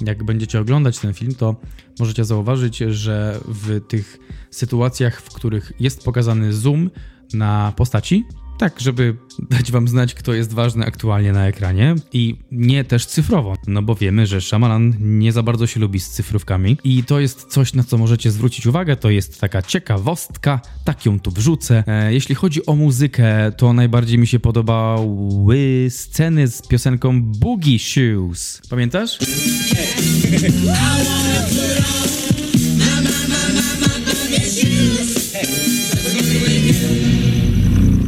[0.00, 1.56] Jak będziecie oglądać ten film, to
[1.98, 4.18] możecie zauważyć, że w tych
[4.50, 6.90] sytuacjach, w których jest pokazany zoom
[7.34, 8.24] na postaci,
[8.62, 9.16] tak, żeby
[9.50, 13.94] dać wam znać, kto jest ważny aktualnie na ekranie i nie też cyfrowo, no bo
[13.94, 17.84] wiemy, że Shyamalan nie za bardzo się lubi z cyfrówkami i to jest coś, na
[17.84, 21.84] co możecie zwrócić uwagę, to jest taka ciekawostka, tak ją tu wrzucę.
[21.86, 28.62] E, jeśli chodzi o muzykę, to najbardziej mi się podobały sceny z piosenką Boogie Shoes.
[28.70, 29.18] Pamiętasz?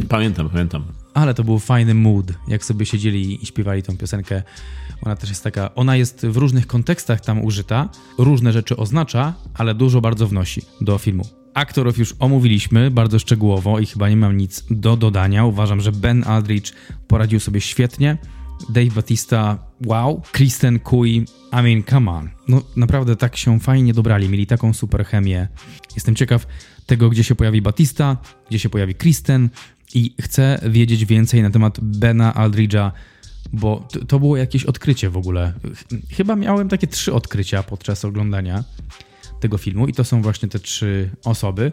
[0.09, 0.83] Pamiętam, pamiętam.
[1.13, 4.43] Ale to był fajny mood, jak sobie siedzieli i śpiewali tą piosenkę.
[5.01, 9.75] Ona też jest taka, ona jest w różnych kontekstach tam użyta, różne rzeczy oznacza, ale
[9.75, 11.25] dużo bardzo wnosi do filmu.
[11.53, 15.45] Aktorów już omówiliśmy bardzo szczegółowo i chyba nie mam nic do dodania.
[15.45, 16.63] Uważam, że Ben Aldrich
[17.07, 18.17] poradził sobie świetnie.
[18.69, 20.21] Dave Batista, wow.
[20.31, 22.29] Kristen Cui, I mean, come on.
[22.47, 25.47] No naprawdę tak się fajnie dobrali, mieli taką super chemię.
[25.95, 26.47] Jestem ciekaw
[26.85, 28.17] tego, gdzie się pojawi Batista,
[28.49, 29.49] gdzie się pojawi Kristen
[29.95, 32.91] i chcę wiedzieć więcej na temat Bena Aldridge'a,
[33.53, 35.53] bo to, było jakieś odkrycie w ogóle.
[36.11, 38.63] Chyba miałem takie trzy odkrycia podczas oglądania
[39.39, 41.71] tego filmu i to są właśnie te trzy osoby,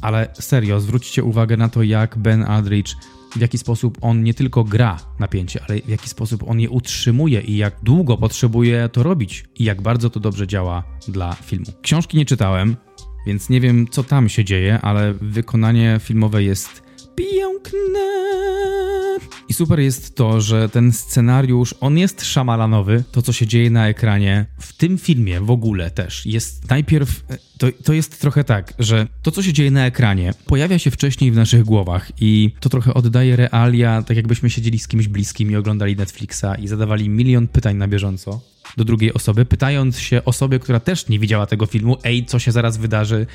[0.00, 2.94] ale serio, zwróćcie uwagę na to, jak Ben Aldridge
[3.36, 7.40] w jaki sposób on nie tylko gra napięcie, ale w jaki sposób on je utrzymuje
[7.40, 11.66] i jak długo potrzebuje to robić i jak bardzo to dobrze działa dla filmu.
[11.82, 12.76] Książki nie czytałem,
[13.26, 16.89] więc nie wiem, co tam się dzieje, ale wykonanie filmowe jest
[17.20, 18.00] piękne.
[19.48, 23.88] I super jest to, że ten scenariusz, on jest szamalanowy, to co się dzieje na
[23.88, 27.24] ekranie, w tym filmie w ogóle też jest najpierw,
[27.58, 31.32] to, to jest trochę tak, że to co się dzieje na ekranie pojawia się wcześniej
[31.32, 35.56] w naszych głowach i to trochę oddaje realia, tak jakbyśmy siedzieli z kimś bliskim i
[35.56, 38.40] oglądali Netflixa i zadawali milion pytań na bieżąco
[38.76, 42.52] do drugiej osoby, pytając się osobie, która też nie widziała tego filmu, ej, co się
[42.52, 43.26] zaraz wydarzy,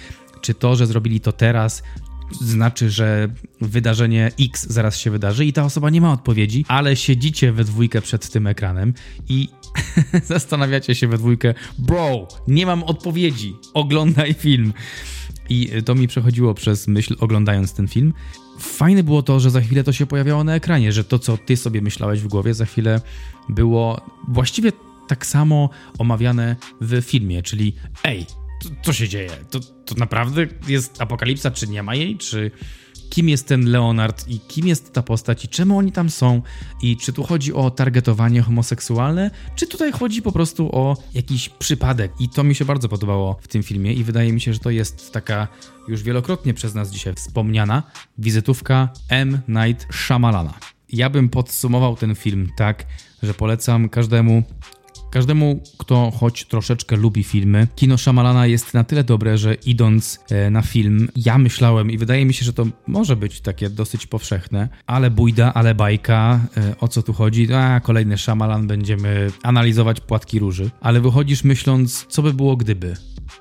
[0.41, 1.83] czy to, że zrobili to teraz,
[2.31, 3.29] znaczy, że
[3.61, 8.01] wydarzenie X zaraz się wydarzy i ta osoba nie ma odpowiedzi, ale siedzicie we dwójkę
[8.01, 8.93] przed tym ekranem
[9.29, 9.49] i
[10.23, 14.73] zastanawiacie się we dwójkę, bro, nie mam odpowiedzi, oglądaj film.
[15.49, 18.13] I to mi przechodziło przez myśl oglądając ten film.
[18.59, 21.57] Fajne było to, że za chwilę to się pojawiało na ekranie, że to, co ty
[21.57, 23.01] sobie myślałeś w głowie, za chwilę
[23.49, 24.71] było właściwie
[25.07, 27.73] tak samo omawiane w filmie, czyli
[28.03, 28.25] ej,
[28.81, 29.29] co się dzieje?
[29.49, 32.17] To, to naprawdę jest apokalipsa, czy nie ma jej?
[32.17, 32.51] Czy
[33.09, 36.41] kim jest ten Leonard i kim jest ta postać i czemu oni tam są
[36.81, 42.11] i czy tu chodzi o targetowanie homoseksualne, czy tutaj chodzi po prostu o jakiś przypadek.
[42.19, 44.69] I to mi się bardzo podobało w tym filmie i wydaje mi się, że to
[44.69, 45.47] jest taka
[45.87, 47.83] już wielokrotnie przez nas dzisiaj wspomniana
[48.17, 49.39] wizytówka M.
[49.47, 50.53] Night Shyamalana.
[50.89, 52.85] Ja bym podsumował ten film tak,
[53.23, 54.43] że polecam każdemu
[55.11, 60.49] Każdemu, kto choć troszeczkę lubi filmy, kino Shyamalana jest na tyle dobre, że idąc e,
[60.49, 64.69] na film, ja myślałem i wydaje mi się, że to może być takie dosyć powszechne,
[64.87, 67.53] ale bójda, ale bajka, e, o co tu chodzi?
[67.53, 70.71] A, kolejny Shyamalan, będziemy analizować płatki róży.
[70.81, 72.95] Ale wychodzisz myśląc, co by było gdyby?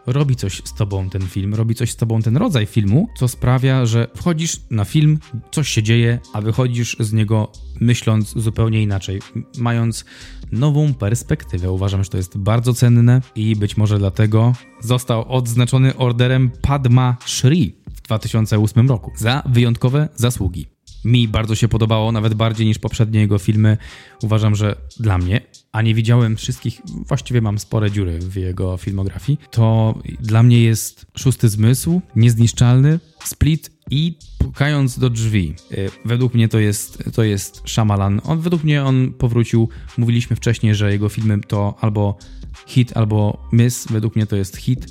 [0.06, 3.86] robi coś z tobą ten film, robi coś z tobą ten rodzaj filmu, co sprawia,
[3.86, 5.18] że wchodzisz na film,
[5.50, 9.20] coś się dzieje, a wychodzisz z niego myśląc zupełnie inaczej,
[9.59, 10.05] mając
[10.52, 11.72] nową perspektywę.
[11.72, 17.74] Uważam, że to jest bardzo cenne i być może dlatego został odznaczony orderem Padma Shri
[17.94, 20.73] w 2008 roku za wyjątkowe zasługi.
[21.05, 23.76] Mi bardzo się podobało, nawet bardziej niż poprzednie jego filmy.
[24.22, 25.40] Uważam, że dla mnie,
[25.72, 31.06] a nie widziałem wszystkich, właściwie mam spore dziury w jego filmografii, to dla mnie jest
[31.16, 35.55] Szósty Zmysł, Niezniszczalny, Split i pukając do drzwi.
[35.70, 38.20] E, według mnie to jest, to jest Shyamalan.
[38.24, 39.68] On, według mnie on powrócił,
[39.98, 42.18] mówiliśmy wcześniej, że jego filmy to albo
[42.66, 43.86] hit, albo miss.
[43.90, 44.86] Według mnie to jest hit.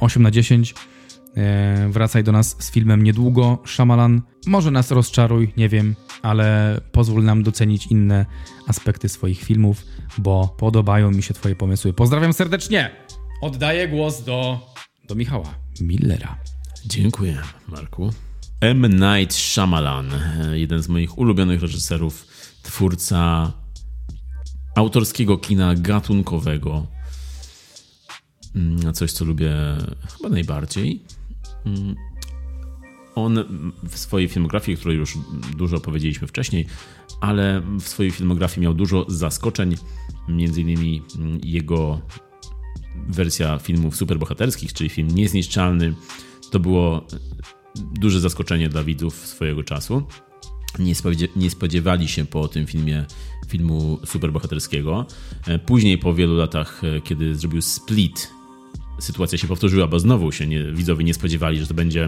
[0.00, 0.74] 8 e, na 10.
[1.36, 3.58] E, wracaj do nas z filmem niedługo.
[3.66, 8.26] Shyamalan może nas rozczaruj, nie wiem, ale pozwól nam docenić inne
[8.66, 9.84] aspekty swoich filmów,
[10.18, 11.92] bo podobają mi się twoje pomysły.
[11.92, 12.90] Pozdrawiam serdecznie!
[13.42, 14.60] Oddaję głos do,
[15.08, 16.38] do Michała Millera.
[16.86, 17.38] Dziękuję,
[17.68, 18.12] Marku.
[18.60, 18.86] M.
[18.86, 20.10] Night Shyamalan,
[20.52, 22.26] jeden z moich ulubionych reżyserów,
[22.62, 23.52] twórca
[24.76, 26.86] autorskiego kina gatunkowego.
[28.54, 29.52] Mm, coś, co lubię
[30.16, 31.02] chyba najbardziej.
[31.66, 31.94] Mm,
[33.14, 33.44] on
[33.88, 35.18] w swojej filmografii, o której już
[35.56, 36.66] dużo powiedzieliśmy wcześniej,
[37.20, 39.76] ale w swojej filmografii miał dużo zaskoczeń,
[40.28, 42.00] między innymi mm, jego
[43.08, 45.94] wersja filmów superbohaterskich, czyli film Niezniszczalny,
[46.50, 47.06] to było
[48.00, 50.02] duże zaskoczenie dla widzów swojego czasu.
[51.36, 53.04] Nie, spodziewali się po tym filmie
[53.48, 55.06] filmu superbohaterskiego.
[55.46, 58.30] E, później, po wielu latach, e, kiedy zrobił Split,
[58.98, 62.06] sytuacja się powtórzyła, bo znowu się nie, widzowie nie spodziewali, że to będzie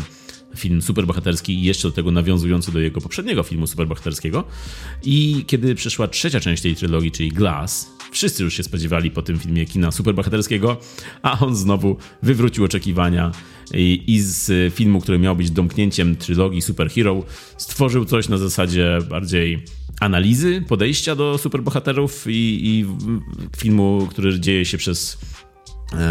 [0.56, 4.44] film superbohaterski i jeszcze do tego nawiązujący do jego poprzedniego filmu superbohaterskiego.
[5.04, 9.38] I kiedy przyszła trzecia część tej trylogii, czyli Glass, wszyscy już się spodziewali po tym
[9.38, 10.76] filmie kina superbohaterskiego,
[11.22, 13.32] a on znowu wywrócił oczekiwania
[13.74, 17.24] i, i z filmu, który miał być domknięciem trylogii Superhero,
[17.56, 19.64] stworzył coś na zasadzie bardziej
[20.00, 22.86] analizy, podejścia do superbohaterów i, i
[23.56, 25.18] filmu, który dzieje się przez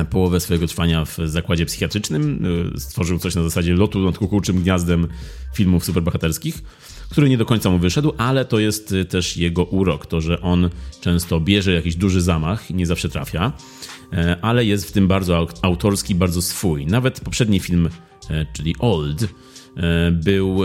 [0.10, 2.46] połowę swojego trwania w zakładzie psychiatrycznym.
[2.76, 5.08] E, stworzył coś na zasadzie lotu nad kukułczym gniazdem
[5.54, 6.64] filmów superbohaterskich,
[7.10, 10.42] który nie do końca mu wyszedł, ale to jest e, też jego urok, to, że
[10.42, 10.70] on
[11.02, 13.52] często bierze jakiś duży zamach nie zawsze trafia,
[14.42, 16.86] ale jest w tym bardzo autorski, bardzo swój.
[16.86, 17.90] Nawet poprzedni film,
[18.54, 19.28] czyli Old,
[20.12, 20.60] był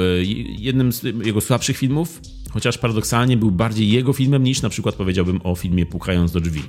[0.59, 2.21] jednym z jego słabszych filmów,
[2.51, 6.63] chociaż paradoksalnie był bardziej jego filmem niż na przykład powiedziałbym o filmie Pukając do drzwi.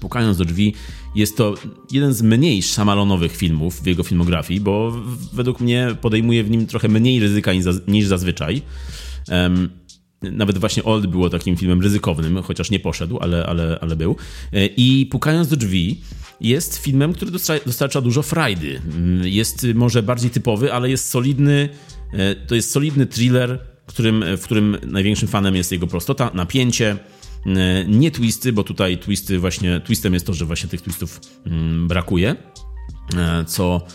[0.00, 0.74] Pukając do drzwi
[1.14, 1.54] jest to
[1.90, 4.92] jeden z mniej szamalonowych filmów w jego filmografii, bo
[5.32, 7.50] według mnie podejmuje w nim trochę mniej ryzyka
[7.88, 8.62] niż zazwyczaj.
[10.22, 14.16] Nawet właśnie Old było takim filmem ryzykownym, chociaż nie poszedł, ale, ale, ale był.
[14.52, 16.00] E, I Pukając do drzwi
[16.40, 17.30] jest filmem, który
[17.66, 18.80] dostarcza dużo frajdy.
[18.84, 21.68] Mm, jest może bardziej typowy, ale jest solidny.
[22.12, 26.96] E, to jest solidny thriller którym, w którym największym fanem jest jego prostota, napięcie,
[27.88, 32.36] nie twisty, bo tutaj twisty właśnie, twistem jest to, że właśnie tych twistów mm, brakuje,
[33.16, 33.86] e, co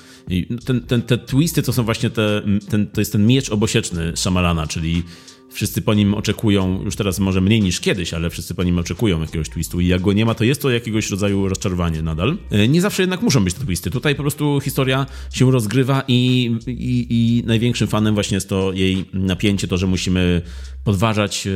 [0.65, 4.67] ten, ten, te twisty to są właśnie te, ten, to jest ten miecz obosieczny Szamalana,
[4.67, 5.03] czyli
[5.51, 9.21] wszyscy po nim oczekują, już teraz może mniej niż kiedyś, ale wszyscy po nim oczekują
[9.21, 12.38] jakiegoś twistu i jak go nie ma, to jest to jakiegoś rodzaju rozczarowanie nadal.
[12.51, 13.91] E, nie zawsze jednak muszą być te twisty.
[13.91, 19.05] Tutaj po prostu historia się rozgrywa i, i, i największym fanem właśnie jest to jej
[19.13, 20.41] napięcie, to, że musimy
[20.84, 21.51] podważać e,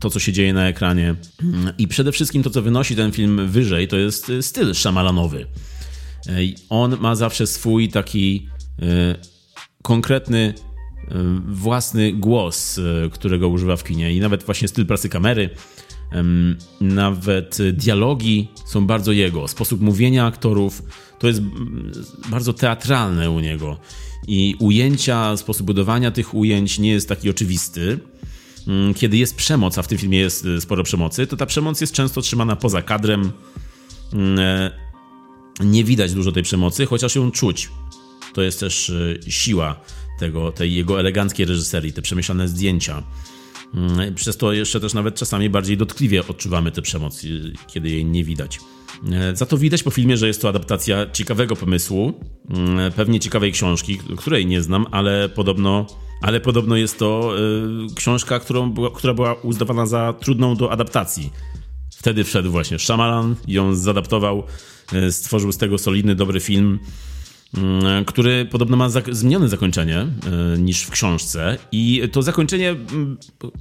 [0.00, 1.14] to, co się dzieje na ekranie.
[1.78, 5.46] I przede wszystkim to, co wynosi ten film wyżej, to jest styl szamalanowy.
[6.26, 6.32] E,
[6.68, 8.48] on ma zawsze swój taki
[9.82, 10.54] konkretny
[11.48, 15.50] własny głos, e, którego używa w kinie i nawet właśnie styl pracy kamery,
[16.80, 19.48] nawet dialogi są bardzo jego.
[19.48, 20.82] Sposób mówienia aktorów
[21.18, 21.42] to jest
[22.30, 23.76] bardzo teatralne u niego
[24.26, 27.98] i ujęcia, sposób budowania tych ujęć nie jest taki oczywisty.
[28.68, 31.80] Mm, kiedy jest przemoc, a w tym filmie jest e, sporo przemocy, to ta przemoc
[31.80, 33.32] jest często trzymana poza kadrem.
[34.12, 34.70] Mm, e,
[35.64, 37.70] nie widać dużo tej przemocy, chociaż ją czuć.
[38.34, 38.92] To jest też
[39.28, 39.80] siła
[40.18, 43.02] tego, tej jego eleganckiej reżyserii, te przemyślane zdjęcia.
[43.74, 47.22] Mm, przez to jeszcze też nawet czasami bardziej dotkliwie odczuwamy tę przemoc,
[47.66, 48.58] kiedy jej nie widać.
[49.12, 52.12] E, za to widać po filmie, że jest to adaptacja ciekawego pomysłu,
[52.50, 55.86] mm, pewnie ciekawej książki, której nie znam, ale podobno,
[56.22, 57.34] ale podobno jest to
[57.90, 61.30] y, książka, którą, która była uznawana za trudną do adaptacji.
[61.96, 64.44] Wtedy wszedł właśnie Shyamalan, ją zadaptował,
[64.92, 66.78] y, stworzył z tego solidny, dobry film.
[67.56, 70.06] Mm, który podobno ma zak zmienione zakończenie
[70.54, 72.76] y, niż w książce i to zakończenie y,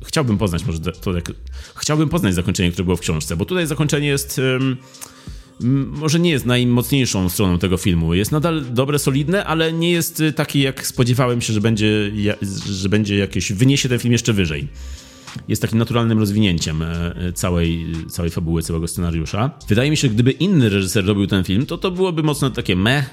[0.05, 1.31] chciałbym poznać może to jak,
[1.75, 4.59] chciałbym poznać zakończenie, które było w książce, bo tutaj zakończenie jest y,
[5.85, 8.13] może nie jest najmocniejszą stroną tego filmu.
[8.13, 12.11] Jest nadal dobre, solidne, ale nie jest taki, jak spodziewałem się, że będzie,
[12.69, 14.67] że będzie jakieś, wyniesie ten film jeszcze wyżej.
[15.47, 16.83] Jest takim naturalnym rozwinięciem
[17.35, 19.51] całej, całej fabuły, całego scenariusza.
[19.67, 22.75] Wydaje mi się, że gdyby inny reżyser robił ten film, to to byłoby mocno takie
[22.75, 23.09] meh,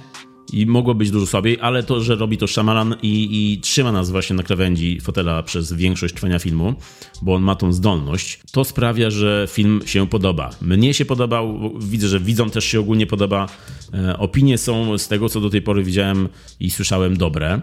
[0.52, 4.10] i mogło być dużo słabiej, ale to, że robi to Shyamalan i, i, trzyma nas
[4.10, 6.74] właśnie na krawędzi fotela przez większość trwania filmu,
[7.22, 10.50] bo on ma tą zdolność, to sprawia, że film się podoba.
[10.62, 13.48] Mnie się podobał, widzę, że widzom też się ogólnie podoba.
[13.94, 16.28] E, opinie są z tego, co do tej pory widziałem
[16.60, 17.60] i słyszałem, dobre.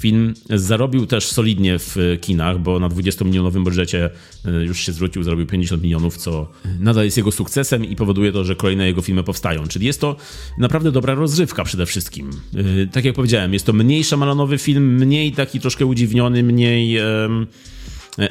[0.00, 4.10] Film zarobił też solidnie w kinach, bo na 20-milionowym budżecie
[4.44, 6.50] e, już się zwrócił, zarobił 50 milionów, co
[6.80, 9.66] nadal jest jego sukcesem i powoduje to, że kolejne jego filmy powstają.
[9.66, 10.16] Czyli jest to
[10.58, 12.30] naprawdę dobra rozrywka przede wszystkim.
[12.54, 16.98] E, tak jak powiedziałem, jest to mniej szamalonowy film, mniej taki troszkę udziwniony, mniej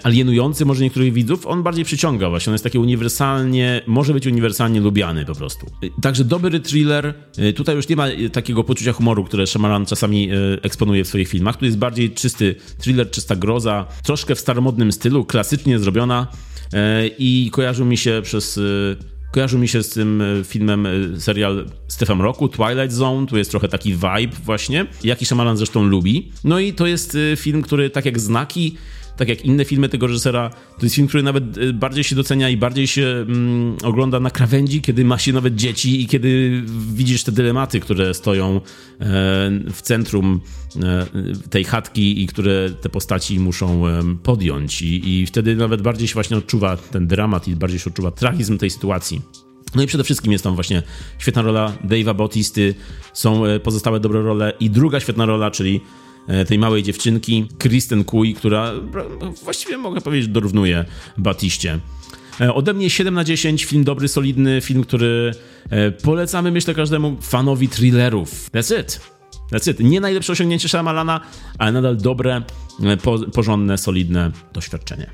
[0.03, 4.81] alienujący może niektórych widzów, on bardziej przyciąga właśnie, on jest taki uniwersalnie, może być uniwersalnie
[4.81, 5.67] lubiany po prostu.
[6.01, 7.13] Także dobry thriller,
[7.55, 11.57] tutaj już nie ma takiego poczucia humoru, które Shyamalan czasami e, eksponuje w swoich filmach,
[11.57, 16.27] tu jest bardziej czysty thriller, czysta groza, troszkę w staromodnym stylu, klasycznie zrobiona.
[16.73, 20.87] E, i kojarzył mi się przez e, Kojarzył mi się z tym filmem
[21.17, 26.31] serial Stefan Roku, Twilight Zone, tu jest trochę taki vibe właśnie, jaki Shyamalan zresztą lubi.
[26.43, 28.77] No i to jest film, który tak jak Znaki
[29.17, 32.49] tak jak inne filmy tego reżysera, to jest film, który nawet y, bardziej się docenia
[32.49, 36.61] i bardziej się mm, ogląda na krawędzi, kiedy ma się nawet dzieci i kiedy
[36.93, 38.61] widzisz te dylematy, które stoją e,
[39.73, 40.41] w centrum
[40.83, 41.05] e,
[41.49, 44.81] tej chatki i które te postaci muszą e, podjąć.
[44.81, 48.57] I, I wtedy nawet bardziej się właśnie odczuwa ten dramat i bardziej się odczuwa tragizm
[48.57, 49.21] tej sytuacji.
[49.75, 50.83] No i przede wszystkim jest tam właśnie
[51.19, 52.75] świetna rola Dave'a Bautisty,
[53.13, 55.81] są pozostałe dobre role i druga świetna rola, czyli
[56.47, 58.71] tej małej dziewczynki, Kristen Kui, która
[59.43, 60.85] właściwie mogę powiedzieć dorównuje
[61.17, 61.79] Batiście.
[62.41, 65.31] E, ode mnie 7 na 10, film dobry, solidny, film, który
[65.69, 68.51] e, polecamy myślę każdemu fanowi thrillerów.
[68.51, 68.99] That's it.
[69.51, 69.79] That's it.
[69.79, 71.21] Nie najlepsze osiągnięcie Shyamalana,
[71.57, 72.41] ale nadal dobre,
[73.03, 75.09] po, porządne, solidne doświadczenie.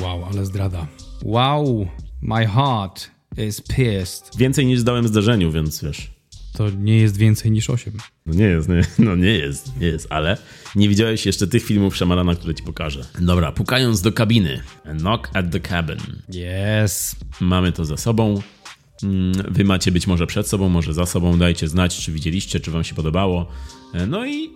[0.00, 0.86] Wow, ale zdrada.
[1.24, 1.88] Wow,
[2.22, 3.10] my heart
[3.48, 4.36] is pierced.
[4.36, 6.19] Więcej niż zdałem zdarzeniu, więc wiesz.
[6.52, 7.92] To nie jest więcej niż 8.
[8.26, 10.36] No nie jest, nie, no nie jest, nie jest, ale
[10.76, 13.06] nie widziałeś jeszcze tych filmów Shyamalana, które ci pokażę.
[13.20, 14.60] Dobra, pukając do kabiny.
[14.84, 15.98] A knock at the cabin.
[16.28, 17.16] Yes.
[17.40, 18.42] Mamy to za sobą.
[19.02, 21.38] Mm, wy macie być może przed sobą, może za sobą.
[21.38, 23.46] Dajcie znać, czy widzieliście, czy wam się podobało.
[23.94, 24.50] E, no i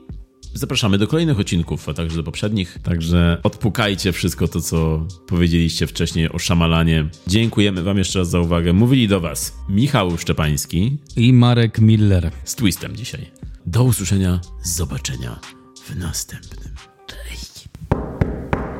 [0.55, 2.79] Zapraszamy do kolejnych odcinków, a także do poprzednich.
[2.83, 7.09] Także odpukajcie wszystko to, co powiedzieliście wcześniej o szamalanie.
[7.27, 8.73] Dziękujemy Wam jeszcze raz za uwagę.
[8.73, 13.31] Mówili do Was Michał Szczepański i Marek Miller z Twistem dzisiaj.
[13.67, 15.41] Do usłyszenia, zobaczenia
[15.85, 16.75] w następnym.
[17.07, 17.54] Cześć.